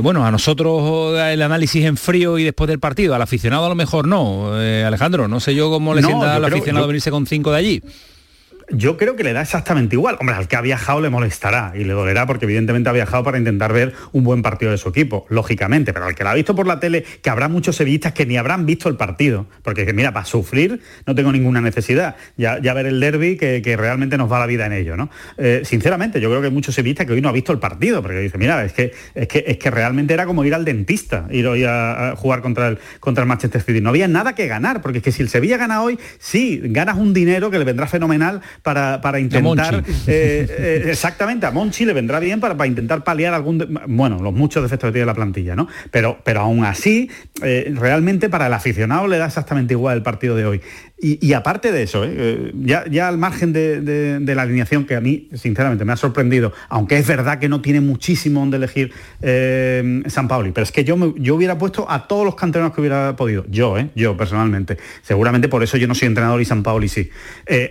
bueno, 0.03 0.25
a 0.25 0.31
nosotros 0.31 1.19
el 1.19 1.43
análisis 1.43 1.85
en 1.85 1.97
frío 1.97 2.39
y 2.39 2.45
después 2.45 2.69
del 2.69 2.79
partido, 2.79 3.15
al 3.15 3.23
aficionado 3.29 3.67
a 3.67 3.69
lo 3.69 3.75
mejor 3.75 4.09
no. 4.09 4.61
Eh, 4.61 4.85
Alejandro, 4.85 5.29
no 5.29 5.39
sé 5.41 5.55
yo 5.55 5.71
cómo 5.71 5.95
le 5.95 6.01
No, 6.03 6.09
sienta 6.09 6.35
al 6.37 6.43
creo- 6.43 6.57
aficionado 6.57 6.85
yo- 6.85 6.89
venirse 6.89 7.11
con 7.11 7.27
5 7.27 7.51
de 7.53 7.57
allí. 7.59 7.83
Yo 8.71 8.99
creo 8.99 9.17
que 9.17 9.25
le 9.25 9.33
da 9.33 9.41
exactamente 9.41 9.97
igual. 9.97 10.17
Hombre, 10.21 10.37
al 10.37 10.47
que 10.47 10.57
ha 10.57 10.61
viajado 10.61 11.01
le 11.01 11.09
molestará 11.09 11.73
y 11.75 11.85
le 11.85 11.95
dolerá 11.95 12.27
porque 12.27 12.45
evidentemente 12.45 12.91
ha 12.91 12.93
viajado 12.93 13.25
para 13.25 13.39
intentar 13.39 13.73
ver 13.73 13.95
un 14.13 14.25
buen 14.25 14.43
partido 14.43 14.71
de 14.71 14.77
su 14.77 14.91
equipo, 14.91 15.25
lógicamente. 15.31 15.95
Pero 15.95 16.05
al 16.05 16.15
que 16.15 16.23
lo 16.23 16.31
ha 16.31 16.35
visto 16.35 16.55
por 16.55 16.67
la 16.67 16.79
tele, 16.79 17.03
que 17.23 17.31
habrá 17.31 17.49
muchos 17.49 17.77
sevillistas 17.77 18.13
que 18.13 18.27
ni 18.27 18.37
habrán 18.37 18.67
visto 18.67 18.91
el 18.91 18.97
partido. 18.97 19.47
Porque 19.63 19.87
que, 19.87 19.95
mira, 19.95 20.13
para 20.13 20.27
sufrir 20.27 20.83
no 21.07 21.15
tengo 21.15 21.33
ninguna 21.33 21.63
necesidad. 21.63 22.17
Ya, 22.37 22.61
ya 22.61 22.75
ver 22.75 22.87
el 22.87 23.01
derby 23.01 23.39
que, 23.39 23.63
que 23.63 23.77
realmente 23.77 24.19
nos 24.19 24.31
va 24.31 24.39
la 24.39 24.47
vida 24.47 24.67
en 24.67 24.73
ello, 24.73 24.99
¿no? 24.99 25.09
Eh, 25.39 25.63
sinceramente, 25.65 26.21
yo 26.21 26.29
creo 26.29 26.43
que 26.43 26.49
hay 26.49 26.53
muchos 26.53 26.75
sevillistas 26.75 27.07
que 27.07 27.15
hoy 27.15 27.23
no 27.23 27.31
ha 27.31 27.33
visto 27.33 27.53
el 27.53 27.59
partido, 27.59 28.03
porque 28.03 28.19
dice, 28.19 28.37
mira, 28.37 28.63
es 28.65 28.75
que, 28.75 28.93
es 29.15 29.29
que, 29.29 29.45
es 29.47 29.57
que 29.57 29.71
realmente 29.71 30.13
era 30.13 30.27
como 30.27 30.45
ir 30.45 30.55
al 30.55 30.67
dentista, 30.67 31.27
ir 31.31 31.47
hoy 31.47 31.65
a, 31.65 32.11
a 32.11 32.17
jugar 32.17 32.43
contra 32.43 32.69
el, 32.69 32.79
contra 33.01 33.23
el 33.23 33.29
Manchester 33.29 33.63
City. 33.63 33.81
No 33.81 33.89
había 33.89 34.09
nada 34.09 34.35
que 34.35 34.47
ganar, 34.47 34.83
porque 34.83 34.99
es 34.99 35.05
que 35.05 35.13
si 35.13 35.23
el 35.23 35.31
Sevilla 35.31 35.57
gana 35.57 35.83
hoy, 35.83 35.99
sí, 36.19 36.61
ganas 36.65 36.99
un 36.99 37.15
dinero 37.15 37.51
que 37.51 37.59
le 37.59 37.65
vendrá 37.65 37.87
fenomenal 37.87 38.43
para, 38.63 39.01
para 39.01 39.19
intentar... 39.21 39.75
Eh, 40.07 40.47
eh, 40.51 40.83
exactamente, 40.91 41.47
a 41.47 41.51
Monchi 41.51 41.85
le 41.85 41.93
vendrá 41.93 42.19
bien 42.21 42.41
para, 42.41 42.57
para 42.57 42.67
intentar 42.69 43.05
paliar 43.05 43.35
algún... 43.35 43.59
de- 43.59 43.67
bueno, 43.87 44.21
los 44.23 44.33
muchos 44.33 44.63
defectos 44.63 44.89
que 44.89 44.93
tiene 44.93 45.07
la 45.07 45.15
plantilla, 45.15 45.55
¿no? 45.57 45.69
Pero, 45.91 46.19
pero 46.25 46.41
aún 46.41 46.65
así, 46.65 47.11
eh, 47.43 47.73
realmente 47.75 48.29
para 48.29 48.47
el 48.47 48.53
aficionado 48.55 49.07
le 49.07 49.19
da 49.19 49.27
exactamente 49.27 49.75
igual 49.75 49.99
el 49.99 50.03
partido 50.03 50.37
de 50.37 50.47
hoy. 50.47 50.61
Y, 51.01 51.33
aparte 51.33 51.71
de 51.71 51.85
eso, 51.85 52.03
¿eh? 52.05 52.13
Eh, 52.13 52.53
ya, 52.91 53.07
al 53.07 53.19
margen 53.19 53.53
de, 53.53 54.21
la 54.35 54.43
alineación 54.43 54.85
que 54.85 54.97
a 54.97 55.01
mí, 55.01 55.29
sinceramente, 55.33 55.85
me 55.85 55.93
ha 55.93 55.97
sorprendido, 55.97 56.53
aunque 56.69 56.99
es 56.99 57.07
verdad 57.07 57.39
que 57.39 57.49
no 57.49 57.61
tiene 57.61 57.81
muchísimo 57.81 58.41
donde 58.41 58.57
elegir 58.57 58.93
eh, 59.23 60.03
San 60.07 60.27
Pauli, 60.27 60.51
pero 60.51 60.65
es 60.65 60.73
que 60.73 60.83
yo, 60.83 61.15
yo 61.17 61.37
hubiera 61.37 61.57
puesto 61.57 61.89
a 61.89 62.09
todos 62.09 62.25
los 62.25 62.35
canteranos 62.35 62.75
que 62.75 62.81
hubiera 62.81 63.15
podido, 63.15 63.45
yo, 63.49 63.77
yo 63.95 64.17
personalmente. 64.17 64.77
Seguramente 65.03 65.49
por 65.49 65.63
eso 65.63 65.77
yo 65.77 65.87
no 65.87 65.95
soy 65.95 66.09
entrenador 66.09 66.41
y 66.41 66.45
San 66.45 66.65
Pauli 66.65 66.89
sí. 66.89 67.11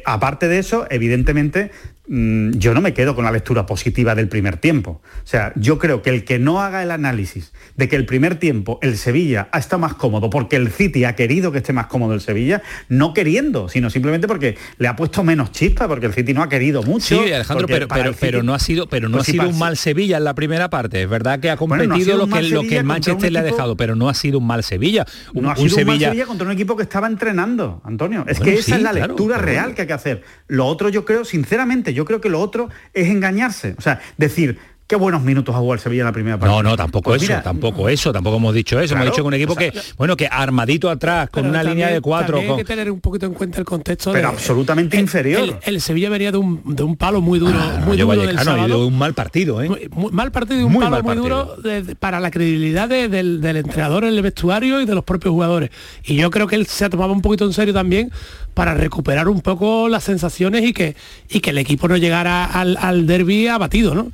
Aparte 0.06 0.48
de 0.48 0.60
eso, 0.60 0.88
evidentemente, 0.90 1.72
yo 2.10 2.74
no 2.74 2.80
me 2.82 2.94
quedo 2.94 3.16
con 3.16 3.26
la 3.26 3.32
lectura 3.32 3.66
positiva 3.66 4.16
del 4.16 4.30
primer 4.30 4.58
tiempo. 4.58 5.02
O 5.24 5.28
sea, 5.28 5.52
yo 5.56 5.78
creo 5.78 6.02
que 6.02 6.10
el 6.10 6.24
que 6.24 6.40
no 6.40 6.62
haga 6.62 6.82
el 6.82 6.92
análisis 6.92 7.52
de 7.76 7.90
que 7.90 7.96
el 7.98 8.06
primer 8.06 8.36
tiempo 8.36 8.80
el 8.82 8.98
Sevilla 8.98 9.50
ha 9.52 9.60
estado 9.60 9.80
más 9.82 9.94
cómodo 9.96 10.30
porque 10.30 10.56
el 10.56 10.72
City 10.72 11.04
ha 11.04 11.16
querido 11.16 11.52
que 11.52 11.58
esté 11.58 11.74
más 11.74 11.88
cómodo 11.88 12.14
el 12.14 12.22
Sevilla, 12.22 12.62
no 12.88 13.14
queriendo, 13.14 13.68
sino 13.68 13.90
simplemente 13.90 14.28
porque 14.28 14.58
le 14.78 14.88
ha 14.88 14.96
puesto 14.96 15.24
menos 15.24 15.52
chispa, 15.52 15.88
porque 15.88 16.06
el 16.06 16.14
City 16.14 16.34
no 16.34 16.42
ha 16.44 16.50
querido 16.50 16.82
mucho. 16.84 17.22
Sí, 17.24 17.32
Alejandro, 17.34 17.68
pero, 17.68 17.88
pero, 17.88 18.10
el 18.10 18.16
City- 18.16 18.20
pero 18.22 18.44
no 18.44 18.54
ha 18.54 18.60
sido, 18.60 18.88
pero 18.88 19.10
no 19.10 19.18
Pues 19.18 19.24
ha 19.30 19.32
sí, 19.32 19.38
sido 19.38 19.50
un 19.50 19.60
mal 19.60 19.76
Sevilla 19.76 20.18
en 20.18 20.24
la 20.24 20.34
primera 20.36 20.70
parte. 20.70 21.04
Es 21.04 21.10
verdad 21.10 21.40
que 21.42 21.50
ha 21.50 21.56
Bueno, 21.58 21.84
competido 21.84 21.90
no 21.90 21.96
ha 21.96 22.00
sido 22.00 22.18
lo, 22.18 22.26
que, 22.28 22.42
lo 22.50 22.62
que 22.62 22.68
Sevilla 22.70 22.84
Manchester 22.84 23.32
le 23.34 23.40
ha 23.40 23.44
dejado, 23.44 23.76
pero 23.76 23.96
no 23.96 24.08
ha 24.08 24.14
sido 24.14 24.40
un 24.40 24.48
mal 24.48 24.64
Sevilla. 24.64 25.06
Un, 25.34 25.44
no 25.44 25.50
ha 25.50 25.54
un 25.54 25.58
sido 25.70 25.78
un 25.78 25.84
mal 25.86 25.94
Sevilla, 25.96 26.08
Sevilla 26.10 26.26
contra 26.26 26.46
un 26.48 26.54
equipo 26.54 26.78
que 26.78 26.84
estaba 26.84 27.08
entrenando, 27.08 27.82
Antonio. 27.84 28.24
Es 28.28 28.38
Bueno, 28.40 28.54
que 28.54 28.60
esa 28.60 28.66
sí, 28.66 28.72
es 28.74 28.82
la 28.82 28.92
claro, 28.92 29.08
lectura 29.08 29.38
real 29.38 29.76
que 29.76 29.82
hay 29.82 29.88
que 29.88 29.94
hacer. 29.94 30.24
Lo 30.48 30.66
otro 30.68 30.90
yo 30.90 31.04
creo, 31.04 31.26
sinceramente, 31.26 31.94
yo 31.98 32.06
creo 32.06 32.22
que 32.22 32.30
lo 32.30 32.40
otro 32.40 32.70
es 32.94 33.08
engañarse. 33.10 33.74
O 33.78 33.82
sea, 33.82 34.00
decir, 34.18 34.60
qué 34.86 34.96
buenos 34.96 35.22
minutos 35.22 35.54
ha 35.54 35.58
jugado 35.58 35.74
el 35.74 35.80
Sevilla 35.82 36.04
en 36.04 36.06
la 36.06 36.12
primera 36.14 36.40
parte. 36.40 36.56
No, 36.56 36.64
no, 36.64 36.78
tampoco 36.78 37.10
Pues 37.10 37.22
eso, 37.24 37.34
mira, 37.34 37.44
tampoco 37.44 37.90
eso, 37.90 38.14
tampoco 38.14 38.38
hemos 38.38 38.54
dicho 38.54 38.80
eso. 38.80 38.94
hemos 38.94 39.06
dicho 39.08 39.18
que 39.18 39.22
un 39.28 39.34
equipo 39.34 39.52
o 39.52 39.56
sea, 39.60 39.70
que, 39.72 39.80
bueno, 39.98 40.16
que 40.16 40.28
armadito 40.32 40.90
atrás, 40.90 41.30
con 41.30 41.46
una 41.46 41.62
línea 41.62 41.90
de 41.90 42.00
cuatro. 42.00 42.38
con- 42.38 42.52
hay 42.52 42.56
que 42.58 42.64
tener 42.64 42.90
un 42.90 43.02
poquito 43.02 43.26
en 43.26 43.34
cuenta 43.34 43.60
el 43.60 43.66
contexto 43.66 44.14
Pero 44.14 44.30
de- 44.30 44.34
absolutamente 44.36 44.96
el- 44.96 45.02
inferior. 45.04 45.42
El, 45.42 45.56
el 45.76 45.82
Sevilla 45.82 46.10
venía 46.10 46.32
de 46.32 46.38
un, 46.38 46.62
de 46.74 46.84
un 46.84 46.96
palo 46.96 47.20
muy 47.20 47.38
duro, 47.38 47.52
Ah, 47.62 47.82
muy 47.86 47.98
duro 47.98 48.12
del 48.12 48.28
Vallecano, 48.28 48.52
y 48.52 48.56
sábado. 48.62 48.80
de 48.80 48.86
un 48.86 48.98
mal 48.98 49.14
partido, 49.14 49.62
¿eh? 49.62 49.68
Muy- 49.68 49.90
muy 49.92 50.12
mal 50.14 50.32
partido 50.32 50.62
y 50.62 50.64
un 50.64 50.72
Muy 50.72 50.82
palo 50.86 51.04
muy 51.04 51.16
duro 51.18 51.58
de- 51.62 51.82
de- 51.84 51.96
para 51.98 52.22
la 52.22 52.32
credibilidad 52.32 52.88
de- 52.88 53.10
del, 53.10 53.42
del 53.42 53.58
entrenador 53.58 54.06
en 54.06 54.12
el 54.14 54.22
vestuario 54.22 54.80
y 54.80 54.86
de 54.86 54.96
los 54.96 55.04
propios 55.04 55.34
jugadores. 55.34 55.70
Y 56.06 56.16
yo 56.16 56.32
creo 56.32 56.48
que 56.48 56.56
él 56.56 56.66
se 56.66 56.90
tomaba 56.90 57.12
un 57.12 57.22
poquito 57.22 57.44
en 57.44 57.52
serio 57.52 57.74
también 57.74 58.10
para 58.58 58.74
recuperar 58.74 59.30
un 59.30 59.42
poco 59.42 59.88
las 59.88 60.04
sensaciones 60.04 60.66
y 60.66 60.74
que, 60.74 60.96
y 61.30 61.42
que 61.42 61.52
el 61.52 61.60
equipo 61.60 61.88
no 61.88 61.96
llegara 61.96 62.44
al, 62.44 63.06
derby 63.06 63.48
abatido, 63.48 63.94
¿no? 63.94 64.12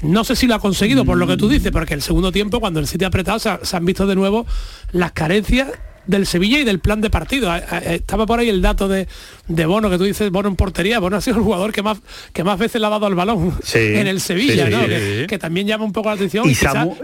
No 0.00 0.24
sé 0.24 0.36
si 0.36 0.46
lo 0.46 0.54
ha 0.54 0.58
conseguido 0.58 1.04
por 1.04 1.18
lo 1.18 1.26
que 1.26 1.36
tú 1.36 1.50
dices, 1.50 1.70
porque 1.70 1.92
el 1.92 2.00
segundo 2.00 2.32
tiempo, 2.32 2.60
cuando 2.60 2.80
el 2.80 2.86
City 2.86 3.04
ha 3.04 3.08
apretado, 3.08 3.38
se 3.38 3.76
han 3.76 3.84
visto 3.84 4.06
de 4.06 4.14
nuevo 4.14 4.46
las 4.92 5.12
carencias 5.12 5.68
del 6.06 6.26
Sevilla 6.26 6.58
y 6.58 6.64
del 6.64 6.78
plan 6.78 7.00
de 7.00 7.10
partido. 7.10 7.54
Estaba 7.54 8.26
por 8.26 8.38
ahí 8.38 8.48
el 8.48 8.62
dato 8.62 8.88
de, 8.88 9.08
de 9.48 9.66
Bono, 9.66 9.90
que 9.90 9.98
tú 9.98 10.04
dices, 10.04 10.30
Bono 10.30 10.48
en 10.48 10.56
portería. 10.56 10.98
Bono 10.98 11.16
ha 11.16 11.20
sido 11.20 11.38
el 11.38 11.42
jugador 11.42 11.72
que 11.72 11.82
más, 11.82 11.98
que 12.32 12.44
más 12.44 12.58
veces 12.58 12.80
le 12.80 12.86
ha 12.86 12.90
dado 12.90 13.06
al 13.06 13.14
balón 13.14 13.58
en 13.74 14.06
el 14.06 14.20
Sevilla, 14.20 14.68
¿no? 14.68 14.86
Que, 14.86 15.38
también 15.38 15.66
llama 15.66 15.84
un 15.84 15.92
poco 15.92 16.08
la 16.08 16.14
atención. 16.14 16.48
Y, 16.48 16.52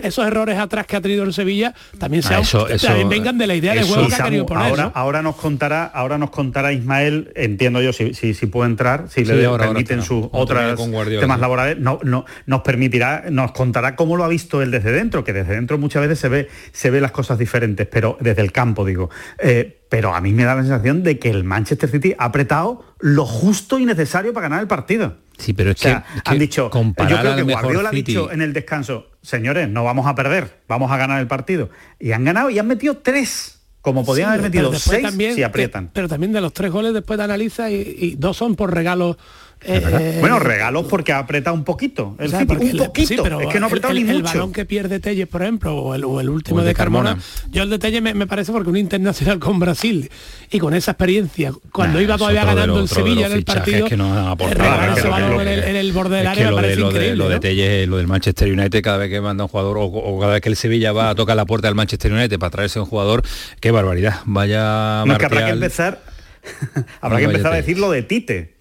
esos 0.02 0.26
errores 0.26 0.58
atrás 0.58 0.86
que 0.86 0.96
ha 0.96 1.00
tenido 1.00 1.24
el 1.24 1.32
Sevilla 1.32 1.74
también, 1.98 2.22
ah, 2.26 2.42
también 2.80 3.08
vengan 3.08 3.38
de 3.38 3.46
la 3.46 3.54
idea 3.54 3.74
de 3.74 3.82
juego 3.82 4.08
que 4.08 4.14
ha 4.14 4.24
querido 4.24 4.46
poner. 4.46 4.66
Ahora, 4.66 4.92
ahora 4.94 5.22
nos 5.22 5.36
contará, 5.36 5.84
ahora 5.84 6.18
nos 6.18 6.30
contará 6.30 6.72
Ismael, 6.72 7.32
entiendo 7.34 7.82
yo, 7.82 7.92
si, 7.92 8.14
si, 8.14 8.46
puede 8.46 8.70
entrar, 8.70 9.06
si 9.08 9.24
le 9.24 9.48
permiten 9.58 10.02
sus 10.02 10.26
otras 10.32 10.78
temas 11.20 11.40
laborales, 11.40 11.78
no, 11.78 11.98
no, 12.02 12.24
nos 12.46 12.62
permitirá, 12.62 13.24
nos 13.30 13.52
contará 13.52 13.96
cómo 13.96 14.16
lo 14.16 14.24
ha 14.24 14.28
visto 14.28 14.62
él 14.62 14.70
desde 14.70 14.92
dentro, 14.92 15.24
que 15.24 15.32
desde 15.32 15.54
dentro 15.54 15.78
muchas 15.78 16.02
veces 16.02 16.18
se 16.18 16.28
ve, 16.28 16.48
se 16.72 16.90
ve 16.90 17.00
las 17.00 17.12
cosas 17.12 17.38
diferentes, 17.38 17.86
pero 17.86 18.16
desde 18.20 18.42
el 18.42 18.52
campo 18.52 18.84
digo. 18.90 19.10
Eh, 19.38 19.80
pero 19.88 20.14
a 20.14 20.20
mí 20.20 20.32
me 20.32 20.44
da 20.44 20.54
la 20.54 20.62
sensación 20.62 21.02
de 21.02 21.18
que 21.18 21.30
el 21.30 21.42
Manchester 21.44 21.90
City 21.90 22.14
ha 22.18 22.26
apretado 22.26 22.84
lo 23.00 23.26
justo 23.26 23.78
y 23.78 23.86
necesario 23.86 24.32
para 24.32 24.48
ganar 24.48 24.60
el 24.62 24.68
partido. 24.68 25.16
Sí, 25.38 25.52
pero 25.52 25.70
es 25.70 25.80
que, 25.80 25.88
han 25.88 26.38
dicho, 26.38 26.70
yo 26.72 27.18
creo 27.18 27.36
que 27.36 27.42
Guardiola 27.42 27.88
ha 27.88 27.92
dicho 27.92 28.30
en 28.30 28.42
el 28.42 28.52
descanso, 28.52 29.08
señores, 29.22 29.68
no 29.68 29.82
vamos 29.84 30.06
a 30.06 30.14
perder, 30.14 30.60
vamos 30.68 30.92
a 30.92 30.96
ganar 30.96 31.20
el 31.20 31.26
partido. 31.26 31.70
Y 31.98 32.12
han 32.12 32.24
ganado 32.24 32.50
y 32.50 32.58
han 32.58 32.66
metido 32.66 32.98
tres. 32.98 33.56
Como 33.80 34.04
podían 34.04 34.28
haber 34.28 34.42
metido 34.42 34.70
seis 34.74 35.02
también, 35.02 35.34
si 35.34 35.42
aprietan. 35.42 35.90
Pero, 35.94 36.06
también 36.06 36.32
de 36.32 36.42
los 36.42 36.52
tres 36.52 36.70
goles 36.70 36.92
después 36.92 37.16
de 37.16 37.24
analiza 37.24 37.70
y 37.70 38.14
dos 38.18 38.36
son 38.36 38.54
por 38.54 38.74
regalos 38.74 39.16
eh, 39.62 40.16
bueno, 40.20 40.38
regalos 40.38 40.86
porque 40.86 41.12
ha 41.12 41.18
apretado 41.18 41.54
un 41.54 41.64
poquito. 41.64 42.16
El 42.18 42.34
un 42.34 42.46
poquito. 42.46 43.22
pero 43.22 43.40
es 43.40 43.48
que 43.48 43.60
no 43.60 43.68
el, 43.68 44.06
ni 44.06 44.10
el 44.10 44.22
balón 44.22 44.52
que 44.52 44.64
pierde 44.64 45.00
Telles, 45.00 45.26
por 45.26 45.42
ejemplo, 45.42 45.76
o 45.76 45.94
el, 45.94 46.28
último 46.28 46.62
de, 46.62 46.74
Carmona. 46.74 47.18
Yo 47.50 47.64
el 47.64 47.70
de 47.70 47.78
Telles 47.78 48.02
me, 48.02 48.26
parece 48.26 48.52
porque 48.52 48.70
un 48.70 48.78
internacional 48.78 49.38
con 49.38 49.58
Brasil 49.58 50.10
y 50.50 50.58
con 50.58 50.72
esa 50.72 50.92
experiencia, 50.92 51.52
cuando 51.72 52.00
iba 52.00 52.16
todavía 52.16 52.44
ganando 52.44 52.80
el 52.80 52.88
Sevilla 52.88 53.26
en 53.26 53.32
el 53.32 53.44
partido, 53.44 53.86
que 53.86 53.96
no 53.96 54.36
en, 54.40 55.76
el, 55.76 55.92
borde 55.92 56.18
del 56.18 56.26
área 56.26 56.50
lo, 56.50 56.56
de, 56.56 56.76
lo, 56.76 56.90
de, 56.90 57.16
lo 57.16 57.28
de 57.28 57.40
Telles, 57.40 57.86
lo 57.86 57.98
del 57.98 58.06
Manchester 58.06 58.50
United, 58.50 58.82
cada 58.82 58.96
vez 58.96 59.10
que 59.10 59.20
manda 59.20 59.44
un 59.44 59.48
jugador 59.48 59.76
o, 59.78 60.18
cada 60.20 60.32
vez 60.32 60.40
que 60.40 60.48
el 60.48 60.56
Sevilla 60.56 60.92
va 60.92 61.10
a 61.10 61.14
tocar 61.14 61.36
la 61.36 61.44
puerta 61.44 61.68
del 61.68 61.74
Manchester 61.74 62.12
United 62.12 62.38
para 62.38 62.50
traerse 62.50 62.80
un 62.80 62.86
jugador, 62.86 63.22
qué 63.60 63.70
barbaridad. 63.70 64.20
Vaya. 64.24 65.04
No, 65.04 65.18
que 65.18 65.26
habrá 65.26 65.46
que 65.46 65.52
empezar. 65.52 66.02
habrá 67.02 67.18
que 67.18 67.24
empezar 67.24 67.52
a 67.52 67.56
decir 67.56 67.78
lo 67.78 67.90
de 67.90 68.02
Tite 68.02 68.59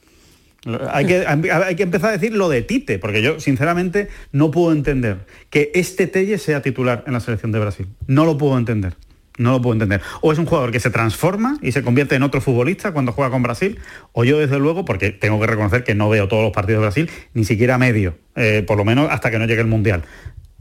hay 0.92 1.06
que, 1.06 1.26
hay 1.26 1.76
que, 1.76 1.84
empezar 1.84 2.10
a 2.10 2.14
decir 2.14 2.34
lo 2.34 2.50
de 2.50 2.62
Tite, 2.62 3.00
porque 3.00 3.22
yo 3.22 3.40
sinceramente 3.40 4.10
no 4.32 4.52
puedo 4.52 4.72
entender 4.74 5.26
que 5.50 5.72
este 5.74 6.08
Telle 6.08 6.38
sea 6.38 6.62
titular 6.62 7.04
en 7.08 7.14
la 7.14 7.20
selección 7.20 7.52
de 7.52 7.60
Brasil. 7.60 7.88
No 8.08 8.26
lo 8.26 8.38
puedo 8.38 8.58
entender. 8.58 8.96
No 9.38 9.52
lo 9.52 9.62
puedo 9.62 9.74
entender. 9.74 10.02
O 10.20 10.34
es 10.34 10.38
un 10.38 10.46
jugador 10.46 10.72
que 10.72 10.82
se 10.82 10.90
transforma 10.90 11.58
y 11.62 11.72
se 11.72 11.82
convierte 11.82 12.16
en 12.16 12.24
otro 12.24 12.42
futbolista 12.42 12.92
cuando 12.92 13.14
juega 13.14 13.32
con 13.32 13.42
Brasil, 13.42 13.80
o 14.12 14.26
yo 14.26 14.38
desde 14.38 14.60
luego, 14.60 14.84
porque 14.84 15.12
tengo 15.12 15.40
que 15.40 15.48
reconocer 15.48 15.86
que 15.86 15.96
no 15.96 16.10
veo 16.10 16.28
todos 16.28 16.44
los 16.44 16.52
partidos 16.52 16.82
de 16.82 16.88
Brasil, 16.88 17.10
ni 17.34 17.46
siquiera 17.46 17.78
medio, 17.78 18.18
eh, 18.36 18.64
por 18.68 18.78
lo 18.78 18.84
menos 18.84 19.08
hasta 19.10 19.32
que 19.32 19.40
no 19.40 19.46
llegue 19.46 19.62
el 19.62 19.68
Mundial. 19.68 20.04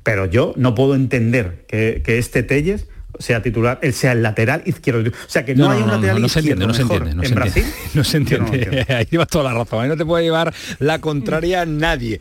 Pero 0.04 0.26
yo 0.26 0.54
no 0.56 0.76
puedo 0.76 0.94
entender 0.94 1.64
que, 1.66 2.02
que 2.04 2.18
este 2.18 2.44
Telles 2.44 2.86
sea 3.18 3.42
titular, 3.42 3.78
él 3.82 3.92
sea 3.92 4.12
el 4.12 4.22
lateral 4.22 4.62
izquierdo. 4.64 5.08
O 5.10 5.12
sea, 5.26 5.44
que 5.44 5.54
no, 5.54 5.70
hay 5.70 5.82
un 5.82 5.88
lateral 5.88 6.20
no, 6.20 6.28
se 6.28 6.40
entiende, 6.40 6.66
no 6.66 6.74
se 6.74 6.82
entiende, 6.82 7.14
no 7.14 7.22
en 7.22 7.34
Brasil. 7.34 7.64
No 7.94 8.04
se 8.04 8.18
entiende. 8.18 8.86
Ahí 8.88 9.06
llevas 9.10 9.28
toda 9.28 9.44
la 9.44 9.54
razón. 9.54 9.82
Ahí 9.82 9.88
no 9.88 9.96
te 9.96 10.04
puede 10.04 10.24
llevar 10.24 10.54
la 10.78 11.00
contraria 11.00 11.64
nadie. 11.66 12.20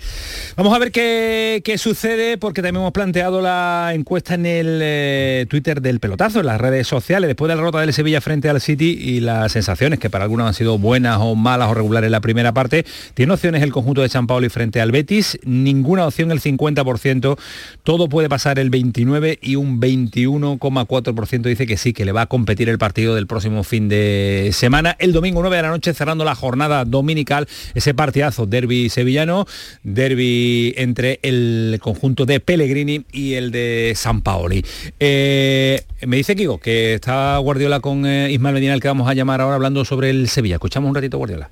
Vamos 0.56 0.76
a 0.76 0.80
ver 0.80 0.92
qué, 0.92 1.62
qué, 1.64 1.78
sucede, 1.78 2.38
porque 2.38 2.62
también 2.62 2.82
hemos 2.82 2.94
planteado 2.94 3.42
la 3.42 3.92
encuesta 3.94 4.34
en 4.34 4.46
el 4.46 4.80
eh, 4.82 5.46
Twitter 5.50 5.82
del 5.82 6.00
pelotazo, 6.00 6.40
en 6.40 6.48
las 6.48 6.60
redes 6.60 6.88
sociales, 6.88 7.28
después 7.28 7.48
de 7.48 7.56
la 7.56 7.62
derrota 7.62 7.82
del 7.82 7.94
Sevilla 7.94 8.22
frente 8.22 8.50
al 8.50 8.62
City 8.62 8.98
y 9.00 9.20
las 9.20 9.52
sensaciones, 9.52 10.00
que 10.00 10.10
para 10.10 10.24
algunos 10.24 10.48
han 10.48 10.54
sido 10.54 10.78
buenas 10.78 11.18
o 11.20 11.36
malas 11.36 11.70
o 11.70 11.74
regulares 11.74 12.08
en 12.08 12.14
la 12.14 12.22
primera 12.22 12.54
parte. 12.54 12.86
Tiene 13.14 13.34
opciones 13.34 13.62
el 13.62 13.72
conjunto 13.72 14.02
de 14.02 14.10
San 14.10 14.28
y 14.28 14.50
frente 14.50 14.82
al 14.82 14.92
Betis, 14.92 15.40
ninguna 15.44 16.06
opción 16.06 16.32
el 16.32 16.42
50%, 16.42 17.38
todo 17.84 18.10
puede 18.10 18.30
pasar 18.30 18.60
el 18.60 18.70
29 18.70 19.40
y 19.42 19.56
un 19.56 19.80
21,4 19.80 20.87
4% 20.88 21.42
dice 21.42 21.68
que 21.68 21.78
sí, 21.78 21.94
que 21.94 22.06
le 22.06 22.12
va 22.12 22.22
a 22.22 22.26
competir 22.28 22.70
el 22.70 22.78
partido 22.78 23.16
del 23.16 23.28
próximo 23.28 23.64
fin 23.64 23.90
de 23.90 24.52
semana. 24.54 24.96
El 25.00 25.14
domingo 25.14 25.42
9 25.42 25.56
de 25.56 25.62
la 25.62 25.70
noche, 25.70 25.94
cerrando 25.94 26.26
la 26.26 26.36
jornada 26.36 26.86
dominical, 26.86 27.48
ese 27.76 27.94
partidazo, 27.94 28.46
derby 28.46 28.90
sevillano, 28.90 29.46
derby 29.84 30.74
entre 30.78 31.20
el 31.22 31.80
conjunto 31.82 32.26
de 32.26 32.40
Pellegrini 32.40 33.06
y 33.12 33.34
el 33.34 33.52
de 33.52 33.94
San 33.96 34.22
Paoli. 34.22 34.64
Eh, 35.00 35.84
me 36.06 36.18
dice 36.18 36.36
Kigo 36.36 36.60
que 36.60 36.94
está 36.94 37.38
Guardiola 37.38 37.80
con 37.80 38.06
eh, 38.06 38.32
Ismael 38.32 38.56
Medina, 38.56 38.74
el 38.74 38.82
que 38.82 38.88
vamos 38.88 39.10
a 39.10 39.14
llamar 39.14 39.42
ahora 39.42 39.56
hablando 39.56 39.86
sobre 39.86 40.10
el 40.10 40.30
Sevilla. 40.30 40.56
Escuchamos 40.56 40.90
un 40.90 40.96
ratito 40.96 41.18
Guardiola 41.18 41.50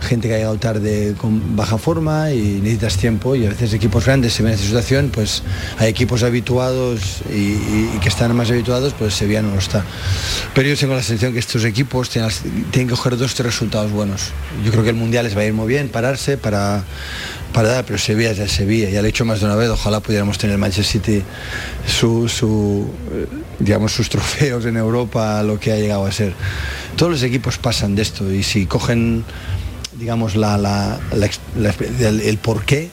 gente 0.00 0.28
que 0.28 0.34
ha 0.34 0.38
llegado 0.38 0.58
tarde 0.58 1.14
con 1.18 1.56
baja 1.56 1.78
forma 1.78 2.30
y 2.32 2.60
necesitas 2.62 2.96
tiempo 2.96 3.34
y 3.34 3.46
a 3.46 3.48
veces 3.48 3.72
equipos 3.72 4.04
grandes 4.04 4.32
se 4.32 4.42
ven 4.42 4.52
en 4.52 4.54
esta 4.54 4.66
situación, 4.66 5.10
pues 5.12 5.42
hay 5.78 5.88
equipos 5.88 6.22
habituados 6.22 7.22
y, 7.30 7.56
que 7.98 8.08
están 8.08 8.34
más 8.36 8.50
habituados, 8.50 8.94
pues 8.98 9.14
Sevilla 9.14 9.42
no 9.42 9.52
lo 9.52 9.58
está. 9.58 9.84
Pero 10.54 10.68
yo 10.68 10.76
tengo 10.76 10.94
la 10.94 11.02
sensación 11.02 11.32
que 11.32 11.38
estos 11.38 11.64
equipos 11.64 12.10
tienen, 12.10 12.30
que 12.72 12.86
coger 12.86 13.16
dos 13.16 13.34
tres 13.34 13.46
resultados 13.46 13.90
buenos. 13.90 14.30
Yo 14.64 14.70
creo 14.70 14.84
que 14.84 14.90
el 14.90 14.96
Mundial 14.96 15.24
les 15.24 15.36
va 15.36 15.40
a 15.40 15.44
ir 15.44 15.54
muy 15.54 15.66
bien, 15.66 15.88
pararse 15.88 16.36
para, 16.36 16.84
para 17.52 17.68
dar, 17.68 17.84
pero 17.84 17.98
Sevilla 17.98 18.30
es 18.30 18.38
de 18.38 18.48
Sevilla, 18.48 18.90
ya 18.90 19.00
lo 19.00 19.06
he 19.06 19.10
hecho 19.10 19.24
más 19.24 19.40
de 19.40 19.46
una 19.46 19.56
vez, 19.56 19.68
ojalá 19.70 20.00
pudiéramos 20.00 20.38
tener 20.38 20.58
Manchester 20.58 20.84
City 20.84 21.22
su, 21.86 22.28
su, 22.28 22.88
eh, 23.12 23.26
digamos, 23.58 23.92
sus 23.92 24.08
trofeos 24.08 24.66
en 24.66 24.76
Europa, 24.76 25.42
lo 25.42 25.58
que 25.58 25.72
ha 25.72 25.76
llegado 25.76 26.06
a 26.06 26.12
ser. 26.12 26.34
Todos 26.96 27.12
los 27.12 27.22
equipos 27.22 27.58
pasan 27.58 27.94
de 27.94 28.02
esto 28.02 28.30
y 28.30 28.42
si 28.42 28.66
cogen 28.66 29.24
digamos, 29.98 30.36
la, 30.36 30.58
la, 30.58 31.00
el, 31.14 32.20
el 32.20 32.38
por 32.38 32.64
qué 32.64 32.90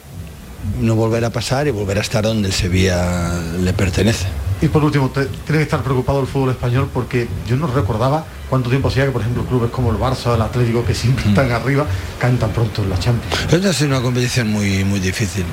no 0.80 0.96
volver 0.96 1.26
a 1.26 1.30
pasar 1.30 1.68
y 1.68 1.72
volver 1.72 1.98
a 1.98 2.02
estar 2.02 2.24
donde 2.24 2.48
el 2.48 2.54
Sevilla 2.54 3.34
le 3.62 3.74
pertenece. 3.74 4.28
Y 4.62 4.68
por 4.70 4.84
último, 4.84 5.10
tiene 5.10 5.30
que 5.46 5.62
estar 5.62 5.84
preocupado 5.84 6.22
el 6.22 6.28
fútbol 6.28 6.52
español 6.52 6.90
porque 6.94 7.28
yo 7.48 7.58
no 7.58 7.68
recordaba 7.68 8.26
cuánto 8.50 8.70
tiempo 8.70 8.88
hacía 8.88 9.06
que, 9.06 9.12
por 9.12 9.22
ejemplo, 9.22 9.44
clubes 9.46 9.72
como 9.72 9.92
el 9.92 9.98
Barça, 9.98 10.36
el 10.36 10.42
Atlético, 10.42 10.86
que 10.86 10.96
siempre 10.96 11.28
están 11.28 11.50
mm. 11.50 11.54
arriba, 11.54 11.86
caen 12.18 12.38
tan 12.38 12.52
pronto 12.52 12.82
en 12.82 12.90
la 12.90 12.98
Champions. 12.98 13.54
Esta 13.54 13.70
ha 13.70 13.74
sido 13.74 13.90
una 13.90 14.02
competición 14.02 14.48
muy, 14.48 14.86
muy 14.86 15.02
difícil. 15.02 15.44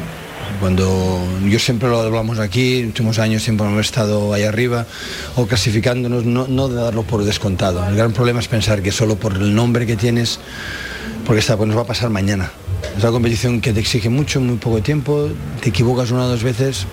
Cuando 0.60 1.24
yo 1.48 1.58
siempre 1.58 1.88
lo 1.88 2.00
hablamos 2.00 2.38
aquí, 2.38 2.80
en 2.80 2.86
últimos 2.86 3.18
años 3.18 3.42
siempre 3.42 3.66
hemos 3.66 3.80
estado 3.80 4.32
ahí 4.32 4.44
arriba 4.44 4.86
o 5.34 5.46
clasificándonos, 5.46 6.24
no, 6.24 6.46
no 6.46 6.68
de 6.68 6.76
darlo 6.76 7.02
por 7.02 7.24
descontado. 7.24 7.84
El 7.88 7.96
gran 7.96 8.12
problema 8.12 8.40
es 8.40 8.48
pensar 8.48 8.82
que 8.82 8.92
solo 8.92 9.16
por 9.16 9.32
el 9.32 9.54
nombre 9.54 9.86
que 9.86 9.96
tienes 9.96 10.38
porque 11.24 11.40
esta 11.40 11.56
pues 11.56 11.68
nos 11.68 11.76
va 11.76 11.82
a 11.82 11.86
pasar 11.86 12.10
mañana. 12.10 12.50
Es 12.96 13.02
una 13.02 13.12
competición 13.12 13.60
que 13.60 13.72
te 13.72 13.80
exige 13.80 14.08
mucho, 14.08 14.40
muy 14.40 14.56
poco 14.56 14.82
tiempo, 14.82 15.28
te 15.60 15.68
equivocas 15.70 16.10
una 16.10 16.24
o 16.24 16.28
dos 16.28 16.42
veces, 16.42 16.86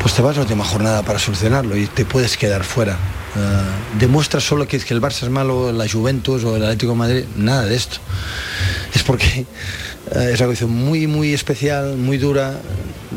pues 0.00 0.14
te 0.14 0.22
vas 0.22 0.32
a 0.32 0.40
la 0.40 0.42
última 0.42 0.64
jornada 0.64 1.02
para 1.02 1.18
solucionarlo 1.18 1.76
y 1.76 1.86
te 1.86 2.04
puedes 2.04 2.36
quedar 2.36 2.64
fuera. 2.64 2.98
Uh, 3.36 3.98
demuestra 3.98 4.40
solo 4.40 4.66
que, 4.66 4.78
que 4.78 4.94
el 4.94 5.00
Barça 5.00 5.24
es 5.24 5.30
malo, 5.30 5.72
la 5.72 5.88
Juventus 5.88 6.44
o 6.44 6.56
el 6.56 6.62
Atlético 6.62 6.94
Madrid, 6.94 7.24
nada 7.36 7.64
de 7.64 7.74
esto. 7.74 7.96
Es 8.94 9.02
porque 9.02 9.46
uh, 10.14 10.18
es 10.18 10.38
una 10.38 10.46
cuestión 10.46 10.70
muy, 10.70 11.06
muy 11.06 11.34
especial, 11.34 11.96
muy 11.96 12.18
dura, 12.18 12.60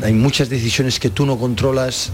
hay 0.02 0.12
muchas 0.12 0.48
decisiones 0.48 0.98
que 0.98 1.10
tú 1.10 1.26
no 1.26 1.38
controlas, 1.38 2.10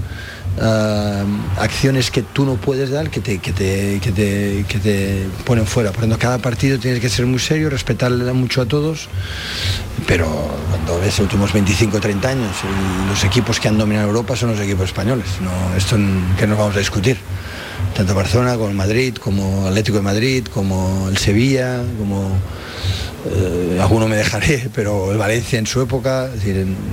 uh, 0.59 1.61
acciones 1.61 2.11
que 2.11 2.23
tú 2.23 2.45
no 2.45 2.55
puedes 2.55 2.91
dar 2.91 3.11
que 3.11 3.21
te, 3.21 3.39
que 3.39 3.53
te, 3.53 4.01
que 4.01 4.79
te, 4.79 5.27
ponen 5.45 5.67
fuera. 5.67 5.91
Por 5.91 6.01
ejemplo, 6.01 6.19
cada 6.19 6.39
partido 6.39 6.79
tienes 6.79 7.01
que 7.01 7.09
ser 7.09 7.27
muy 7.27 7.39
serio, 7.39 7.71
respetarle 7.71 8.33
mucho 8.33 8.63
a 8.63 8.67
todos, 8.67 9.09
pero 10.07 10.27
cuando 10.71 10.99
ves 11.01 11.19
los 11.19 11.21
últimos 11.21 11.53
25 11.53 11.97
o 11.97 12.01
30 12.01 12.29
años, 12.29 12.57
los 13.09 13.25
equipos 13.25 13.61
que 13.61 13.69
han 13.69 13.79
dominado 13.79 14.09
Europa 14.09 14.37
son 14.37 14.51
los 14.51 14.61
equipos 14.61 14.87
españoles. 14.87 15.27
Esto 15.77 15.97
que 16.39 16.47
nos 16.47 16.59
vamos 16.59 16.77
a 16.77 16.79
discutir. 16.79 17.19
Tanto 17.97 18.15
Barcelona 18.15 18.57
como 18.57 18.73
Madrid, 18.73 19.15
como 19.17 19.67
Atlético 19.69 19.99
de 19.99 20.03
Madrid, 20.03 20.47
como 20.53 21.09
el 21.09 21.17
Sevilla, 21.17 21.81
como 21.99 22.37
eh, 23.27 23.79
alguno 23.81 24.09
me 24.09 24.17
dejaré, 24.17 24.69
pero 24.75 25.13
el 25.13 25.19
Valencia 25.19 25.59
en 25.59 25.67
su 25.67 25.81
época, 25.81 26.31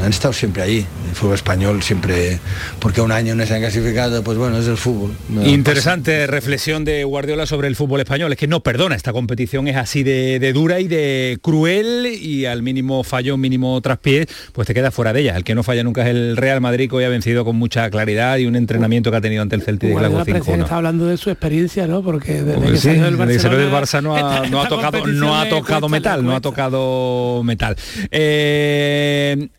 han 0.02 0.10
estado 0.10 0.34
siempre 0.34 0.64
ahí. 0.64 0.86
El 1.10 1.16
fútbol 1.16 1.36
español 1.36 1.84
siempre, 1.84 2.40
porque 2.80 3.02
un 3.02 3.12
año 3.12 3.36
no 3.36 3.46
se 3.46 3.54
han 3.54 3.62
clasificado, 3.62 4.24
pues 4.24 4.38
bueno, 4.38 4.58
es 4.58 4.68
el 4.68 4.78
fútbol. 4.78 5.12
Interesante 5.44 6.28
reflexión 6.28 6.86
de 6.86 7.04
Guardiola 7.04 7.46
sobre 7.46 7.68
el 7.68 7.76
fútbol 7.76 8.00
español. 8.00 8.32
Es 8.32 8.38
que 8.38 8.48
no 8.48 8.62
perdona, 8.62 8.96
esta 8.96 9.12
competición 9.12 9.68
es 9.68 9.76
así 9.76 10.04
de, 10.04 10.54
dura 10.54 10.80
y 10.80 10.88
de 10.88 11.38
cruel 11.42 12.08
y 12.08 12.46
al 12.46 12.64
mínimo 12.64 13.04
fallo, 13.04 13.38
mínimo 13.38 13.80
traspié, 13.82 14.28
pues 14.54 14.68
te 14.68 14.74
queda 14.74 14.92
fuera 14.92 15.14
de 15.14 15.22
ella. 15.22 15.38
El 15.38 15.44
que 15.44 15.56
no 15.56 15.64
falla 15.64 15.84
nunca 15.84 16.04
es 16.04 16.10
el 16.10 16.38
Real 16.38 16.62
Madrid, 16.62 16.90
que 16.90 16.96
hoy 16.96 17.04
ha 17.04 17.10
vencido 17.10 17.44
con 17.44 17.56
mucha 17.58 17.90
claridad 17.90 18.38
y 18.38 18.46
un 18.46 18.56
entrenamiento 18.56 19.12
que 19.12 19.18
ha 19.18 19.22
tenido 19.22 19.42
ante 19.42 19.56
el 19.56 19.64
Celtic 19.64 19.90
de 19.90 19.96
Glasgow 19.96 20.24
5 20.26 20.56
Está 20.62 20.78
hablando 20.78 21.06
de 21.06 21.18
su 21.18 21.30
experiencia, 21.30 21.88
¿no? 21.88 22.02
Porque 22.02 22.44
desde 22.44 22.62
pues 22.62 22.82
que 22.82 22.90
del 22.94 23.18
Barça 23.18 24.02
no 24.02 24.16
ha, 24.16 24.68
tocado, 24.68 25.08
no 25.08 25.40
ha 25.40 25.50
tocado 25.50 25.90
metal 25.90 26.21
no 26.22 26.36
ha 26.36 26.42
tocado 26.42 27.42
metal. 27.44 27.76
Eh, 28.12 29.50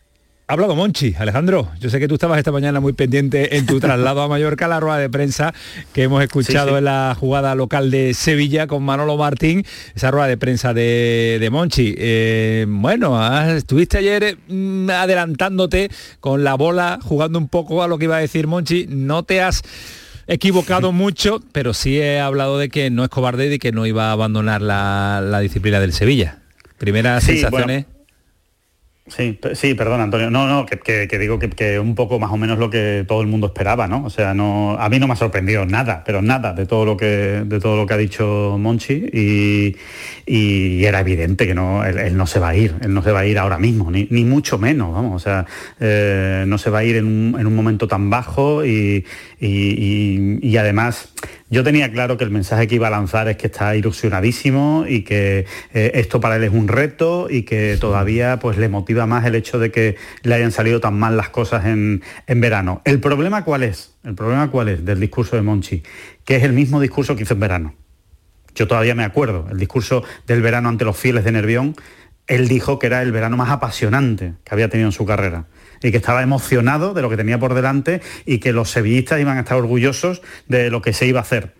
Ha 0.45 0.53
hablado 0.53 0.75
Monchi, 0.75 1.15
Alejandro. 1.17 1.71
Yo 1.79 1.89
sé 1.89 1.99
que 2.01 2.07
tú 2.09 2.15
estabas 2.15 2.37
esta 2.37 2.51
mañana 2.51 2.81
muy 2.81 2.91
pendiente 2.91 3.55
en 3.57 3.65
tu 3.65 3.79
traslado 3.79 4.21
a 4.21 4.27
Mallorca, 4.27 4.67
la 4.67 4.81
rueda 4.81 4.97
de 4.97 5.09
prensa 5.09 5.53
que 5.93 6.03
hemos 6.03 6.21
escuchado 6.21 6.67
Sí, 6.67 6.73
sí. 6.73 6.77
en 6.79 6.83
la 6.85 7.15
jugada 7.17 7.55
local 7.55 7.89
de 7.89 8.13
Sevilla 8.13 8.67
con 8.67 8.83
Manolo 8.83 9.15
Martín, 9.15 9.65
esa 9.95 10.11
rueda 10.11 10.27
de 10.27 10.35
prensa 10.37 10.73
de, 10.73 11.37
de 11.39 11.49
Monchi. 11.49 11.95
Eh, 11.97 12.65
bueno, 12.67 13.17
estuviste 13.55 13.99
ayer 13.99 14.37
mm, 14.49 14.89
adelantándote 14.89 15.89
con 16.19 16.43
la 16.43 16.55
bola, 16.55 16.99
jugando 17.01 17.39
un 17.39 17.47
poco 17.47 17.81
a 17.81 17.87
lo 17.87 17.97
que 17.97 18.05
iba 18.05 18.17
a 18.17 18.19
decir 18.19 18.45
Monchi. 18.45 18.85
No 18.89 19.23
te 19.23 19.41
has 19.41 19.61
equivocado 20.27 20.91
mucho, 20.91 21.39
pero 21.53 21.73
sí 21.73 21.99
he 21.99 22.19
hablado 22.19 22.57
de 22.59 22.67
que 22.69 22.89
no 22.89 23.03
es 23.05 23.09
cobarde 23.09 23.45
y 23.45 23.49
de 23.49 23.59
que 23.59 23.71
no 23.71 23.85
iba 23.85 24.09
a 24.09 24.11
abandonar 24.11 24.61
la, 24.61 25.21
la 25.25 25.39
disciplina 25.39 25.79
del 25.79 25.93
Sevilla. 25.93 26.39
Primeras 26.83 27.23
Sí, 27.23 27.37
sensaciones. 27.37 27.85
Sí, 29.07 29.37
sí, 29.53 29.73
perdón, 29.73 30.01
Antonio. 30.01 30.29
No, 30.29 30.47
no, 30.47 30.65
que, 30.65 30.79
que- 30.79 31.07
que 31.09 31.17
digo 31.19 31.39
que, 31.39 31.49
que 31.49 31.79
un 31.79 31.95
poco 31.95 32.19
más 32.19 32.31
o 32.31 32.37
menos 32.37 32.57
lo 32.59 32.69
que 32.69 33.05
todo 33.07 33.21
el 33.21 33.27
mundo 33.27 33.47
esperaba, 33.47 33.87
¿no? 33.87 34.03
O 34.03 34.09
sea, 34.09 34.33
no, 34.33 34.77
a 34.79 34.89
mí 34.89 34.99
no 34.99 35.07
me 35.07 35.13
ha 35.13 35.15
sorprendido 35.17 35.65
nada, 35.65 36.03
pero 36.05 36.21
nada 36.21 36.51
de 36.53 36.65
todo 36.65 36.83
lo 36.85 36.97
que 36.97 37.43
de 37.45 37.59
todo 37.61 37.77
lo 37.77 37.85
que 37.85 37.93
ha 37.93 37.97
dicho 37.97 38.57
Monchi 38.59 38.93
y, 39.13 39.75
y 40.25 40.83
era 40.85 41.01
evidente 41.01 41.45
que 41.47 41.53
no, 41.55 41.85
él, 41.85 41.97
él 41.99 42.17
no 42.17 42.25
se 42.27 42.39
va 42.39 42.49
a 42.49 42.55
ir, 42.55 42.75
él 42.81 42.93
no 42.93 43.01
se 43.01 43.11
va 43.11 43.19
a 43.21 43.25
ir 43.25 43.37
ahora 43.39 43.57
mismo, 43.57 43.91
ni, 43.91 44.07
ni 44.09 44.25
mucho 44.25 44.57
menos, 44.57 44.93
vamos. 44.93 45.15
O 45.15 45.19
sea, 45.23 45.45
eh, 45.81 46.43
no 46.47 46.57
se 46.57 46.69
va 46.69 46.79
a 46.79 46.83
ir 46.85 46.95
en 46.97 47.05
un, 47.05 47.39
en 47.39 47.47
un 47.47 47.55
momento 47.55 47.87
tan 47.89 48.09
bajo 48.09 48.65
y- 48.65 49.05
y- 49.41 50.39
y 50.41 50.57
además 50.57 51.09
yo 51.53 51.63
tenía 51.63 51.91
claro 51.91 52.17
que 52.17 52.23
el 52.23 52.31
mensaje 52.31 52.67
que 52.67 52.75
iba 52.75 52.87
a 52.87 52.89
lanzar 52.89 53.27
es 53.27 53.37
que 53.37 53.45
está 53.45 53.75
ilusionadísimo 53.75 54.85
y 54.87 55.03
que 55.03 55.45
eh, 55.71 55.91
esto 55.93 56.19
para 56.19 56.37
él 56.37 56.43
es 56.43 56.51
un 56.51 56.67
reto 56.67 57.27
y 57.29 57.43
que 57.43 57.77
todavía 57.79 58.39
pues 58.39 58.57
le 58.57 58.69
motiva 58.69 59.05
más 59.05 59.23
el 59.25 59.35
hecho 59.35 59.59
de 59.59 59.69
que 59.69 59.95
le 60.23 60.33
hayan 60.33 60.51
salido 60.51 60.79
tan 60.79 60.97
mal 60.97 61.15
las 61.15 61.29
cosas 61.29 61.65
en, 61.65 62.01
en 62.25 62.41
verano. 62.41 62.81
¿El 62.85 62.99
problema 62.99 63.45
cuál 63.45 63.61
es? 63.61 63.93
El 64.03 64.15
problema 64.15 64.49
cuál 64.49 64.67
es 64.67 64.83
del 64.83 64.99
discurso 64.99 65.35
de 65.35 65.43
Monchi, 65.43 65.83
que 66.25 66.37
es 66.37 66.43
el 66.43 66.53
mismo 66.53 66.81
discurso 66.81 67.15
que 67.15 67.21
hizo 67.21 67.35
en 67.35 67.39
verano. 67.39 67.75
Yo 68.55 68.67
todavía 68.67 68.95
me 68.95 69.03
acuerdo, 69.03 69.45
el 69.51 69.59
discurso 69.59 70.03
del 70.25 70.41
verano 70.41 70.69
ante 70.69 70.85
los 70.85 70.97
fieles 70.97 71.23
de 71.23 71.33
Nervión, 71.33 71.75
él 72.25 72.47
dijo 72.47 72.79
que 72.79 72.87
era 72.87 73.03
el 73.03 73.11
verano 73.11 73.37
más 73.37 73.51
apasionante 73.51 74.33
que 74.43 74.55
había 74.55 74.69
tenido 74.69 74.89
en 74.89 74.93
su 74.93 75.05
carrera 75.05 75.45
y 75.83 75.91
que 75.91 75.97
estaba 75.97 76.23
emocionado 76.23 76.93
de 76.93 77.01
lo 77.01 77.09
que 77.09 77.17
tenía 77.17 77.37
por 77.39 77.53
delante 77.53 78.01
y 78.25 78.39
que 78.39 78.53
los 78.53 78.69
sevillistas 78.71 79.19
iban 79.19 79.37
a 79.37 79.41
estar 79.41 79.57
orgullosos 79.57 80.21
de 80.47 80.69
lo 80.69 80.81
que 80.81 80.93
se 80.93 81.05
iba 81.05 81.19
a 81.19 81.23
hacer. 81.23 81.53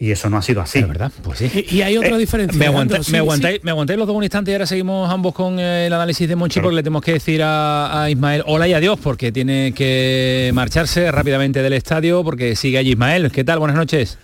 Y 0.00 0.12
eso 0.12 0.30
no 0.30 0.36
ha 0.36 0.42
sido 0.42 0.60
así. 0.60 0.80
¿Verdad? 0.82 1.10
Pues 1.24 1.38
sí. 1.40 1.50
Y, 1.70 1.76
y 1.78 1.82
hay 1.82 1.96
otra 1.96 2.16
diferencia. 2.16 2.56
Me, 2.56 2.66
aguanta- 2.66 3.02
sí, 3.02 3.10
me, 3.10 3.16
sí. 3.16 3.20
aguantáis, 3.20 3.64
me 3.64 3.72
aguantáis 3.72 3.98
los 3.98 4.06
dos 4.06 4.16
un 4.16 4.22
instante 4.22 4.52
y 4.52 4.54
ahora 4.54 4.66
seguimos 4.66 5.10
ambos 5.10 5.34
con 5.34 5.58
eh, 5.58 5.86
el 5.86 5.92
análisis 5.92 6.28
de 6.28 6.36
Monchi 6.36 6.60
porque 6.60 6.76
le 6.76 6.82
tenemos 6.84 7.02
que 7.02 7.14
decir 7.14 7.42
a, 7.42 8.02
a 8.04 8.08
Ismael 8.08 8.44
hola 8.46 8.68
y 8.68 8.74
adiós 8.74 9.00
porque 9.02 9.32
tiene 9.32 9.72
que 9.74 10.52
marcharse 10.54 11.10
rápidamente 11.10 11.62
del 11.62 11.72
estadio 11.72 12.22
porque 12.22 12.54
sigue 12.54 12.78
allí 12.78 12.90
Ismael. 12.90 13.32
¿Qué 13.32 13.42
tal? 13.42 13.58
Buenas 13.58 13.76
noches. 13.76 14.18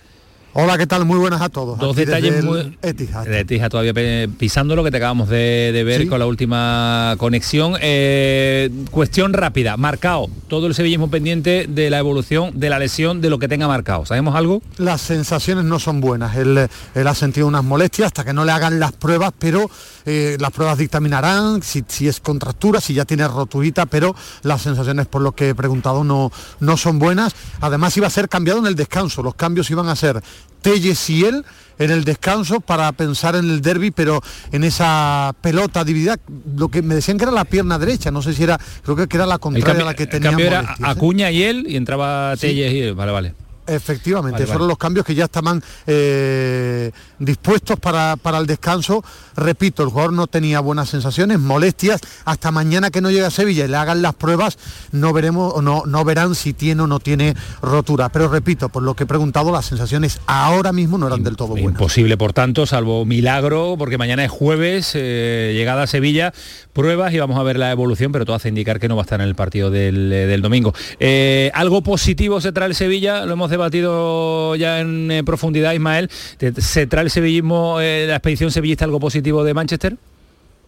Hola, 0.57 0.77
¿qué 0.77 0.87
tal? 0.87 1.03
Muy 1.03 1.19
buenas 1.19 1.41
a 1.41 1.49
todos. 1.49 1.77
Dos 1.77 1.91
Aquí 1.97 2.05
detalles 2.05 2.41
muy... 2.45 2.77
Etihad. 2.81 3.25
De 3.25 3.41
Etihad 3.41 3.69
todavía 3.69 3.93
pisando 4.39 4.73
lo 4.77 4.85
que 4.85 4.91
te 4.91 4.95
acabamos 4.95 5.27
de, 5.27 5.71
de 5.73 5.83
ver 5.83 6.03
Sí. 6.03 6.07
con 6.07 6.17
la 6.17 6.27
última 6.27 7.15
conexión. 7.17 7.73
Eh, 7.81 8.69
cuestión 8.89 9.33
rápida, 9.33 9.75
marcado. 9.75 10.29
Todo 10.47 10.67
el 10.67 10.73
sevillismo 10.73 11.09
pendiente 11.09 11.65
de 11.67 11.89
la 11.89 11.99
evolución 11.99 12.57
de 12.57 12.69
la 12.69 12.79
lesión, 12.79 13.19
de 13.19 13.29
lo 13.29 13.37
que 13.37 13.49
tenga 13.49 13.67
marcado. 13.67 14.05
¿Sabemos 14.05 14.33
algo? 14.33 14.61
Las 14.77 15.01
sensaciones 15.01 15.65
no 15.65 15.77
son 15.77 15.99
buenas. 15.99 16.37
Él, 16.37 16.69
él 16.93 17.07
ha 17.07 17.15
sentido 17.15 17.47
unas 17.47 17.65
molestias 17.65 18.05
hasta 18.07 18.23
que 18.23 18.31
no 18.31 18.45
le 18.45 18.53
hagan 18.53 18.79
las 18.79 18.93
pruebas, 18.93 19.33
pero 19.37 19.69
eh, 20.05 20.37
las 20.39 20.51
pruebas 20.51 20.77
dictaminarán 20.77 21.63
si, 21.63 21.83
si 21.85 22.07
es 22.07 22.21
contractura, 22.21 22.79
si 22.79 22.93
ya 22.93 23.03
tiene 23.03 23.27
roturita, 23.27 23.87
pero 23.87 24.15
las 24.43 24.61
sensaciones, 24.61 25.05
por 25.07 25.21
lo 25.21 25.33
que 25.33 25.49
he 25.49 25.55
preguntado, 25.55 26.05
no, 26.05 26.31
no 26.61 26.77
son 26.77 26.97
buenas. 26.97 27.35
Además 27.59 27.97
iba 27.97 28.07
a 28.07 28.09
ser 28.09 28.29
cambiado 28.29 28.61
en 28.61 28.67
el 28.67 28.75
descanso. 28.75 29.21
Los 29.21 29.35
cambios 29.35 29.69
iban 29.69 29.89
a 29.89 29.97
ser 29.97 30.23
Telles 30.65 31.09
y 31.11 31.23
él 31.23 31.45
en 31.77 31.91
el 31.91 32.03
descanso 32.05 32.59
para 32.59 32.91
pensar 32.93 33.35
en 33.35 33.47
el 33.51 33.61
derby, 33.61 33.91
pero 33.91 34.19
en 34.51 34.63
esa 34.63 35.35
pelota 35.41 35.83
dividida, 35.83 36.17
lo 36.55 36.69
que 36.69 36.81
me 36.81 36.95
decían 36.95 37.19
que 37.19 37.25
era 37.25 37.31
la 37.31 37.45
pierna 37.45 37.77
derecha, 37.77 38.09
no 38.09 38.23
sé 38.23 38.33
si 38.33 38.41
era, 38.41 38.59
creo 38.83 38.95
que 38.95 39.15
era 39.15 39.27
la 39.27 39.37
contraria 39.37 39.83
a 39.83 39.85
la 39.85 39.93
que 39.93 40.03
el 40.03 40.09
tenía 40.09 40.29
cambio 40.31 40.47
era 40.47 40.61
molestias. 40.63 40.89
Acuña 40.89 41.29
y 41.29 41.43
él 41.43 41.65
y 41.69 41.75
entraba 41.75 42.35
Telles 42.35 42.73
y 42.73 42.91
Vale, 42.91 43.11
vale. 43.11 43.44
Efectivamente, 43.67 44.33
Vale, 44.33 44.45
fueron 44.45 44.61
vale. 44.61 44.71
los 44.71 44.77
cambios 44.77 45.05
que 45.05 45.15
ya 45.15 45.25
estaban 45.25 45.61
eh, 45.87 46.91
dispuestos 47.19 47.79
para, 47.79 48.15
para 48.15 48.37
el 48.37 48.45
descanso. 48.45 49.03
Repito, 49.35 49.83
el 49.83 49.89
jugador 49.89 50.13
no 50.13 50.27
tenía 50.27 50.59
buenas 50.59 50.89
sensaciones, 50.89 51.39
molestias. 51.39 52.01
Hasta 52.25 52.51
mañana 52.51 52.91
que 52.91 53.01
no 53.01 53.09
llegue 53.09 53.25
a 53.25 53.31
Sevilla 53.31 53.65
y 53.65 53.67
le 53.67 53.77
hagan 53.77 54.01
las 54.01 54.15
pruebas, 54.15 54.57
no 54.91 55.13
veremos 55.13 55.61
no, 55.61 55.83
no 55.85 56.05
verán 56.05 56.35
si 56.35 56.53
tiene 56.53 56.83
o 56.83 56.87
no 56.87 56.99
tiene 56.99 57.35
rotura. 57.61 58.09
Pero 58.09 58.27
repito, 58.27 58.69
por 58.69 58.83
lo 58.83 58.95
que 58.95 59.03
he 59.03 59.07
preguntado, 59.07 59.51
las 59.51 59.65
sensaciones 59.65 60.19
ahora 60.27 60.71
mismo 60.71 60.97
no 60.97 61.07
eran 61.07 61.23
del 61.23 61.35
todo 61.35 61.49
buenas. 61.49 61.71
Imposible, 61.71 62.17
por 62.17 62.33
tanto, 62.33 62.65
salvo 62.65 63.05
milagro, 63.05 63.75
porque 63.77 63.97
mañana 63.97 64.23
es 64.23 64.31
jueves, 64.31 64.91
eh, 64.93 65.53
llegada 65.55 65.83
a 65.83 65.87
Sevilla, 65.87 66.33
pruebas 66.73 67.13
y 67.13 67.19
vamos 67.19 67.37
a 67.39 67.43
ver 67.43 67.57
la 67.57 67.71
evolución, 67.71 68.11
pero 68.11 68.25
todo 68.25 68.35
hace 68.35 68.49
indicar 68.49 68.79
que 68.79 68.87
no 68.87 68.95
va 68.95 69.01
a 69.01 69.05
estar 69.05 69.19
en 69.21 69.27
el 69.27 69.35
partido 69.35 69.71
del, 69.71 70.11
eh, 70.11 70.27
del 70.27 70.41
domingo. 70.41 70.73
Eh, 70.99 71.51
algo 71.53 71.81
positivo 71.81 72.41
se 72.41 72.51
trae 72.51 72.69
el 72.69 72.75
Sevilla, 72.75 73.25
lo 73.25 73.33
hemos 73.33 73.49
debatido 73.55 74.55
ya 74.55 74.79
en 74.79 75.11
eh, 75.11 75.23
profundidad, 75.23 75.73
Ismael. 75.73 76.09
¿Se 76.57 76.87
trae 76.87 77.05
el 77.05 77.11
sevillismo, 77.11 77.79
eh, 77.79 78.05
la 78.07 78.17
expedición 78.17 78.51
sevillista, 78.51 78.85
algo 78.85 78.99
positivo 78.99 79.43
de 79.43 79.53
Manchester? 79.53 79.97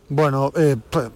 Bueno, 0.10 0.54
eh, 0.56 0.78
pues, 0.90 1.10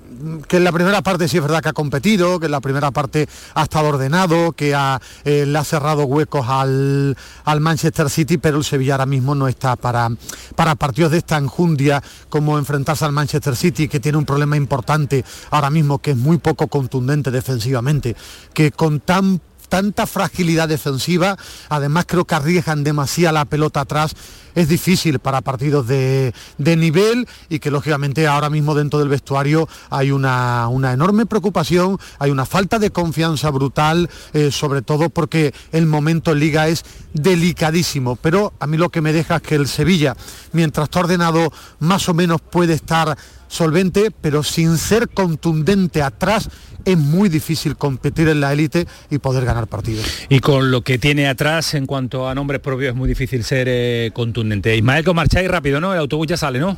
que 0.49 0.57
en 0.57 0.65
la 0.65 0.73
primera 0.73 1.01
parte 1.01 1.29
sí 1.29 1.37
es 1.37 1.43
verdad 1.43 1.61
que 1.61 1.69
ha 1.69 1.73
competido, 1.73 2.41
que 2.41 2.47
en 2.47 2.51
la 2.51 2.59
primera 2.59 2.91
parte 2.91 3.29
ha 3.53 3.63
estado 3.63 3.87
ordenado, 3.87 4.51
que 4.51 4.75
ha, 4.75 4.99
le 5.23 5.57
ha 5.57 5.63
cerrado 5.63 6.03
huecos 6.03 6.45
al, 6.49 7.15
al 7.45 7.61
Manchester 7.61 8.09
City, 8.09 8.37
pero 8.37 8.57
el 8.57 8.65
Sevilla 8.65 8.95
ahora 8.95 9.05
mismo 9.05 9.33
no 9.33 9.47
está 9.47 9.77
para, 9.77 10.09
para 10.57 10.75
partidos 10.75 11.11
de 11.11 11.19
esta 11.19 11.37
enjundia 11.37 12.03
como 12.27 12.57
enfrentarse 12.57 13.05
al 13.05 13.13
Manchester 13.13 13.55
City, 13.55 13.87
que 13.87 14.01
tiene 14.01 14.17
un 14.17 14.25
problema 14.25 14.57
importante 14.57 15.23
ahora 15.51 15.69
mismo, 15.69 15.99
que 15.99 16.11
es 16.11 16.17
muy 16.17 16.37
poco 16.37 16.67
contundente 16.67 17.31
defensivamente, 17.31 18.17
que 18.53 18.71
con 18.71 18.99
tan 18.99 19.39
tanta 19.71 20.05
fragilidad 20.05 20.67
defensiva, 20.67 21.37
además 21.69 22.03
creo 22.05 22.25
que 22.25 22.35
arriesgan 22.35 22.83
demasiado 22.83 23.35
la 23.35 23.45
pelota 23.45 23.79
atrás, 23.79 24.11
es 24.55 24.67
difícil 24.67 25.19
para 25.19 25.41
partidos 25.41 25.87
de, 25.87 26.33
de 26.57 26.75
nivel 26.75 27.27
y 27.49 27.59
que 27.59 27.71
lógicamente 27.71 28.27
ahora 28.27 28.49
mismo 28.49 28.75
dentro 28.75 28.99
del 28.99 29.09
vestuario 29.09 29.67
hay 29.89 30.11
una, 30.11 30.67
una 30.67 30.93
enorme 30.93 31.25
preocupación, 31.25 31.97
hay 32.19 32.31
una 32.31 32.45
falta 32.45 32.79
de 32.79 32.91
confianza 32.91 33.49
brutal, 33.49 34.09
eh, 34.33 34.51
sobre 34.51 34.81
todo 34.81 35.09
porque 35.09 35.53
el 35.71 35.85
momento 35.85 36.31
en 36.31 36.39
liga 36.39 36.67
es 36.67 36.83
delicadísimo, 37.13 38.15
pero 38.15 38.53
a 38.59 38.67
mí 38.67 38.77
lo 38.77 38.89
que 38.89 39.01
me 39.01 39.13
deja 39.13 39.37
es 39.37 39.41
que 39.41 39.55
el 39.55 39.67
Sevilla, 39.67 40.15
mientras 40.53 40.85
está 40.85 40.99
ordenado, 40.99 41.51
más 41.79 42.07
o 42.09 42.13
menos 42.13 42.41
puede 42.41 42.73
estar 42.73 43.17
solvente, 43.47 44.11
pero 44.11 44.43
sin 44.43 44.77
ser 44.77 45.09
contundente 45.09 46.01
atrás, 46.01 46.49
es 46.85 46.97
muy 46.97 47.29
difícil 47.29 47.75
competir 47.75 48.27
en 48.29 48.39
la 48.39 48.53
élite 48.53 48.87
y 49.09 49.19
poder 49.19 49.45
ganar 49.45 49.67
partidos. 49.67 50.05
Y 50.29 50.39
con 50.39 50.71
lo 50.71 50.81
que 50.81 50.97
tiene 50.97 51.27
atrás 51.27 51.73
en 51.73 51.85
cuanto 51.85 52.27
a 52.27 52.33
nombres 52.33 52.61
propios 52.61 52.91
es 52.91 52.95
muy 52.95 53.07
difícil 53.07 53.43
ser 53.43 53.67
eh, 53.69 54.11
contundente. 54.13 54.40
Ismael, 54.75 55.03
que 55.05 55.13
marcháis 55.13 55.49
rápido, 55.49 55.79
¿no? 55.81 55.93
El 55.93 55.99
autobús 55.99 56.27
ya 56.27 56.37
sale, 56.37 56.59
¿no? 56.59 56.77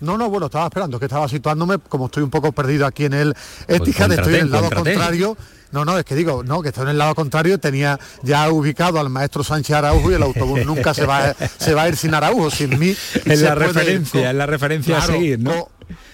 No, 0.00 0.16
no, 0.16 0.30
bueno, 0.30 0.46
estaba 0.46 0.64
esperando, 0.66 0.98
que 0.98 1.04
estaba 1.06 1.28
situándome, 1.28 1.76
como 1.78 2.06
estoy 2.06 2.22
un 2.22 2.30
poco 2.30 2.52
perdido 2.52 2.86
aquí 2.86 3.04
en 3.04 3.12
el 3.12 3.34
Etihad, 3.68 3.76
estoy 3.76 3.92
contraté, 3.94 4.38
en 4.38 4.44
el 4.46 4.50
lado 4.50 4.64
contraté. 4.64 4.92
contrario. 4.94 5.36
No, 5.72 5.84
no, 5.84 5.98
es 5.98 6.04
que 6.04 6.14
digo, 6.14 6.42
no, 6.42 6.62
que 6.62 6.68
estoy 6.70 6.84
en 6.84 6.88
el 6.90 6.98
lado 6.98 7.14
contrario, 7.14 7.58
tenía 7.58 8.00
ya 8.22 8.48
ubicado 8.50 8.98
al 8.98 9.08
maestro 9.10 9.44
Sánchez 9.44 9.76
Araujo 9.76 10.10
y 10.10 10.14
el 10.14 10.22
autobús 10.22 10.60
nunca 10.66 10.94
se 10.94 11.04
va, 11.04 11.26
a- 11.28 11.34
se 11.58 11.74
va 11.74 11.82
a 11.82 11.88
ir 11.88 11.96
sin 11.96 12.14
Araujo, 12.14 12.50
sin 12.50 12.78
mí. 12.78 12.96
Es 13.26 13.42
la 13.42 13.54
referencia, 13.54 14.30
es 14.30 14.36
la 14.36 14.46
referencia 14.46 14.96
a 14.98 15.02
seguir, 15.02 15.38
¿no? 15.38 15.68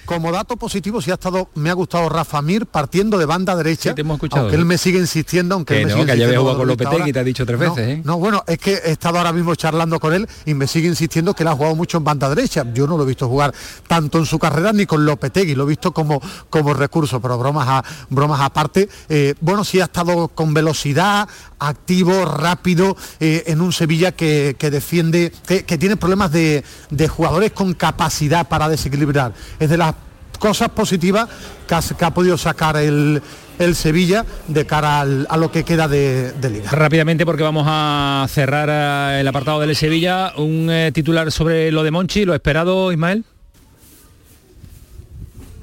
Como 0.07 0.33
dato 0.33 0.57
positivo, 0.57 1.03
sí 1.03 1.11
ha 1.11 1.15
estado, 1.15 1.51
me 1.55 1.69
ha 1.71 1.75
gustado 1.75 2.09
Rafa 2.09 2.41
Mir 2.41 2.67
partiendo 2.67 3.19
de 3.19 3.27
banda 3.27 3.55
derecha, 3.57 3.95
te 3.95 4.01
hemos 4.01 4.15
escuchado, 4.17 4.43
aunque 4.43 4.57
él 4.57 4.65
me 4.65 4.79
sigue 4.79 4.99
insistiendo, 4.99 5.55
aunque 5.57 5.75
Que 5.75 5.81
él 5.83 5.87
me 5.87 5.93
no, 5.93 5.99
sigue 5.99 6.07
que 6.07 6.13
insistiendo 6.13 6.41
jugado 6.41 6.59
con 6.59 6.69
Lopetegui, 6.69 7.13
te 7.13 7.19
ha 7.19 7.25
dicho 7.25 7.45
tres 7.45 7.61
No, 7.61 7.75
veces, 7.75 7.89
¿eh? 7.99 8.03
No, 8.05 8.19
bueno, 8.19 8.43
es 8.47 8.59
que 8.59 8.73
he 8.73 8.93
estado 8.93 9.19
ahora 9.19 9.33
mismo 9.33 9.55
charlando 9.55 10.01
con 10.01 10.15
él 10.15 10.27
y 10.47 10.55
me 10.55 10.67
sigue 10.67 10.89
insistiendo 10.89 11.35
que 11.35 11.43
él 11.43 11.49
ha 11.49 11.53
jugado 11.57 11.75
mucho 11.75 11.99
en 11.99 12.05
banda 12.05 12.29
derecha. 12.29 12.65
Yo 12.73 12.87
no 12.87 12.97
lo 12.97 13.03
he 13.03 13.07
visto 13.07 13.29
jugar 13.29 13.53
tanto 13.87 14.19
en 14.19 14.27
su 14.27 14.39
carrera 14.39 14.73
ni 14.73 14.87
con 14.87 15.05
Lopetegui, 15.05 15.55
lo 15.55 15.65
he 15.65 15.69
visto 15.69 15.93
como, 15.93 16.21
como 16.49 16.73
recurso, 16.73 17.21
pero 17.21 17.37
bromas, 17.39 17.67
a, 17.69 17.85
bromas 18.09 18.41
aparte. 18.41 18.89
eh, 19.09 19.35
bueno, 19.41 19.65
sí 19.65 19.81
ha 19.81 19.85
estado 19.85 20.29
con 20.29 20.55
velocidad, 20.55 21.29
activo, 21.59 22.25
rápido, 22.27 22.97
eh, 23.21 23.45
en 23.47 23.61
un 23.61 23.73
Sevilla 23.73 24.13
que, 24.13 24.57
que 24.59 24.71
defiende, 24.71 25.33
que, 25.47 25.65
que 25.65 25.79
tiene 25.79 25.97
problemas 25.97 26.31
de, 26.31 26.63
de 26.91 27.09
jugadores 27.09 27.53
con 27.53 27.75
capacidad 27.75 28.47
para 28.49 28.69
desequilibrar. 28.69 29.33
Es 29.59 29.71
de 29.71 29.77
las 29.77 29.95
cosas 30.39 30.69
positivas 30.71 31.29
que 31.67 32.05
ha, 32.05 32.11
podido 32.11 32.39
sacar 32.39 32.77
el, 32.77 33.23
el 33.59 33.75
Sevilla 33.75 34.25
de 34.49 34.67
cara 34.67 35.01
a 35.01 35.37
lo 35.37 35.51
que 35.51 35.65
queda 35.65 35.89
de, 35.89 36.33
de 36.33 36.51
liga. 36.51 36.71
Rápidamente 36.71 37.27
porque 37.27 37.43
vamos 37.43 37.65
a 37.67 38.27
cerrar 38.29 38.69
eh, 38.71 39.21
el 39.21 39.29
apartado 39.29 39.61
del 39.61 39.75
Sevilla. 39.77 40.33
Un 40.37 40.69
eh, 40.71 40.93
titular 40.93 41.31
sobre 41.33 41.71
lo 41.73 41.83
de 41.83 41.91
Monchi, 41.91 42.25
lo 42.25 42.35
esperado, 42.35 42.93
Ismael. 42.93 43.25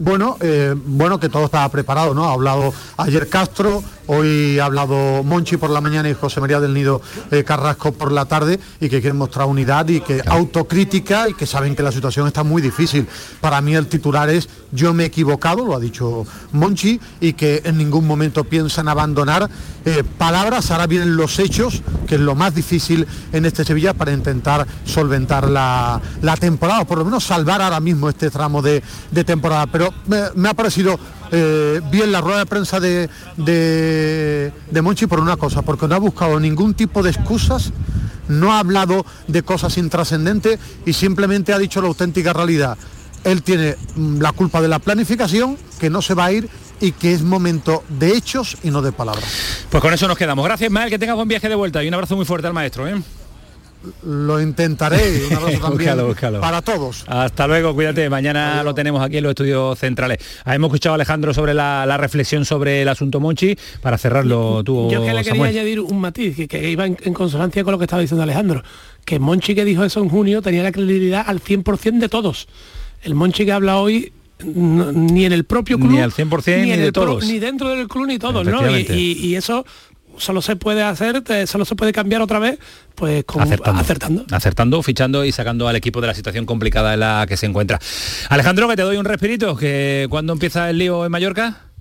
Bueno, 0.03 0.35
eh, 0.41 0.75
bueno 0.75 1.17
que 1.17 1.29
todo 1.29 1.45
estaba 1.45 1.69
preparado, 1.69 2.13
¿no? 2.13 2.25
Ha 2.25 2.33
hablado 2.33 2.73
ayer 2.97 3.29
Castro, 3.29 3.81
hoy 4.07 4.59
ha 4.59 4.65
hablado 4.65 5.23
Monchi 5.23 5.55
por 5.55 5.69
la 5.69 5.79
mañana 5.79 6.09
y 6.09 6.13
José 6.13 6.41
María 6.41 6.59
del 6.59 6.73
Nido 6.73 7.01
eh, 7.31 7.45
Carrasco 7.45 7.93
por 7.93 8.11
la 8.11 8.25
tarde 8.25 8.59
y 8.81 8.89
que 8.89 8.99
quieren 8.99 9.15
mostrar 9.15 9.47
unidad 9.47 9.87
y 9.87 10.01
que 10.01 10.21
autocrítica 10.25 11.29
y 11.29 11.33
que 11.35 11.45
saben 11.45 11.73
que 11.73 11.83
la 11.83 11.91
situación 11.93 12.27
está 12.27 12.43
muy 12.43 12.61
difícil. 12.61 13.07
Para 13.39 13.61
mí 13.61 13.75
el 13.75 13.87
titular 13.87 14.29
es 14.29 14.49
yo 14.73 14.93
me 14.93 15.03
he 15.03 15.05
equivocado, 15.05 15.63
lo 15.63 15.73
ha 15.73 15.79
dicho 15.79 16.25
Monchi, 16.51 16.99
y 17.21 17.31
que 17.31 17.61
en 17.63 17.77
ningún 17.77 18.05
momento 18.05 18.43
piensan 18.43 18.89
abandonar 18.89 19.49
eh, 19.86 20.03
palabras, 20.17 20.71
ahora 20.71 20.88
vienen 20.88 21.17
los 21.17 21.39
hechos, 21.39 21.81
que 22.07 22.15
es 22.15 22.21
lo 22.21 22.36
más 22.36 22.55
difícil 22.55 23.05
en 23.34 23.45
este 23.45 23.65
Sevilla 23.65 23.93
para 23.93 24.13
intentar 24.13 24.65
solventar 24.86 25.49
la, 25.49 25.99
temporada, 26.39 26.81
o 26.81 26.86
por 26.86 26.99
lo 26.99 27.05
menos 27.05 27.25
salvar 27.25 27.61
ahora 27.61 27.81
mismo 27.81 28.07
este 28.07 28.29
tramo 28.29 28.61
de, 28.61 28.81
temporada. 29.25 29.67
Pero 29.67 29.93
me, 30.07 30.47
ha 30.47 30.53
parecido 30.53 30.97
eh, 31.31 31.81
bien 31.91 32.13
la 32.13 32.21
rueda 32.21 32.39
de 32.39 32.45
prensa 32.45 32.79
de, 32.79 33.09
de, 33.36 34.81
Monchi 34.81 35.05
por 35.05 35.19
una 35.19 35.36
cosa, 35.36 35.63
porque 35.63 35.88
no 35.88 35.95
ha 35.95 35.99
buscado 35.99 36.39
ningún 36.39 36.73
tipo 36.75 37.03
de 37.03 37.09
excusas, 37.09 37.73
no 38.29 38.53
ha 38.53 38.59
hablado 38.59 39.05
de 39.27 39.43
cosas 39.43 39.77
intrascendentes 39.77 40.59
y 40.86 40.93
simplemente 40.93 41.51
ha 41.51 41.59
dicho 41.59 41.81
la 41.81 41.89
auténtica 41.89 42.31
realidad. 42.31 42.77
Él 43.25 43.43
tiene 43.43 43.75
mm, 43.95 44.21
la 44.21 44.31
culpa 44.31 44.61
de 44.61 44.69
la 44.69 44.79
planificación, 44.79 45.57
que 45.79 45.89
no 45.89 46.01
se 46.01 46.13
va 46.13 46.25
a 46.25 46.31
ir 46.31 46.49
y 46.80 46.91
que 46.91 47.13
es 47.13 47.21
momento 47.21 47.84
de 47.89 48.15
hechos 48.15 48.57
y 48.63 48.69
no 48.69 48.82
de 48.82 48.91
palabras. 48.91 49.26
Pues 49.69 49.82
con 49.82 49.93
eso 49.93 50.07
nos 50.07 50.17
quedamos. 50.17 50.45
Gracias, 50.45 50.69
Mael, 50.71 50.89
que 50.89 50.99
tenga 50.99 51.13
buen 51.13 51.28
viaje 51.28 51.49
de 51.49 51.55
vuelta 51.55 51.84
y 51.84 51.88
un 51.88 51.93
abrazo 51.93 52.15
muy 52.15 52.26
fuerte 52.26 52.47
al 52.47 52.53
maestro. 52.53 52.88
¿eh? 52.88 52.95
Lo 54.03 54.41
intentaré. 54.41 55.26
Un 55.28 55.34
abrazo 55.34 55.59
también 55.61 55.97
para 56.39 56.61
todos. 56.61 57.03
Hasta 57.07 57.47
luego, 57.47 57.74
cuídate. 57.74 58.09
Mañana 58.09 58.63
lo 58.63 58.74
tenemos 58.74 59.03
aquí 59.03 59.17
en 59.17 59.24
los 59.24 59.32
estudios 59.32 59.78
centrales. 59.78 60.19
Hemos 60.45 60.69
escuchado 60.69 60.93
a 60.93 60.95
Alejandro 60.95 61.34
sobre 61.34 61.53
la, 61.53 61.97
reflexión 61.97 62.45
sobre 62.45 62.82
el 62.82 62.89
asunto 62.89 63.19
Monchi. 63.19 63.57
Para 63.82 63.97
cerrarlo, 63.97 64.63
tú. 64.63 64.89
Yo 64.89 65.03
que 65.03 65.13
le 65.13 65.24
quería 65.24 65.45
añadir 65.45 65.80
un 65.80 65.99
matiz 65.99 66.47
que, 66.47 66.69
iba 66.69 66.86
en, 66.86 66.95
consonancia 67.13 67.63
con 67.63 67.74
lo 67.74 67.78
que 67.78 67.86
estaba 67.86 68.01
diciendo 68.01 68.24
Alejandro. 68.24 68.63
Que 69.05 69.19
Monchi 69.19 69.53
que 69.53 69.65
dijo 69.65 69.84
eso 69.84 70.01
en 70.01 70.09
junio 70.09 70.41
tenía 70.41 70.63
la 70.63 70.71
credibilidad 70.71 71.26
al 71.28 71.41
100% 71.41 71.99
de 71.99 72.09
todos. 72.09 72.47
El 73.01 73.15
Monchi 73.15 73.45
que 73.45 73.51
habla 73.51 73.78
hoy 73.78 74.13
ni 74.45 75.25
en 75.25 75.33
el 75.33 75.45
propio 75.45 75.77
club 75.77 75.91
ni 75.91 75.99
al 75.99 76.11
100% 76.11 76.61
ni, 76.61 76.71
de 76.71 76.91
todos 76.91 77.25
ni 77.25 77.39
dentro 77.39 77.69
del 77.69 77.87
club 77.87 78.07
ni 78.07 78.19
todos 78.19 78.45
¿no? 78.45 78.61
y, 78.77 79.35
eso 79.35 79.65
solo 80.17 80.41
se 80.41 80.55
puede 80.55 80.83
hacer, 80.83 81.23
solo 81.47 81.65
se 81.65 81.75
puede 81.75 81.91
cambiar 81.91 82.21
otra 82.21 82.37
vez, 82.37 82.59
pues 82.95 83.25
acertando. 83.35 84.25
acertando. 84.31 84.83
fichando 84.83 85.25
y 85.25 85.31
sacando 85.31 85.67
al 85.67 85.75
equipo 85.75 86.01
de 86.01 86.07
la 86.07 86.13
situación 86.13 86.45
complicada 86.45 86.93
en 86.93 86.99
la 86.99 87.25
que 87.27 87.35
se 87.35 87.45
encuentra. 87.45 87.79
Alejandro, 88.29 88.67
que 88.67 88.75
te 88.75 88.83
doy 88.83 88.97
un 88.97 89.05
respirito, 89.05 89.55
que 89.55 90.07
cuando 90.09 90.33
empieza 90.33 90.69
el 90.69 90.77
lío 90.77 91.05
en 91.05 91.11
Mallorca. 91.11 91.72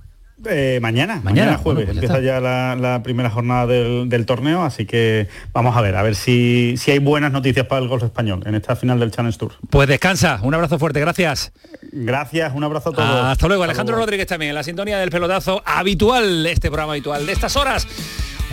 Eh, 0.44 0.80
mañana, 0.82 1.20
mañana, 1.22 1.56
jueves, 1.56 1.84
pues 1.84 1.96
empieza 1.96 2.20
ya 2.20 2.40
la, 2.40 3.00
primera 3.04 3.30
jornada 3.30 3.66
del, 3.66 4.26
torneo, 4.26 4.62
así 4.62 4.86
que 4.86 5.28
vamos 5.52 5.76
a 5.76 5.80
ver, 5.80 5.94
a 5.94 6.02
ver 6.02 6.16
si, 6.16 6.74
si 6.76 6.90
hay 6.90 6.98
buenas 6.98 7.30
noticias 7.30 7.66
para 7.66 7.80
el 7.80 7.88
golf 7.88 8.02
español 8.02 8.42
en 8.44 8.54
esta 8.54 8.74
final 8.74 8.98
del 8.98 9.10
Challenge 9.12 9.38
Tour. 9.38 9.52
Pues 9.70 9.88
descansa, 9.88 10.40
un 10.42 10.54
abrazo 10.54 10.78
fuerte, 10.78 11.00
gracias. 11.00 11.52
Gracias, 11.92 12.52
un 12.54 12.64
abrazo 12.64 12.90
a 12.90 12.92
todos. 12.92 13.24
Hasta 13.24 13.46
luego, 13.46 13.62
Alejandro 13.62 13.96
Rodríguez 13.96 14.26
también, 14.26 14.50
en 14.50 14.56
la 14.56 14.64
sintonía 14.64 14.98
del 14.98 15.10
pelotazo 15.10 15.62
habitual, 15.64 16.46
este 16.46 16.68
programa 16.68 16.92
habitual 16.92 17.24
de 17.24 17.32
estas 17.32 17.54
horas. 17.56 17.86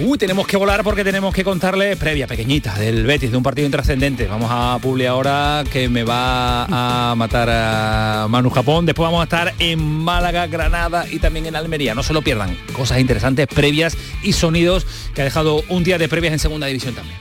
Uy, 0.02 0.18
tenemos 0.18 0.47
que 0.47 0.56
volar 0.56 0.82
porque 0.84 1.04
tenemos 1.04 1.34
que 1.34 1.43
contarle 1.43 1.97
previa 1.97 2.26
pequeñita 2.26 2.74
del 2.76 3.06
Betis, 3.06 3.32
de 3.32 3.38
un 3.38 3.43
partido 3.43 3.66
intrascendente. 3.66 4.28
Vamos 4.28 4.50
a 4.50 4.80
Publi 4.82 5.06
ahora 5.06 5.66
que 5.70 5.89
me 5.89 6.04
va 6.04 7.12
a 7.12 7.16
matar 7.16 7.50
a 7.52 8.28
Manu 8.30 8.50
Japón. 8.50 8.86
Después 8.86 9.08
vamos 9.08 9.20
a 9.20 9.24
estar 9.26 9.54
en 9.60 9.80
Málaga, 9.80 10.47
Granada 10.47 11.06
y 11.10 11.20
también 11.20 11.47
en 11.47 11.56
Almería. 11.58 11.95
No 11.95 12.04
se 12.04 12.14
lo 12.14 12.22
pierdan. 12.22 12.58
Cosas 12.72 13.00
interesantes, 13.00 13.47
previas 13.47 13.97
y 14.24 14.32
sonidos 14.32 14.88
que 15.14 15.22
ha 15.22 15.26
dejado 15.26 15.64
un 15.68 15.84
día 15.84 15.97
de 15.97 16.08
previas 16.08 16.32
en 16.32 16.39
segunda 16.39 16.68
división 16.68 16.95
también. 16.95 17.18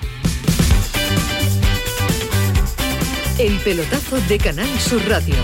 El 3.39 3.57
pelotazo 3.59 4.21
de 4.29 4.39
Canal 4.39 4.69
Sur 4.79 5.05
Radio 5.09 5.35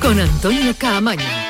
con 0.00 0.18
Antonio 0.18 0.74
Caamaño. 0.78 1.49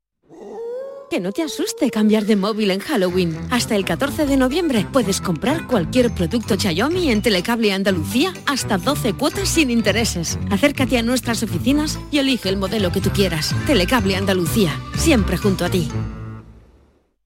Que 1.11 1.19
no 1.19 1.33
te 1.33 1.43
asuste 1.43 1.91
cambiar 1.91 2.23
de 2.23 2.37
móvil 2.37 2.71
en 2.71 2.79
Halloween. 2.79 3.37
Hasta 3.49 3.75
el 3.75 3.83
14 3.83 4.25
de 4.25 4.37
noviembre 4.37 4.87
puedes 4.93 5.19
comprar 5.19 5.67
cualquier 5.67 6.15
producto 6.15 6.55
Xiaomi 6.57 7.11
en 7.11 7.21
Telecable 7.21 7.73
Andalucía 7.73 8.31
hasta 8.45 8.77
12 8.77 9.15
cuotas 9.15 9.49
sin 9.49 9.71
intereses. 9.71 10.39
Acércate 10.49 10.97
a 10.97 11.01
nuestras 11.01 11.43
oficinas 11.43 11.99
y 12.11 12.19
elige 12.19 12.47
el 12.47 12.55
modelo 12.55 12.93
que 12.93 13.01
tú 13.01 13.09
quieras. 13.09 13.53
Telecable 13.67 14.15
Andalucía, 14.15 14.71
siempre 14.95 15.35
junto 15.35 15.65
a 15.65 15.69
ti. 15.69 15.89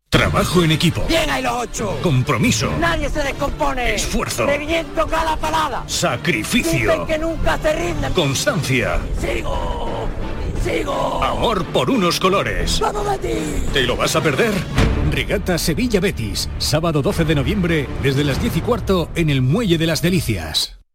Trabajo 0.10 0.64
en 0.64 0.72
equipo. 0.72 1.06
Bien 1.08 1.30
hay 1.30 1.44
los 1.44 1.54
ocho. 1.54 2.00
Compromiso. 2.02 2.72
Nadie 2.80 3.08
se 3.10 3.22
descompone. 3.22 3.94
Esfuerzo. 3.94 4.48
Reviento 4.48 5.06
cada 5.06 5.38
parada. 5.38 5.84
Sacrificio. 5.86 7.06
que 7.06 7.20
nunca 7.20 7.60
se 7.60 7.72
rinden. 7.72 8.14
Constancia. 8.14 9.00
Sigo 9.22 10.05
Amor 11.22 11.64
por 11.66 11.92
unos 11.92 12.20
colores. 12.20 12.82
¿Te 13.72 13.84
lo 13.84 13.96
vas 13.96 14.16
a 14.16 14.22
perder? 14.22 14.54
Regata 15.12 15.60
Sevilla 15.60 16.00
Betis, 16.00 16.50
sábado 16.58 17.04
12 17.04 17.24
de 17.26 17.36
noviembre, 17.36 17.88
desde 18.02 18.24
las 18.24 18.42
10 18.42 18.58
y 18.58 18.62
cuarto 18.62 19.10
en 19.16 19.30
el 19.30 19.44
Muelle 19.44 19.78
de 19.78 19.86
las 19.86 20.02
Delicias. 20.02 20.85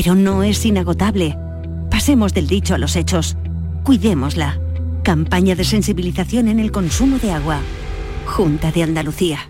pero 0.00 0.14
no 0.14 0.44
es 0.44 0.64
inagotable. 0.64 1.36
Pasemos 1.90 2.32
del 2.32 2.46
dicho 2.46 2.72
a 2.72 2.78
los 2.78 2.94
hechos. 2.94 3.36
Cuidémosla. 3.82 4.60
Campaña 5.02 5.56
de 5.56 5.64
sensibilización 5.64 6.46
en 6.46 6.60
el 6.60 6.70
consumo 6.70 7.18
de 7.18 7.32
agua. 7.32 7.58
Junta 8.24 8.70
de 8.70 8.84
Andalucía. 8.84 9.40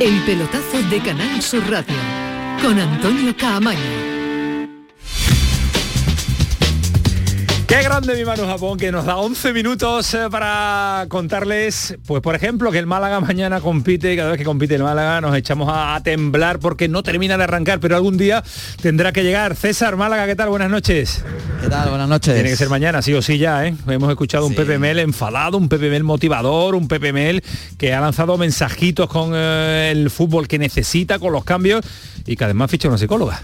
El 0.00 0.18
pelotazo 0.24 0.82
de 0.88 1.00
Canal 1.00 1.42
Sur 1.42 1.70
Radio 1.70 1.94
con 2.62 2.78
Antonio 2.78 3.36
Caamaño. 3.36 4.13
Qué 7.66 7.82
grande 7.82 8.14
mi 8.14 8.26
Manu 8.26 8.44
Japón 8.44 8.78
que 8.78 8.92
nos 8.92 9.06
da 9.06 9.16
11 9.16 9.54
minutos 9.54 10.12
eh, 10.12 10.26
para 10.30 11.06
contarles, 11.08 11.96
pues 12.06 12.20
por 12.20 12.34
ejemplo, 12.34 12.70
que 12.70 12.78
el 12.78 12.86
Málaga 12.86 13.20
mañana 13.20 13.60
compite 13.62 14.12
y 14.12 14.16
cada 14.16 14.30
vez 14.30 14.38
que 14.38 14.44
compite 14.44 14.74
el 14.74 14.82
Málaga 14.82 15.22
nos 15.22 15.34
echamos 15.34 15.70
a, 15.72 15.98
temblar 16.04 16.58
porque 16.58 16.88
no 16.88 17.02
termina 17.02 17.38
de 17.38 17.44
arrancar, 17.44 17.80
pero 17.80 17.96
algún 17.96 18.18
día 18.18 18.44
tendrá 18.82 19.12
que 19.12 19.22
llegar. 19.22 19.56
César 19.56 19.96
Málaga, 19.96 20.26
¿qué 20.26 20.36
tal? 20.36 20.50
Buenas 20.50 20.70
noches. 20.70 21.24
¿Qué 21.62 21.68
tal? 21.68 21.88
Buenas 21.88 22.08
noches. 22.08 22.34
Tiene 22.34 22.50
que 22.50 22.56
ser 22.56 22.68
mañana, 22.68 23.00
sí 23.00 23.14
o 23.14 23.22
sí 23.22 23.38
ya, 23.38 23.66
¿eh? 23.66 23.74
Hemos 23.86 24.10
escuchado 24.10 24.46
un 24.46 24.54
Pepe 24.54 24.78
Mel 24.78 24.98
enfadado, 24.98 25.56
un 25.56 25.70
Pepe 25.70 25.88
Mel 25.88 26.04
motivador, 26.04 26.74
un 26.74 26.86
Pepe 26.86 27.14
Mel 27.14 27.42
que 27.78 27.94
ha 27.94 28.00
lanzado 28.00 28.36
mensajitos 28.36 29.08
con 29.08 29.32
eh, 29.34 29.90
el 29.90 30.10
fútbol 30.10 30.48
que 30.48 30.58
necesita, 30.58 31.18
con 31.18 31.32
los 31.32 31.44
cambios 31.44 31.82
y 32.26 32.36
que 32.36 32.44
además 32.44 32.70
ficha 32.70 32.88
una 32.88 32.98
psicóloga. 32.98 33.42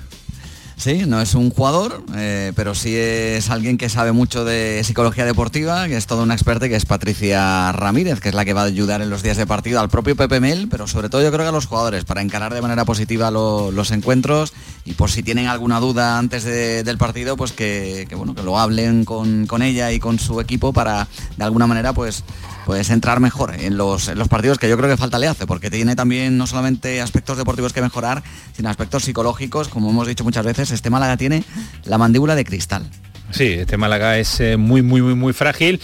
Sí, 0.81 1.03
no 1.07 1.21
es 1.21 1.35
un 1.35 1.51
jugador, 1.51 2.03
eh, 2.17 2.53
pero 2.57 2.75
sí 2.75 2.97
es 2.97 3.51
alguien 3.51 3.77
que 3.77 3.91
sabe 3.91 4.13
mucho 4.13 4.47
de 4.47 4.81
psicología 4.83 5.27
deportiva, 5.27 5.87
que 5.89 5.97
es 5.99 6.07
toda 6.07 6.23
una 6.23 6.33
experta, 6.33 6.71
que 6.71 6.77
es 6.77 6.87
Patricia 6.87 7.71
Ramírez, 7.73 8.19
que 8.19 8.31
es 8.31 8.35
la 8.35 8.47
que 8.47 8.55
va 8.55 8.63
a 8.63 8.65
ayudar 8.65 9.03
en 9.03 9.11
los 9.11 9.23
días 9.23 9.37
de 9.37 9.47
partido 9.47 9.79
al 9.81 9.91
propio 9.91 10.17
Pepe 10.17 10.41
Mel, 10.41 10.69
pero 10.71 10.87
sobre 10.87 11.11
todo 11.11 11.21
yo 11.21 11.31
creo 11.31 11.43
que 11.45 11.49
a 11.51 11.53
los 11.53 11.67
jugadores, 11.67 12.07
para 12.07 12.23
encarar 12.23 12.55
de 12.55 12.63
manera 12.63 12.87
positiva 12.87 13.31
lo- 13.31 13.71
los 13.71 13.91
encuentros 13.91 14.55
y 14.85 14.95
por 14.95 15.11
si 15.11 15.23
tienen 15.23 15.47
alguna 15.47 15.79
duda 15.81 16.19
antes 16.19 16.45
de- 16.45 16.83
del 16.85 16.97
partido, 16.99 17.37
pues 17.37 17.53
que, 17.53 18.07
que, 18.09 18.15
bueno, 18.15 18.35
que 18.35 18.43
lo 18.43 18.59
hablen 18.59 19.05
con, 19.05 19.47
con 19.47 19.63
ella 19.63 19.93
y 19.93 19.99
con 20.01 20.19
su 20.19 20.41
equipo 20.41 20.73
para 20.73 21.07
de 21.37 21.45
alguna 21.45 21.67
manera 21.67 21.93
pues 21.93 22.25
pues 22.67 22.91
entrar 22.91 23.19
mejor 23.21 23.55
en 23.59 23.77
los, 23.77 24.09
en 24.09 24.19
los 24.19 24.29
partidos 24.29 24.59
que 24.59 24.69
yo 24.69 24.77
creo 24.77 24.89
que 24.89 24.97
falta 24.97 25.19
le 25.19 25.27
hace, 25.27 25.47
porque 25.47 25.71
tiene 25.71 25.97
también 25.97 26.37
no 26.39 26.47
solamente 26.47 27.01
aspectos 27.01 27.37
deportivos 27.37 27.73
que 27.73 27.81
mejorar, 27.83 28.23
sino 28.55 28.69
aspectos 28.69 29.03
psicológicos, 29.05 29.67
como 29.69 29.91
hemos 29.91 30.07
dicho 30.07 30.23
muchas 30.25 30.45
veces, 30.45 30.71
este 30.71 30.89
Málaga 30.91 31.17
tiene 31.17 31.43
la 31.85 31.99
mandíbula 31.99 32.37
de 32.37 32.45
cristal. 32.45 32.89
Sí, 33.33 33.45
este 33.47 33.77
Málaga 33.77 34.19
es 34.19 34.39
eh, 34.41 34.57
muy, 34.57 34.83
muy, 34.83 35.03
muy, 35.03 35.15
muy 35.15 35.33
frágil, 35.33 35.81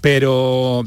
pero 0.00 0.84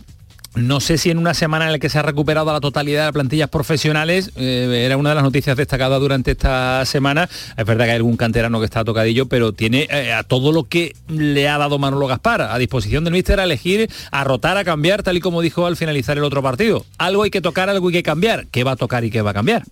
no 0.56 0.80
sé 0.82 0.98
si 0.98 1.10
en 1.10 1.18
una 1.18 1.34
semana 1.34 1.66
en 1.66 1.72
la 1.72 1.80
que 1.80 1.90
se 1.90 1.98
ha 1.98 2.02
recuperado 2.02 2.52
la 2.52 2.60
totalidad 2.60 3.02
de 3.02 3.06
las 3.06 3.14
plantillas 3.14 3.50
profesionales, 3.50 4.32
eh, 4.36 4.84
era 4.86 4.98
una 4.98 5.10
de 5.10 5.16
las 5.16 5.24
noticias 5.24 5.56
destacadas 5.56 6.00
durante 6.00 6.32
esta 6.32 6.86
semana. 6.86 7.30
Es 7.58 7.66
verdad 7.66 7.86
que 7.86 7.92
hay 7.92 7.98
algún 7.98 8.18
canterano 8.18 8.60
que 8.60 8.66
está 8.66 8.84
tocadillo, 8.84 9.28
pero 9.28 9.54
tiene 9.54 9.88
eh, 9.90 10.12
a 10.12 10.24
todo 10.24 10.52
lo 10.52 10.66
que 10.66 10.96
le 11.08 11.48
ha 11.48 11.58
dado 11.58 11.80
Manolo 11.80 12.08
Gaspar 12.08 12.42
a 12.42 12.58
disposición 12.58 13.04
del 13.04 13.14
míster 13.14 13.40
a 13.40 13.46
elegir, 13.46 13.90
a 14.12 14.24
rotar, 14.24 14.58
a 14.58 14.66
cambiar, 14.66 15.04
tal 15.04 15.18
y 15.18 15.22
como 15.22 15.42
dijo 15.42 15.66
al 15.66 15.78
finalizar 15.78 16.18
el 16.18 16.24
otro 16.24 16.42
partido. 16.42 16.86
Algo 16.98 17.24
hay 17.24 17.32
que 17.32 17.42
tocar, 17.42 17.70
algo 17.70 17.88
hay 17.88 17.94
que 17.94 18.04
cambiar. 18.04 18.48
¿Qué 18.48 18.64
va 18.64 18.72
a 18.72 18.76
tocar 18.76 19.06
y 19.06 19.12
qué 19.12 19.22
va 19.22 19.32
a 19.32 19.34
cambiar? 19.34 19.64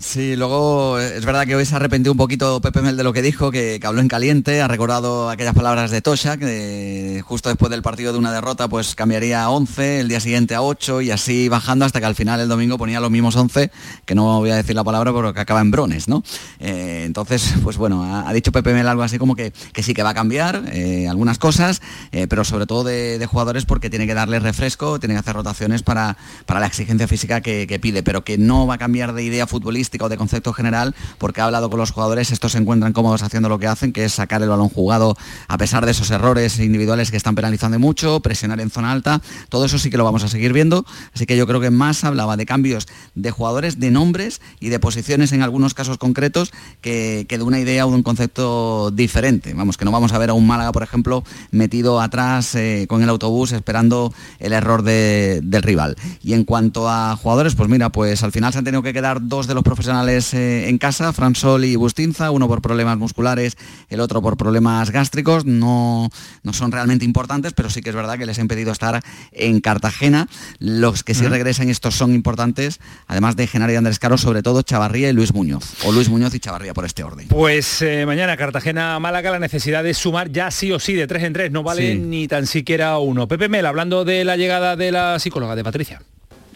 Sí, 0.00 0.36
luego 0.36 1.00
eh, 1.00 1.16
es 1.16 1.24
verdad 1.24 1.44
que 1.44 1.56
hoy 1.56 1.64
se 1.64 1.74
arrepentió 1.74 2.12
un 2.12 2.18
poquito 2.18 2.60
Pepe 2.60 2.82
Mel 2.82 2.96
de 2.96 3.02
lo 3.02 3.12
que 3.12 3.20
dijo, 3.20 3.50
que, 3.50 3.78
que 3.80 3.86
habló 3.86 4.00
en 4.00 4.06
caliente, 4.06 4.60
ha 4.60 4.68
recordado 4.68 5.28
aquellas 5.28 5.54
palabras 5.54 5.90
de 5.90 6.00
Tosha, 6.00 6.36
que 6.36 7.20
justo 7.24 7.48
después 7.48 7.70
del 7.70 7.82
partido 7.82 8.12
de 8.12 8.18
una 8.18 8.32
derrota 8.32 8.68
pues 8.68 8.94
cambiaría 8.94 9.42
a 9.42 9.50
11, 9.50 10.00
el 10.00 10.08
día 10.08 10.20
siguiente 10.20 10.54
a 10.54 10.62
8 10.62 11.00
y 11.00 11.10
así 11.10 11.48
bajando 11.48 11.84
hasta 11.84 11.98
que 11.98 12.06
al 12.06 12.14
final 12.14 12.38
el 12.38 12.48
domingo 12.48 12.78
ponía 12.78 13.00
los 13.00 13.10
mismos 13.10 13.34
11, 13.34 13.72
que 14.04 14.14
no 14.14 14.38
voy 14.38 14.50
a 14.50 14.56
decir 14.56 14.76
la 14.76 14.84
palabra 14.84 15.12
porque 15.12 15.40
acaba 15.40 15.60
en 15.60 15.72
brones, 15.72 16.06
¿no? 16.06 16.22
Eh, 16.60 17.02
entonces, 17.04 17.54
pues 17.64 17.76
bueno, 17.76 18.04
ha, 18.04 18.32
dicho 18.32 18.52
Pepe 18.52 18.72
Mel 18.74 18.86
algo 18.86 19.02
así 19.02 19.18
como 19.18 19.34
que, 19.34 19.52
que 19.72 19.82
sí 19.82 19.94
que 19.94 20.04
va 20.04 20.10
a 20.10 20.14
cambiar 20.14 20.62
eh, 20.72 21.08
algunas 21.08 21.38
cosas, 21.38 21.82
eh, 22.12 22.28
pero 22.28 22.44
sobre 22.44 22.66
todo 22.66 22.84
de, 22.84 23.26
jugadores 23.28 23.66
porque 23.66 23.90
tiene 23.90 24.06
que 24.06 24.14
darle 24.14 24.38
refresco, 24.38 25.00
tiene 25.00 25.14
que 25.14 25.20
hacer 25.20 25.34
rotaciones 25.34 25.82
para, 25.82 26.16
para 26.46 26.60
la 26.60 26.66
exigencia 26.66 27.08
física 27.08 27.40
que, 27.40 27.66
que 27.66 27.80
pide, 27.80 28.04
pero 28.04 28.22
que 28.22 28.38
no 28.38 28.66
va 28.66 28.74
a 28.74 28.78
cambiar 28.78 29.12
de 29.12 29.24
idea 29.24 29.46
futbolística 29.88 30.08
de 30.08 30.16
concepto 30.16 30.52
general 30.52 30.94
porque 31.18 31.40
ha 31.40 31.44
hablado 31.44 31.70
con 31.70 31.78
los 31.78 31.90
jugadores, 31.92 32.30
estos 32.30 32.52
se 32.52 32.58
encuentran 32.58 32.92
cómodos 32.92 33.22
haciendo 33.22 33.48
lo 33.48 33.58
que 33.58 33.66
hacen, 33.66 33.92
que 33.92 34.04
es 34.04 34.12
sacar 34.12 34.42
el 34.42 34.48
balón 34.48 34.68
jugado 34.68 35.16
a 35.48 35.56
pesar 35.58 35.84
de 35.86 35.92
esos 35.92 36.10
errores 36.10 36.58
individuales 36.58 37.10
que 37.10 37.16
están 37.16 37.34
penalizando 37.34 37.78
mucho, 37.78 38.20
presionar 38.20 38.60
en 38.60 38.70
zona 38.70 38.92
alta, 38.92 39.20
todo 39.48 39.64
eso 39.64 39.78
sí 39.78 39.90
que 39.90 39.96
lo 39.96 40.04
vamos 40.04 40.22
a 40.24 40.28
seguir 40.28 40.52
viendo, 40.52 40.84
así 41.14 41.24
que 41.26 41.36
yo 41.36 41.46
creo 41.46 41.60
que 41.60 41.70
más 41.70 42.04
hablaba 42.04 42.36
de 42.36 42.44
cambios 42.44 42.86
de 43.14 43.30
jugadores, 43.30 43.80
de 43.80 43.90
nombres 43.90 44.40
y 44.60 44.68
de 44.68 44.78
posiciones 44.78 45.32
en 45.32 45.42
algunos 45.42 45.72
casos 45.74 45.96
concretos 45.98 46.52
que, 46.80 47.24
que 47.28 47.38
de 47.38 47.44
una 47.44 47.58
idea 47.60 47.86
o 47.86 47.90
de 47.90 47.96
un 47.96 48.02
concepto 48.02 48.90
diferente. 48.90 49.54
Vamos, 49.54 49.76
que 49.76 49.84
no 49.84 49.90
vamos 49.92 50.12
a 50.12 50.18
ver 50.18 50.30
a 50.30 50.34
un 50.34 50.46
Málaga, 50.46 50.72
por 50.72 50.82
ejemplo, 50.82 51.24
metido 51.50 52.00
atrás 52.00 52.54
eh, 52.54 52.86
con 52.88 53.02
el 53.02 53.08
autobús 53.08 53.52
esperando 53.52 54.12
el 54.38 54.52
error 54.52 54.82
de- 54.82 55.40
del 55.42 55.62
rival. 55.62 55.96
Y 56.22 56.32
en 56.34 56.44
cuanto 56.44 56.88
a 56.88 57.16
jugadores, 57.16 57.54
pues 57.54 57.68
mira, 57.68 57.90
pues 57.90 58.22
al 58.22 58.32
final 58.32 58.52
se 58.52 58.58
han 58.58 58.64
tenido 58.64 58.82
que 58.82 58.92
quedar 58.92 59.26
dos 59.26 59.46
de 59.46 59.54
los 59.54 59.62
profesionales 59.62 59.77
eh, 59.86 60.68
en 60.68 60.78
casa, 60.78 61.12
Fransol 61.12 61.64
y 61.64 61.76
Bustinza, 61.76 62.30
uno 62.30 62.48
por 62.48 62.60
problemas 62.60 62.98
musculares, 62.98 63.56
el 63.88 64.00
otro 64.00 64.20
por 64.20 64.36
problemas 64.36 64.90
gástricos, 64.90 65.44
no, 65.44 66.08
no 66.42 66.52
son 66.52 66.72
realmente 66.72 67.04
importantes, 67.04 67.52
pero 67.52 67.70
sí 67.70 67.80
que 67.80 67.90
es 67.90 67.96
verdad 67.96 68.18
que 68.18 68.26
les 68.26 68.38
ha 68.38 68.40
impedido 68.40 68.72
estar 68.72 69.00
en 69.32 69.60
Cartagena. 69.60 70.28
Los 70.58 71.04
que 71.04 71.14
sí 71.14 71.26
regresan, 71.26 71.68
estos 71.70 71.94
son 71.94 72.14
importantes, 72.14 72.80
además 73.06 73.36
de 73.36 73.46
Genaro 73.46 73.72
y 73.72 73.76
Andrés 73.76 73.98
Caro, 73.98 74.18
sobre 74.18 74.42
todo 74.42 74.62
Chavarría 74.62 75.10
y 75.10 75.12
Luis 75.12 75.32
Muñoz, 75.32 75.64
o 75.84 75.92
Luis 75.92 76.08
Muñoz 76.08 76.34
y 76.34 76.40
Chavarría 76.40 76.74
por 76.74 76.84
este 76.84 77.04
orden. 77.04 77.28
Pues 77.28 77.80
eh, 77.82 78.04
mañana 78.06 78.36
Cartagena-Málaga 78.36 79.30
la 79.30 79.38
necesidad 79.38 79.84
de 79.84 79.94
sumar 79.94 80.30
ya 80.32 80.50
sí 80.50 80.72
o 80.72 80.80
sí 80.80 80.94
de 80.94 81.06
tres 81.06 81.22
en 81.22 81.32
tres, 81.32 81.50
no 81.52 81.62
vale 81.62 81.92
Sí. 81.92 81.98
ni 81.98 82.26
tan 82.26 82.46
siquiera 82.46 82.98
uno. 82.98 83.28
Pepe 83.28 83.48
Mel, 83.48 83.64
hablando 83.66 84.04
de 84.04 84.24
la 84.24 84.36
llegada 84.36 84.74
de 84.74 84.90
la 84.90 85.18
psicóloga, 85.18 85.54
de 85.54 85.62
Patricia. 85.64 86.02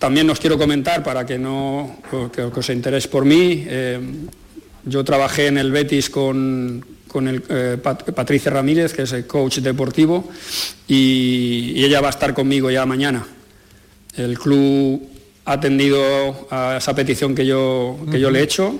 También 0.02 0.28
os 0.30 0.40
quiero 0.40 0.58
comentar, 0.58 1.04
para 1.04 1.24
que 1.24 1.38
no 1.38 1.94
que, 2.34 2.42
os 2.42 2.68
interese 2.70 3.06
por 3.06 3.24
mí, 3.24 3.62
eh, 3.68 4.00
yo 4.84 5.04
trabajé 5.04 5.46
en 5.46 5.58
el 5.58 5.70
Betis 5.70 6.10
con, 6.10 6.84
con 7.06 7.28
el, 7.28 7.40
eh, 7.48 7.78
Pat- 7.80 8.10
Patricia 8.10 8.50
Ramírez, 8.50 8.92
que 8.94 9.02
es 9.02 9.12
el 9.12 9.28
coach 9.28 9.58
deportivo, 9.58 10.28
y, 10.88 11.84
ella 11.84 12.00
va 12.00 12.08
a 12.08 12.10
estar 12.10 12.34
conmigo 12.34 12.68
ya 12.68 12.84
mañana. 12.84 13.24
El 14.16 14.36
club 14.40 15.06
ha 15.44 15.52
atendido 15.52 16.48
a 16.50 16.78
esa 16.78 16.96
petición 16.96 17.32
que 17.36 17.46
yo, 17.46 17.96
que 18.10 18.18
le 18.18 18.40
he 18.40 18.42
hecho, 18.42 18.74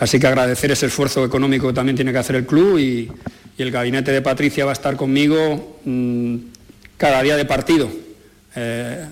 así 0.00 0.18
que 0.18 0.26
agradecer 0.26 0.72
ese 0.72 0.86
esfuerzo 0.86 1.24
económico 1.24 1.68
que 1.68 1.72
también 1.74 1.94
tiene 1.94 2.10
que 2.10 2.18
hacer 2.18 2.34
el 2.34 2.46
club 2.46 2.78
y, 2.80 3.08
y 3.56 3.62
el 3.62 3.70
gabinete 3.70 4.10
de 4.10 4.22
Patricia 4.22 4.64
va 4.64 4.72
a 4.72 4.78
estar 4.80 4.96
conmigo 4.96 5.78
mm, 5.84 6.36
cada 6.96 7.22
día 7.22 7.36
de 7.36 7.44
partido. 7.44 7.88
eh, 8.56 9.06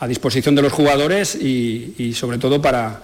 a 0.00 0.06
disposición 0.06 0.54
de 0.54 0.62
los 0.62 0.72
jugadores 0.72 1.34
y, 1.34 2.12
sobre 2.14 2.38
todo 2.38 2.62
para, 2.62 3.02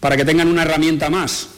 para 0.00 0.16
que 0.16 0.24
tengan 0.24 0.48
una 0.48 0.62
herramienta 0.62 1.10
más. 1.10 1.48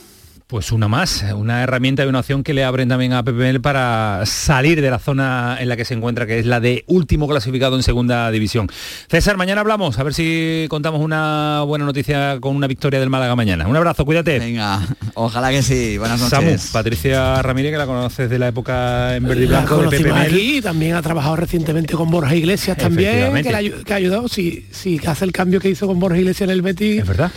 Pues 0.52 0.70
una 0.70 0.86
más, 0.86 1.24
una 1.34 1.62
herramienta 1.62 2.04
y 2.04 2.08
una 2.08 2.18
opción 2.18 2.42
que 2.42 2.52
le 2.52 2.62
abren 2.62 2.86
también 2.86 3.14
a 3.14 3.22
Pepe 3.22 3.38
Mel 3.38 3.62
para 3.62 4.20
salir 4.26 4.82
de 4.82 4.90
la 4.90 4.98
zona 4.98 5.56
en 5.58 5.66
la 5.66 5.78
que 5.78 5.86
se 5.86 5.94
encuentra, 5.94 6.26
que 6.26 6.40
es 6.40 6.44
la 6.44 6.60
de 6.60 6.84
último 6.88 7.26
clasificado 7.26 7.74
en 7.74 7.82
segunda 7.82 8.30
división. 8.30 8.68
César, 9.08 9.38
mañana 9.38 9.62
hablamos, 9.62 9.98
a 9.98 10.02
ver 10.02 10.12
si 10.12 10.66
contamos 10.68 11.00
una 11.00 11.62
buena 11.62 11.86
noticia 11.86 12.38
con 12.38 12.54
una 12.54 12.66
victoria 12.66 13.00
del 13.00 13.08
Málaga 13.08 13.34
mañana. 13.34 13.66
Un 13.66 13.74
abrazo, 13.76 14.04
cuídate. 14.04 14.40
Venga, 14.40 14.82
ojalá 15.14 15.50
que 15.52 15.62
sí. 15.62 15.96
Buenas 15.96 16.20
noches. 16.20 16.60
Samu, 16.60 16.70
Patricia 16.70 17.40
Ramírez, 17.40 17.72
que 17.72 17.78
la 17.78 17.86
conoces 17.86 18.28
de 18.28 18.38
la 18.38 18.48
época 18.48 19.16
en 19.16 19.22
verde 19.22 19.44
y 19.44 19.46
La 19.46 19.60
blanco 19.60 19.88
de 19.88 20.12
aquí, 20.20 20.60
también 20.60 20.96
ha 20.96 21.00
trabajado 21.00 21.36
recientemente 21.36 21.94
con 21.94 22.10
Borja 22.10 22.34
Iglesias 22.34 22.76
también, 22.76 23.42
que, 23.42 23.54
ha 23.90 23.96
ayudado, 23.96 24.28
sí, 24.28 24.66
sí, 24.70 24.98
que 24.98 25.08
hace 25.08 25.24
el 25.24 25.32
cambio 25.32 25.60
que 25.60 25.70
hizo 25.70 25.86
con 25.86 25.98
Borja 25.98 26.18
Iglesias 26.18 26.46
en 26.46 26.50
el 26.50 26.60
Betis. 26.60 27.00
Es 27.00 27.08
verdad. 27.08 27.32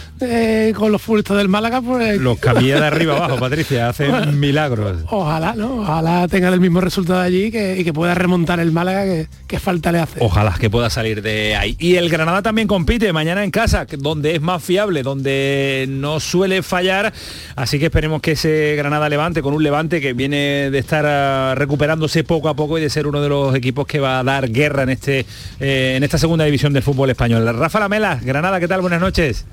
con 0.75 0.91
los 0.91 1.01
futbolistas 1.01 1.37
del 1.37 1.47
Málaga, 1.47 1.81
pues 1.81 2.19
Los 2.19 2.39
cambia 2.39 2.77
de 2.77 2.85
arriba 2.87 3.04
abajo, 3.13 3.37
Patricia, 3.37 3.89
hace 3.89 4.07
Bueno. 4.07 4.31
milagros. 4.31 5.03
ojalá, 5.09 5.53
¿no? 5.55 5.81
Ojalá 5.81 6.27
tenga 6.27 6.49
el 6.49 6.59
mismo 6.59 6.81
resultado 6.81 7.19
allí 7.19 7.51
que, 7.51 7.77
y 7.77 7.83
que 7.83 7.93
pueda 7.93 8.13
remontar 8.15 8.59
el 8.59 8.71
Málaga 8.71 9.03
que, 9.03 9.27
que 9.47 9.59
falta 9.59 9.91
le 9.91 9.99
hace. 9.99 10.19
Ojalá 10.21 10.55
que 10.59 10.69
pueda 10.69 10.89
salir 10.89 11.21
de 11.21 11.55
ahí. 11.55 11.75
Y 11.79 11.95
el 11.95 12.09
Granada 12.09 12.41
también 12.41 12.67
compite 12.67 13.11
mañana 13.13 13.43
en 13.43 13.51
casa, 13.51 13.85
donde 13.97 14.35
es 14.35 14.41
más 14.41 14.63
fiable, 14.63 15.03
donde 15.03 15.85
no 15.89 16.19
suele 16.19 16.63
fallar. 16.63 17.13
Así 17.55 17.79
que 17.79 17.85
esperemos 17.85 18.21
que 18.21 18.31
ese 18.33 18.75
Granada 18.77 19.09
levante, 19.09 19.41
con 19.41 19.53
un 19.53 19.63
levante 19.63 20.01
que 20.01 20.13
viene 20.13 20.69
de 20.71 20.77
estar 20.79 21.05
ah, 21.05 21.53
recuperándose 21.55 22.23
poco 22.23 22.49
a 22.49 22.55
poco 22.55 22.77
y 22.77 22.81
de 22.81 22.89
ser 22.89 23.07
uno 23.07 23.21
de 23.21 23.29
los 23.29 23.55
equipos 23.55 23.85
que 23.87 23.99
va 23.99 24.19
a 24.19 24.23
dar 24.23 24.49
guerra 24.49 24.83
en, 24.83 24.89
este, 24.89 25.25
eh, 25.59 25.93
en 25.97 26.03
esta 26.03 26.17
segunda 26.17 26.45
división 26.45 26.73
del 26.73 26.83
fútbol 26.83 27.09
español. 27.09 27.45
Rafa 27.57 27.79
Lamela, 27.79 28.19
Granada, 28.21 28.59
¿qué 28.59 28.67
tal? 28.67 28.81
Buenas 28.81 29.01
noches. 29.01 29.45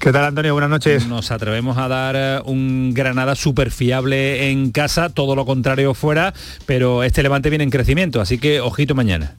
¿Qué 0.00 0.12
tal, 0.12 0.24
Antonio? 0.24 0.54
Buenas 0.54 0.70
noches. 0.70 1.06
Nos 1.06 1.30
atrevemos 1.30 1.76
a 1.76 1.86
dar 1.86 2.16
eh, 2.16 2.40
un 2.46 2.94
Granada 2.94 3.34
súper 3.34 3.70
fiable 3.70 4.50
en 4.50 4.70
casa, 4.70 5.10
todo 5.10 5.36
lo 5.36 5.44
contrario 5.44 5.92
fuera, 5.92 6.32
pero 6.64 7.02
este 7.02 7.22
levante 7.22 7.50
viene 7.50 7.64
en 7.64 7.70
crecimiento, 7.70 8.18
así 8.22 8.38
que 8.38 8.62
ojito 8.62 8.94
mañana. 8.94 9.34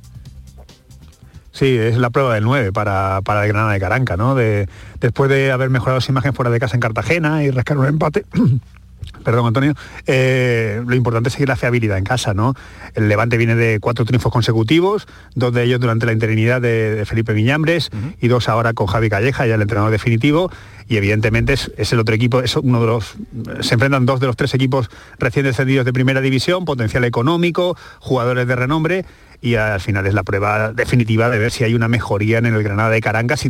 Sí, 1.52 1.66
es 1.66 1.98
la 1.98 2.12
prueba 2.12 2.36
del 2.36 2.44
9 2.44 2.72
para, 2.74 3.22
para 3.24 3.42
el 3.42 3.48
Granada 3.48 3.74
de 3.74 3.80
Caranca, 3.80 4.18
¿no? 4.18 4.36
De, 4.36 4.70
después 5.00 5.32
de 5.32 5.52
haber 5.52 5.72
mejorado 5.72 6.00
su 6.00 6.12
imagen 6.12 6.36
fuera 6.36 6.52
de 6.52 6.60
casa 6.60 6.76
en 6.76 6.82
Cartagena 6.82 7.44
y 7.44 7.50
rescatar 7.50 7.80
un 7.80 7.88
empate, 7.88 8.26
Perdón, 9.24 9.48
Antonio. 9.48 9.74
Eh, 10.08 10.82
lo 10.86 10.96
importante 10.96 11.30
es 11.30 11.34
seguir 11.34 11.50
la 11.50 11.56
fiabilidad 11.56 11.98
en 11.98 12.04
casa, 12.04 12.34
¿no? 12.34 12.54
El 12.94 13.08
Levante 13.08 13.38
viene 13.38 13.56
de 13.56 13.80
cuatro 13.80 14.06
triunfos 14.06 14.32
consecutivos, 14.32 15.08
dos 15.36 15.54
de 15.54 15.64
ellos 15.64 15.80
durante 15.80 16.06
la 16.06 16.14
interinidad 16.14 16.62
de, 16.62 17.04
Felipe 17.06 17.34
Viñambres 17.34 17.90
y 18.20 18.28
dos 18.28 18.48
ahora 18.48 18.74
con 18.74 18.88
Javi 18.88 19.10
Calleja, 19.10 19.46
ya 19.46 19.56
el 19.56 19.62
entrenador 19.62 19.92
definitivo. 19.92 20.52
Y 20.88 20.98
evidentemente 20.98 21.54
es, 21.54 21.72
es, 21.78 21.94
el 21.94 22.00
otro 22.00 22.14
equipo, 22.16 22.42
es 22.42 22.56
uno 22.56 22.82
de 22.82 22.88
los. 22.88 23.16
Se 23.62 23.76
enfrentan 23.76 24.06
dos 24.06 24.20
de 24.20 24.28
los 24.28 24.36
tres 24.36 24.54
equipos 24.54 24.90
recién 25.20 25.46
descendidos 25.46 25.86
de 25.86 25.94
primera 25.94 26.22
división, 26.22 26.66
potencial 26.66 27.04
económico, 27.06 27.78
jugadores 28.00 28.48
de 28.48 28.56
renombre. 28.56 29.06
Y 29.42 29.56
al 29.56 29.80
final 29.80 30.06
es 30.06 30.14
la 30.14 30.24
prueba 30.24 30.72
definitiva 30.72 31.30
de 31.30 31.40
ver 31.40 31.52
si 31.52 31.64
hay 31.64 31.74
una 31.74 31.88
mejoría 31.88 32.38
en 32.38 32.46
el 32.46 32.62
Granada 32.62 32.90
de 32.90 33.02
Caracas 33.02 33.46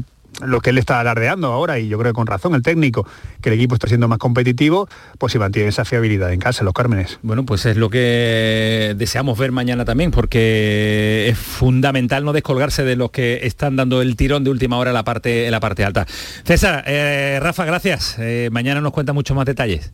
lo 0.46 0.62
que 0.62 0.70
él 0.72 0.78
está 0.78 1.00
alardeando 1.00 1.48
ahora, 1.52 1.80
y 1.80 1.88
yo 1.88 1.98
creo 1.98 2.12
que 2.12 2.16
con 2.16 2.28
razón 2.28 2.56
el 2.56 2.62
técnico, 2.62 3.06
que 3.42 3.50
el 3.50 3.56
equipo 3.56 3.76
está 3.76 3.88
siendo 3.88 4.08
más 4.08 4.18
competitivo, 4.18 4.88
pues 5.18 5.34
si 5.34 5.40
mantiene 5.40 5.70
esa 5.70 5.86
fiabilidad 5.86 6.32
en 6.32 6.40
casa, 6.40 6.64
los 6.64 6.74
Cármenes. 6.74 7.20
Bueno, 7.22 7.46
pues 7.46 7.66
es 7.66 7.78
lo 7.78 7.90
que 7.90 8.96
deseamos 8.98 9.38
ver 9.38 9.52
mañana 9.52 9.86
también, 9.86 10.12
porque 10.12 11.28
es 11.30 11.38
fundamental 11.38 12.24
no 12.24 12.34
descolgarse 12.34 12.84
de 12.84 12.96
los 12.96 13.12
que 13.12 13.42
están 13.44 13.76
dando 13.76 14.02
el 14.02 14.16
tirón 14.16 14.44
de 14.44 14.50
última 14.50 14.78
hora 14.78 14.92
en 14.92 14.96
la 14.96 15.04
parte, 15.04 15.50
la 15.52 15.60
parte 15.60 15.84
alta. 15.84 16.06
César, 16.44 16.84
eh, 16.88 17.40
Rafa, 17.42 17.66
gracias. 17.66 18.16
Eh, 18.20 18.50
mañana 18.52 18.82
nos 18.82 18.94
cuenta 18.94 19.14
muchos 19.14 19.36
más 19.36 19.46
detalles. 19.46 19.92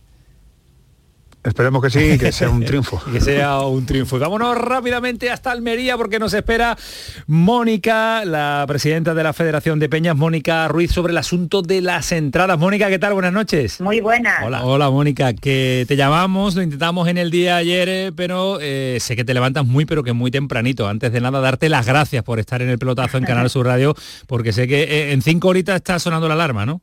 Esperemos 1.47 1.81
que 1.81 1.89
sí, 1.89 2.17
que 2.17 2.33
sea 2.33 2.49
un 2.49 2.65
triunfo. 2.65 3.01
que 3.11 3.21
sea 3.21 3.61
un 3.61 3.85
triunfo. 3.85 4.19
vámonos 4.19 4.57
rápidamente 4.57 5.29
hasta 5.29 5.51
Almería 5.51 5.95
porque 5.95 6.19
nos 6.19 6.33
espera 6.33 6.77
Mónica, 7.25 8.25
la 8.25 8.65
presidenta 8.67 9.13
de 9.13 9.23
la 9.23 9.31
Federación 9.31 9.79
de 9.79 9.87
Peñas, 9.87 10.17
Mónica 10.17 10.67
Ruiz, 10.67 10.91
sobre 10.91 11.11
el 11.11 11.17
asunto 11.17 11.61
de 11.61 11.79
las 11.81 12.11
entradas. 12.11 12.59
Mónica, 12.59 12.89
¿qué 12.89 12.99
tal? 12.99 13.13
Buenas 13.13 13.31
noches. 13.31 13.79
Muy 13.79 14.01
buenas. 14.01 14.43
Hola, 14.43 14.65
hola 14.65 14.89
Mónica, 14.89 15.33
que 15.33 15.85
te 15.87 15.95
llamamos, 15.95 16.55
lo 16.55 16.63
intentamos 16.63 17.07
en 17.07 17.17
el 17.17 17.31
día 17.31 17.55
de 17.55 17.59
ayer, 17.59 17.89
eh, 17.89 18.11
pero 18.13 18.59
eh, 18.59 18.97
sé 18.99 19.15
que 19.15 19.23
te 19.23 19.33
levantas 19.33 19.65
muy, 19.65 19.85
pero 19.85 20.03
que 20.03 20.11
muy 20.11 20.31
tempranito. 20.31 20.89
Antes 20.89 21.13
de 21.13 21.21
nada, 21.21 21.39
darte 21.39 21.69
las 21.69 21.85
gracias 21.85 22.25
por 22.25 22.39
estar 22.39 22.61
en 22.61 22.67
el 22.67 22.77
pelotazo 22.77 23.17
en 23.17 23.23
Canal 23.23 23.49
Sur 23.49 23.67
Radio, 23.67 23.95
porque 24.27 24.51
sé 24.51 24.67
que 24.67 24.83
eh, 24.83 25.11
en 25.13 25.21
cinco 25.21 25.47
horitas 25.47 25.77
está 25.77 25.97
sonando 25.97 26.27
la 26.27 26.33
alarma, 26.33 26.65
¿no? 26.65 26.81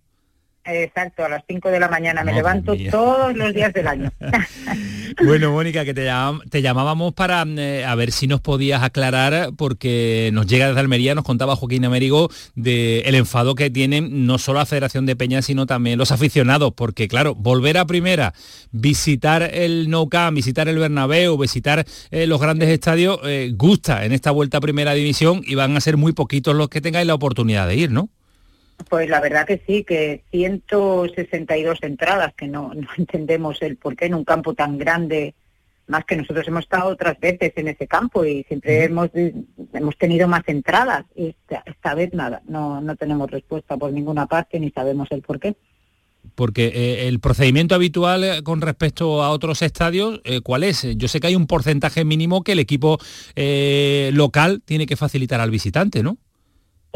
Exacto, 0.66 1.24
a 1.24 1.28
las 1.28 1.44
5 1.46 1.70
de 1.70 1.78
la 1.78 1.88
mañana. 1.88 2.24
Me 2.24 2.32
levanto 2.32 2.74
todos 2.90 3.36
los 3.36 3.52
días 3.52 3.72
del 3.74 3.86
año. 3.86 4.10
bueno, 5.24 5.52
Mónica, 5.52 5.84
que 5.84 5.92
te, 5.92 6.10
te 6.50 6.62
llamábamos 6.62 7.12
para 7.12 7.44
eh, 7.46 7.84
a 7.84 7.94
ver 7.94 8.12
si 8.12 8.26
nos 8.26 8.40
podías 8.40 8.82
aclarar, 8.82 9.50
porque 9.58 10.30
nos 10.32 10.46
llega 10.46 10.68
desde 10.68 10.80
Almería, 10.80 11.14
nos 11.14 11.24
contaba 11.24 11.56
Joaquín 11.56 11.84
Américo, 11.84 12.30
del 12.54 13.02
el 13.04 13.14
enfado 13.14 13.54
que 13.54 13.68
tienen 13.68 14.26
no 14.26 14.38
solo 14.38 14.58
la 14.58 14.66
Federación 14.66 15.04
de 15.04 15.16
Peñas, 15.16 15.44
sino 15.44 15.66
también 15.66 15.98
los 15.98 16.12
aficionados, 16.12 16.72
porque 16.74 17.08
claro, 17.08 17.34
volver 17.34 17.76
a 17.76 17.84
primera, 17.84 18.32
visitar 18.72 19.42
el 19.42 19.90
Nou 19.90 20.08
Camp, 20.08 20.34
visitar 20.34 20.68
el 20.68 20.78
Bernabéu, 20.78 21.36
visitar 21.36 21.84
eh, 22.10 22.26
los 22.26 22.40
grandes 22.40 22.70
estadios, 22.70 23.20
eh, 23.24 23.52
gusta 23.54 24.04
en 24.06 24.12
esta 24.12 24.30
vuelta 24.30 24.58
a 24.58 24.60
primera 24.60 24.94
división 24.94 25.42
y 25.44 25.56
van 25.56 25.76
a 25.76 25.80
ser 25.80 25.98
muy 25.98 26.12
poquitos 26.12 26.54
los 26.54 26.68
que 26.68 26.80
tengáis 26.80 27.06
la 27.06 27.14
oportunidad 27.14 27.68
de 27.68 27.76
ir, 27.76 27.90
¿no? 27.90 28.08
Pues 28.88 29.08
la 29.08 29.20
verdad 29.20 29.46
que 29.46 29.62
sí, 29.66 29.84
que 29.84 30.24
162 30.30 31.78
entradas, 31.82 32.34
que 32.34 32.48
no, 32.48 32.72
no 32.74 32.88
entendemos 32.98 33.62
el 33.62 33.76
por 33.76 33.96
qué 33.96 34.06
en 34.06 34.14
un 34.14 34.24
campo 34.24 34.54
tan 34.54 34.78
grande, 34.78 35.34
más 35.86 36.04
que 36.04 36.16
nosotros 36.16 36.46
hemos 36.48 36.64
estado 36.64 36.90
otras 36.90 37.18
veces 37.20 37.52
en 37.56 37.68
ese 37.68 37.86
campo 37.86 38.24
y 38.24 38.44
siempre 38.44 38.84
hemos, 38.84 39.10
hemos 39.72 39.98
tenido 39.98 40.26
más 40.28 40.42
entradas 40.46 41.04
y 41.14 41.34
esta, 41.66 41.94
vez 41.94 42.12
nada, 42.14 42.42
no, 42.46 42.80
no 42.80 42.96
tenemos 42.96 43.30
respuesta 43.30 43.76
por 43.76 43.92
ninguna 43.92 44.26
parte 44.26 44.58
ni 44.58 44.70
sabemos 44.70 45.08
el 45.10 45.22
por 45.22 45.38
qué. 45.38 45.56
Porque 46.34 46.68
eh, 46.68 47.08
el 47.08 47.20
procedimiento 47.20 47.74
habitual 47.74 48.24
eh, 48.24 48.42
con 48.42 48.62
respecto 48.62 49.22
a 49.22 49.28
otros 49.28 49.60
estadios, 49.60 50.22
eh, 50.24 50.40
¿cuál 50.40 50.64
es? 50.64 50.86
Yo 50.96 51.06
sé 51.06 51.20
que 51.20 51.26
hay 51.26 51.36
un 51.36 51.46
porcentaje 51.46 52.04
mínimo 52.04 52.42
que 52.42 52.52
el 52.52 52.60
equipo 52.60 52.98
local 53.36 54.62
tiene 54.64 54.86
que 54.86 54.96
facilitar 54.96 55.40
al 55.40 55.50
visitante, 55.50 56.02
¿no? 56.02 56.16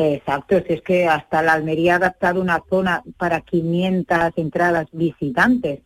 Exacto, 0.01 0.63
si 0.65 0.75
es 0.75 0.83
que 0.83 1.09
hasta 1.09 1.43
la 1.43 1.55
Almería 1.55 1.95
ha 1.95 1.97
adaptado 1.97 2.41
una 2.41 2.63
zona 2.71 3.03
para 3.17 3.41
500 3.41 4.17
entradas 4.37 4.87
visitantes, 4.93 5.81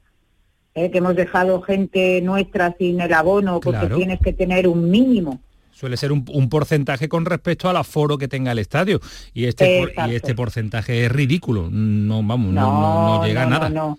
¿eh? 0.74 0.90
que 0.90 0.98
hemos 0.98 1.16
dejado 1.16 1.62
gente 1.62 2.20
nuestra 2.20 2.76
sin 2.78 3.00
el 3.00 3.10
abono 3.14 3.58
porque 3.60 3.86
tienes 3.86 4.20
que 4.20 4.34
tener 4.34 4.68
un 4.68 4.90
mínimo. 4.90 5.40
Suele 5.70 5.96
ser 5.96 6.12
un, 6.12 6.48
porcentaje 6.50 7.08
con 7.08 7.24
respecto 7.24 7.70
al 7.70 7.76
aforo 7.78 8.18
que 8.18 8.28
tenga 8.28 8.52
el 8.52 8.58
estadio 8.58 9.00
y 9.32 9.46
este, 9.46 9.90
y 10.06 10.14
este 10.14 10.34
porcentaje 10.34 11.06
es 11.06 11.10
ridículo, 11.10 11.70
no 11.70 12.22
vamos, 12.22 12.52
no, 12.52 13.18
no, 13.18 13.26
llega 13.26 13.44
a 13.44 13.46
nada. 13.46 13.96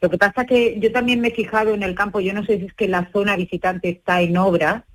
Lo 0.00 0.08
que 0.08 0.16
pasa 0.16 0.46
que 0.46 0.78
yo 0.78 0.92
también 0.92 1.20
me 1.20 1.28
he 1.28 1.34
fijado 1.34 1.74
en 1.74 1.82
el 1.82 1.96
campo, 1.96 2.20
yo 2.20 2.32
no 2.32 2.44
sé 2.44 2.58
si 2.60 2.66
es 2.66 2.74
que 2.74 2.86
la 2.86 3.10
zona 3.12 3.34
visitante 3.34 3.88
está 3.88 4.22
en 4.22 4.36
obra, 4.36 4.86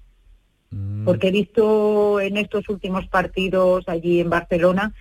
Mm. 0.71 1.05
porque 1.05 1.27
he 1.27 1.31
visto 1.31 2.19
en 2.19 2.37
estos 2.37 2.67
últimos 2.69 3.07
partidos 3.07 3.87
allí 3.87 4.19
en 4.19 4.29
Barcelona 4.29 4.93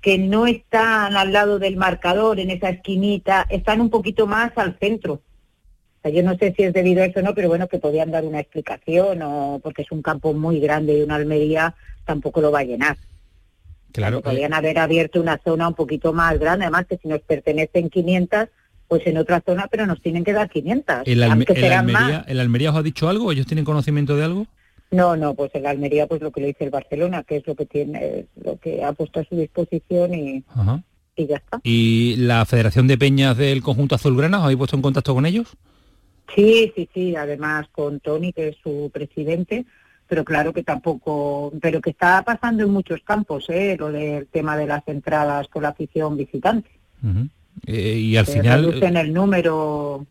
que 0.00 0.18
no 0.18 0.46
están 0.46 1.14
al 1.14 1.32
lado 1.32 1.58
del 1.58 1.76
marcador, 1.76 2.40
en 2.40 2.50
esa 2.50 2.70
esquinita, 2.70 3.46
están 3.50 3.80
un 3.80 3.90
poquito 3.90 4.26
más 4.26 4.52
al 4.56 4.78
centro. 4.78 5.20
yo 6.04 6.22
no 6.22 6.36
sé 6.38 6.54
si 6.56 6.62
es 6.62 6.72
debido 6.72 7.02
a 7.02 7.06
eso 7.06 7.20
o 7.20 7.22
no, 7.22 7.34
pero 7.34 7.48
bueno, 7.48 7.68
que 7.68 7.78
podían 7.78 8.10
dar 8.10 8.24
una 8.24 8.40
explicación, 8.40 9.20
o 9.22 9.60
porque 9.62 9.82
es 9.82 9.92
un 9.92 10.00
campo 10.00 10.32
muy 10.32 10.58
grande 10.58 10.96
y 10.96 11.02
una 11.02 11.16
Almería 11.16 11.74
tampoco 12.06 12.40
lo 12.40 12.50
va 12.50 12.60
a 12.60 12.64
llenar. 12.64 12.96
Claro. 13.92 14.22
podrían 14.22 14.54
haber 14.54 14.78
abierto 14.78 15.20
una 15.20 15.38
zona 15.42 15.66
un 15.66 15.74
poquito 15.74 16.12
más 16.12 16.38
grande, 16.38 16.64
además 16.64 16.86
que 16.88 16.96
si 16.96 17.08
nos 17.08 17.20
pertenecen 17.20 17.90
500, 17.90 18.48
pues 18.86 19.06
en 19.06 19.18
otra 19.18 19.42
zona, 19.44 19.66
pero 19.70 19.84
nos 19.84 20.00
tienen 20.00 20.24
que 20.24 20.32
dar 20.32 20.48
500. 20.48 21.02
¿El, 21.06 21.22
Almería, 21.22 22.24
¿El 22.26 22.40
Almería 22.40 22.70
os 22.70 22.76
ha 22.76 22.82
dicho 22.82 23.08
algo? 23.08 23.32
¿Ellos 23.32 23.46
tienen 23.46 23.64
conocimiento 23.64 24.16
de 24.16 24.24
algo? 24.24 24.46
No, 24.90 25.16
no, 25.16 25.34
pues 25.34 25.54
en 25.54 25.62
la 25.62 25.70
Almería 25.70 26.06
pues 26.06 26.20
lo 26.20 26.32
que 26.32 26.40
le 26.40 26.48
dice 26.48 26.64
el 26.64 26.70
Barcelona, 26.70 27.22
que 27.22 27.36
es 27.36 27.46
lo 27.46 27.54
que 27.54 27.66
tiene, 27.66 28.26
lo 28.42 28.58
que 28.58 28.82
ha 28.82 28.92
puesto 28.92 29.20
a 29.20 29.24
su 29.24 29.36
disposición 29.36 30.14
y, 30.14 30.44
y 31.14 31.26
ya 31.26 31.36
está. 31.36 31.60
¿Y 31.62 32.16
la 32.16 32.44
Federación 32.44 32.88
de 32.88 32.98
Peñas 32.98 33.36
del 33.36 33.62
conjunto 33.62 33.94
azulgrana, 33.94 34.38
os 34.38 34.44
habéis 34.44 34.58
puesto 34.58 34.76
en 34.76 34.82
contacto 34.82 35.14
con 35.14 35.26
ellos? 35.26 35.56
Sí, 36.34 36.72
sí, 36.74 36.88
sí, 36.92 37.16
además 37.16 37.66
con 37.72 38.00
Tony, 38.00 38.32
que 38.32 38.48
es 38.48 38.56
su 38.62 38.90
presidente, 38.92 39.64
pero 40.08 40.24
claro 40.24 40.52
que 40.52 40.64
tampoco, 40.64 41.52
pero 41.60 41.80
que 41.80 41.90
está 41.90 42.22
pasando 42.24 42.64
en 42.64 42.70
muchos 42.70 43.00
campos, 43.02 43.46
¿eh? 43.48 43.76
lo 43.78 43.92
del 43.92 44.26
tema 44.26 44.56
de 44.56 44.66
las 44.66 44.86
entradas 44.88 45.46
con 45.48 45.62
la 45.62 45.70
afición 45.70 46.16
visitante. 46.16 46.70
Eh, 47.66 47.96
y 47.96 48.16
al 48.16 48.26
final... 48.26 48.82
En 48.82 48.96
el 48.96 49.12
número 49.12 50.06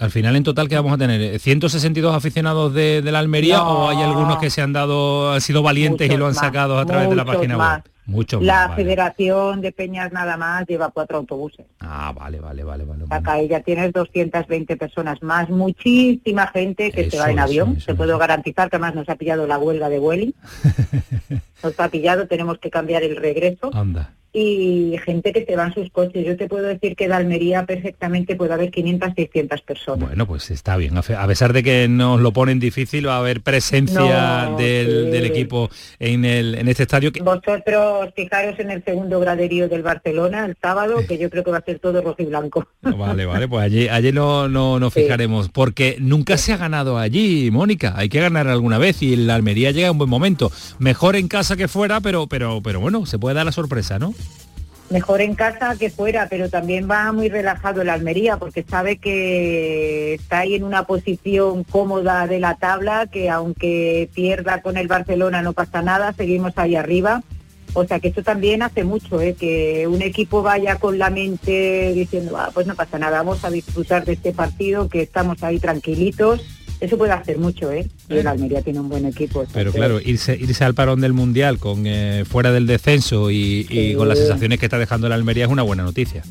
al 0.00 0.10
final 0.10 0.34
en 0.34 0.42
total 0.42 0.66
que 0.66 0.74
vamos 0.76 0.94
a 0.94 0.98
tener 0.98 1.38
162 1.38 2.14
aficionados 2.14 2.72
de, 2.72 3.02
la 3.02 3.18
Almería 3.18 3.62
o 3.62 3.90
hay 3.90 4.02
algunos 4.02 4.38
que 4.38 4.48
se 4.48 4.62
han 4.62 4.72
dado 4.72 5.32
han 5.32 5.40
sido 5.42 5.62
valientes 5.62 6.10
y 6.10 6.16
lo 6.16 6.26
han 6.26 6.34
sacado 6.34 6.78
a 6.78 6.86
través 6.86 7.10
de 7.10 7.16
la 7.16 7.24
página 7.24 7.58
web. 7.58 7.82
Mucho 8.06 8.40
la 8.40 8.70
Federación 8.74 9.60
de 9.60 9.70
Peñas 9.70 10.10
nada 10.10 10.36
más 10.36 10.66
lleva 10.66 10.88
cuatro 10.88 11.18
autobuses. 11.18 11.66
Ah, 11.78 12.12
vale, 12.16 12.40
vale, 12.40 12.64
vale, 12.64 12.84
vale. 12.84 13.04
Acá 13.08 13.40
ya 13.42 13.60
tienes 13.60 13.92
220 13.92 14.76
personas 14.76 15.22
más, 15.22 15.48
muchísima 15.48 16.48
gente 16.48 16.90
que 16.90 17.08
se 17.08 17.18
va 17.18 17.30
en 17.30 17.38
avión. 17.38 17.76
Te 17.76 17.94
puedo 17.94 18.18
garantizar 18.18 18.68
que 18.68 18.76
además 18.76 18.96
nos 18.96 19.08
ha 19.08 19.14
pillado 19.14 19.46
la 19.46 19.58
huelga 19.58 19.88
de 19.88 19.98
Vueling. 20.00 20.34
nos 21.62 21.78
ha 21.78 21.88
pillado, 21.88 22.26
tenemos 22.26 22.58
que 22.58 22.70
cambiar 22.70 23.04
el 23.04 23.14
regreso. 23.16 23.70
Anda 23.72 24.14
y 24.32 24.96
gente 25.04 25.32
que 25.32 25.44
se 25.44 25.56
va 25.56 25.66
en 25.66 25.74
sus 25.74 25.90
coches. 25.90 26.24
Yo 26.24 26.36
te 26.36 26.48
puedo 26.48 26.64
decir 26.64 26.94
que 26.94 27.08
de 27.08 27.14
Almería 27.14 27.64
perfectamente 27.66 28.36
puede 28.36 28.54
haber 28.54 28.70
500, 28.70 29.10
600 29.16 29.62
personas. 29.62 30.08
Bueno, 30.08 30.26
pues 30.26 30.50
está 30.50 30.76
bien. 30.76 30.96
A 30.96 31.26
pesar 31.26 31.52
de 31.52 31.62
que 31.62 31.88
nos 31.88 32.20
lo 32.20 32.32
ponen 32.32 32.60
difícil, 32.60 33.08
va 33.08 33.16
a 33.16 33.18
haber 33.18 33.40
presencia 33.40 34.50
del, 34.56 35.24
equipo 35.24 35.70
en, 35.98 36.24
el, 36.24 36.54
en 36.54 36.68
este 36.68 36.84
estadio. 36.84 37.10
Vosotros 37.22 38.10
fijaros 38.14 38.58
en 38.58 38.70
el 38.70 38.84
segundo 38.84 39.20
graderío 39.20 39.68
del 39.68 39.82
Barcelona 39.82 40.46
el 40.46 40.56
sábado, 40.60 40.96
que 41.06 41.18
yo 41.18 41.28
creo 41.30 41.44
que 41.44 41.50
va 41.50 41.58
a 41.58 41.64
ser 41.64 41.78
todo 41.78 42.00
rojo 42.00 42.22
y 42.22 42.26
blanco. 42.26 42.66
Vale, 42.82 43.26
vale, 43.26 43.48
pues 43.48 43.64
allí, 43.64 43.88
allí 43.88 44.12
no, 44.12 44.48
no 44.48 44.78
nos 44.78 44.94
fijaremos, 44.94 45.48
porque 45.48 45.96
nunca 45.98 46.36
se 46.36 46.52
ha 46.52 46.56
ganado 46.56 46.98
allí, 46.98 47.50
Mónica. 47.50 47.94
Hay 47.96 48.08
que 48.08 48.20
ganar 48.20 48.48
alguna 48.48 48.78
vez 48.78 49.02
y 49.02 49.16
la 49.16 49.34
Almería 49.34 49.70
llega 49.70 49.88
en 49.88 49.92
un 49.92 49.98
buen 49.98 50.10
momento. 50.10 50.50
Mejor 50.78 51.16
en 51.16 51.28
casa 51.28 51.56
que 51.56 51.68
fuera, 51.68 52.00
pero, 52.00 52.26
pero, 52.26 52.60
pero 52.62 52.80
bueno, 52.80 53.06
se 53.06 53.18
puede 53.18 53.34
dar 53.34 53.46
la 53.46 53.52
sorpresa, 53.52 53.98
¿no? 53.98 54.14
Mejor 54.90 55.20
en 55.20 55.34
casa 55.34 55.76
que 55.78 55.88
fuera, 55.88 56.26
pero 56.28 56.50
también 56.50 56.88
va 56.90 57.12
muy 57.12 57.28
relajado 57.28 57.82
el 57.82 57.88
Almería 57.88 58.36
porque 58.36 58.64
sabe 58.68 58.98
que 58.98 60.14
está 60.14 60.40
ahí 60.40 60.56
en 60.56 60.64
una 60.64 60.84
posición 60.84 61.64
cómoda 61.64 62.26
de 62.26 62.40
la 62.40 62.56
tabla, 62.56 63.06
que 63.06 63.30
aunque 63.30 64.10
pierda 64.14 64.60
con 64.62 64.76
el 64.76 64.88
Barcelona 64.88 65.42
no 65.42 65.52
pasa 65.52 65.80
nada, 65.80 66.12
seguimos 66.12 66.52
ahí 66.56 66.76
arriba. 66.76 67.22
O 67.72 67.84
sea 67.84 68.00
que 68.00 68.08
esto 68.08 68.24
también 68.24 68.62
hace 68.62 68.82
mucho, 68.82 69.20
¿eh? 69.20 69.36
que 69.38 69.86
un 69.86 70.02
equipo 70.02 70.42
vaya 70.42 70.76
con 70.76 70.98
la 70.98 71.08
mente 71.08 71.92
diciendo, 71.94 72.36
ah, 72.36 72.50
pues 72.52 72.66
no 72.66 72.74
pasa 72.74 72.98
nada, 72.98 73.18
vamos 73.18 73.44
a 73.44 73.50
disfrutar 73.50 74.04
de 74.04 74.14
este 74.14 74.32
partido, 74.32 74.88
que 74.88 75.02
estamos 75.02 75.40
ahí 75.44 75.60
tranquilitos 75.60 76.59
eso 76.80 76.96
puede 76.96 77.12
hacer 77.12 77.38
mucho, 77.38 77.70
¿eh? 77.70 77.86
Y 78.08 78.14
el 78.16 78.26
Almería 78.26 78.62
tiene 78.62 78.80
un 78.80 78.88
buen 78.88 79.04
equipo. 79.04 79.44
Pero 79.52 79.72
claro, 79.72 80.00
irse, 80.00 80.36
irse 80.36 80.64
al 80.64 80.74
parón 80.74 81.00
del 81.00 81.12
Mundial 81.12 81.58
con 81.58 81.86
eh, 81.86 82.24
fuera 82.26 82.52
del 82.52 82.66
descenso 82.66 83.30
y, 83.30 83.94
con 83.96 84.08
las 84.08 84.18
sensaciones 84.18 84.58
que 84.58 84.66
está 84.66 84.78
dejando 84.78 85.06
el 85.06 85.12
Almería 85.12 85.44
es 85.44 85.50
una 85.50 85.62
buena 85.62 85.82
noticia. 85.82 86.22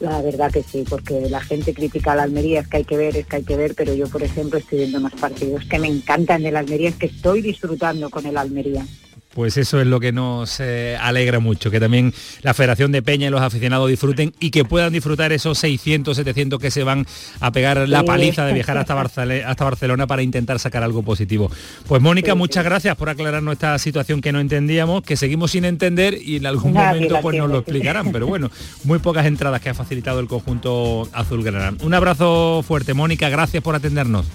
La 0.00 0.20
verdad 0.22 0.52
que 0.52 0.62
sí, 0.62 0.84
porque 0.88 1.28
la 1.30 1.40
gente 1.40 1.72
critica 1.72 2.12
a 2.12 2.16
la 2.16 2.22
Almería, 2.24 2.60
es 2.60 2.68
que 2.68 2.78
hay 2.78 2.84
que 2.84 2.96
ver, 2.96 3.16
es 3.16 3.26
que 3.26 3.36
hay 3.36 3.42
que 3.42 3.56
ver, 3.56 3.74
pero 3.74 3.94
yo, 3.94 4.06
por 4.08 4.22
ejemplo, 4.22 4.58
estoy 4.58 4.78
viendo 4.78 5.00
más 5.00 5.14
partidos 5.14 5.64
que 5.64 5.78
me 5.78 5.88
encantan 5.88 6.42
del 6.42 6.56
Almería, 6.56 6.90
es 6.90 6.96
que 6.96 7.06
estoy 7.06 7.42
disfrutando 7.42 8.10
con 8.10 8.26
el 8.26 8.36
Almería. 8.36 8.84
Pues 9.34 9.56
eso 9.56 9.80
es 9.80 9.86
lo 9.86 9.98
que 9.98 10.12
nos 10.12 10.60
eh, 10.60 10.96
alegra 11.00 11.40
mucho, 11.40 11.70
que 11.70 11.80
también 11.80 12.14
la 12.42 12.54
Federación 12.54 12.92
de 12.92 13.02
Peña 13.02 13.26
y 13.26 13.30
los 13.30 13.40
aficionados 13.40 13.88
disfruten 13.88 14.32
y 14.38 14.50
que 14.50 14.64
puedan 14.64 14.92
disfrutar 14.92 15.32
esos 15.32 15.58
600, 15.58 16.16
700 16.16 16.60
que 16.60 16.70
se 16.70 16.84
van 16.84 17.04
a 17.40 17.50
pegar 17.50 17.88
la 17.88 18.00
Sí. 18.00 18.06
paliza 18.06 18.46
de 18.46 18.52
viajar 18.52 18.78
hasta, 18.78 18.94
Barcelona 19.64 20.06
para 20.06 20.22
intentar 20.22 20.58
sacar 20.60 20.82
algo 20.84 21.02
positivo. 21.02 21.50
Pues 21.88 22.00
Mónica, 22.00 22.34
muchas 22.34 22.64
gracias 22.64 22.96
por 22.96 23.08
aclararnos 23.08 23.52
esta 23.54 23.76
situación 23.78 24.20
que 24.20 24.30
no 24.30 24.40
entendíamos, 24.40 25.02
que 25.02 25.16
seguimos 25.16 25.50
sin 25.50 25.64
entender 25.64 26.16
y 26.22 26.36
en 26.36 26.46
algún 26.46 26.72
Nadie 26.72 27.00
momento 27.00 27.20
pues 27.20 27.36
nos 27.36 27.50
lo 27.50 27.58
explicarán, 27.58 28.12
pero 28.12 28.26
bueno, 28.26 28.50
muy 28.84 29.00
pocas 29.00 29.26
entradas 29.26 29.60
que 29.60 29.70
ha 29.70 29.74
facilitado 29.74 30.20
el 30.20 30.28
conjunto 30.28 31.08
azulgrana. 31.12 31.76
Un 31.82 31.94
abrazo 31.94 32.62
fuerte, 32.66 32.94
Mónica, 32.94 33.28
gracias 33.30 33.62
por 33.62 33.74
atendernos. 33.74 34.26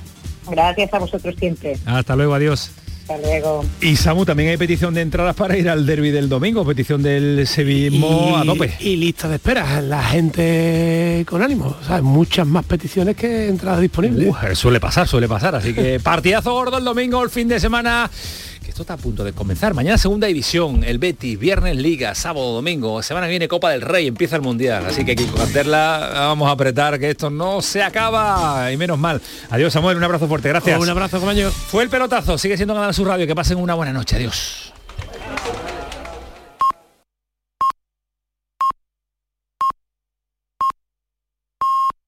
Gracias 0.50 0.94
a 0.94 1.00
vosotros 1.00 1.36
siempre. 1.40 1.78
Hasta 1.86 2.16
luego, 2.16 2.34
adiós. 2.34 2.72
Hasta 3.10 3.28
luego. 3.28 3.66
Y 3.82 3.96
Samu, 3.96 4.24
también 4.24 4.50
hay 4.50 4.58
petición 4.58 4.94
de 4.94 5.02
entradas 5.02 5.36
para 5.36 5.58
ir 5.58 5.68
al 5.68 5.84
derby 5.84 6.12
del 6.12 6.30
domingo, 6.30 6.64
petición 6.64 7.02
del 7.02 7.48
sevillismo 7.48 8.38
a 8.38 8.46
tope. 8.46 8.76
y 8.80 8.98
lista 8.98 9.28
de 9.28 9.36
espera, 9.36 9.82
la 9.82 10.04
gente 10.04 11.26
con 11.28 11.42
ánimo, 11.42 11.76
¿sabes? 11.88 12.04
muchas 12.04 12.46
más 12.46 12.66
peticiones 12.66 13.16
que 13.16 13.48
entradas 13.48 13.82
disponibles. 13.82 14.28
Uh, 14.28 14.56
suele 14.56 14.80
pasar, 14.80 15.08
suele 15.08 15.28
pasar, 15.28 15.56
así 15.56 15.74
que 15.74 16.00
partidazo 16.04 16.54
gordo 16.54 16.78
el 16.78 16.84
domingo, 16.84 17.24
el 17.24 17.32
fin 17.32 17.48
de 17.48 17.60
semana. 17.60 18.12
Esto 18.80 18.94
está 18.94 18.94
a 18.94 19.04
punto 19.04 19.26
de 19.26 19.34
comenzar. 19.34 19.74
Mañana 19.74 19.98
segunda 19.98 20.28
división, 20.28 20.86
el 20.86 21.00
Betis, 21.00 21.38
viernes 21.38 21.76
Liga, 21.76 22.16
sábado, 22.16 22.54
domingo, 22.54 23.04
semana 23.04 23.28
que 23.28 23.32
viene 23.32 23.50
Copa 23.50 23.72
del 23.72 23.82
Rey, 23.82 24.08
empieza 24.08 24.38
el 24.38 24.42
Mundial. 24.42 24.86
Así 24.86 25.04
que 25.04 25.12
hay 25.12 25.18
que 25.18 25.26
cantarla, 25.26 26.12
vamos 26.14 26.48
a 26.48 26.52
apretar 26.52 26.98
que 26.98 27.10
esto 27.10 27.30
no 27.30 27.62
se 27.62 27.84
acaba. 27.84 28.72
Y 28.72 28.78
menos 28.78 28.98
mal. 28.98 29.22
Adiós 29.50 29.74
Samuel, 29.74 29.98
un 29.98 30.04
abrazo 30.06 30.30
fuerte, 30.30 30.48
gracias. 30.48 30.80
Un 30.80 30.88
abrazo, 30.88 31.20
compañero. 31.20 31.52
Fue 31.52 31.84
el 31.84 31.90
pelotazo, 31.90 32.38
sigue 32.38 32.56
siendo 32.56 32.74
Canal 32.74 32.94
Sur 32.94 33.10
Radio, 33.10 33.28
que 33.28 33.36
pasen 33.36 33.58
una 33.58 33.74
buena 33.74 33.92
noche, 33.92 34.16
adiós. 34.16 34.72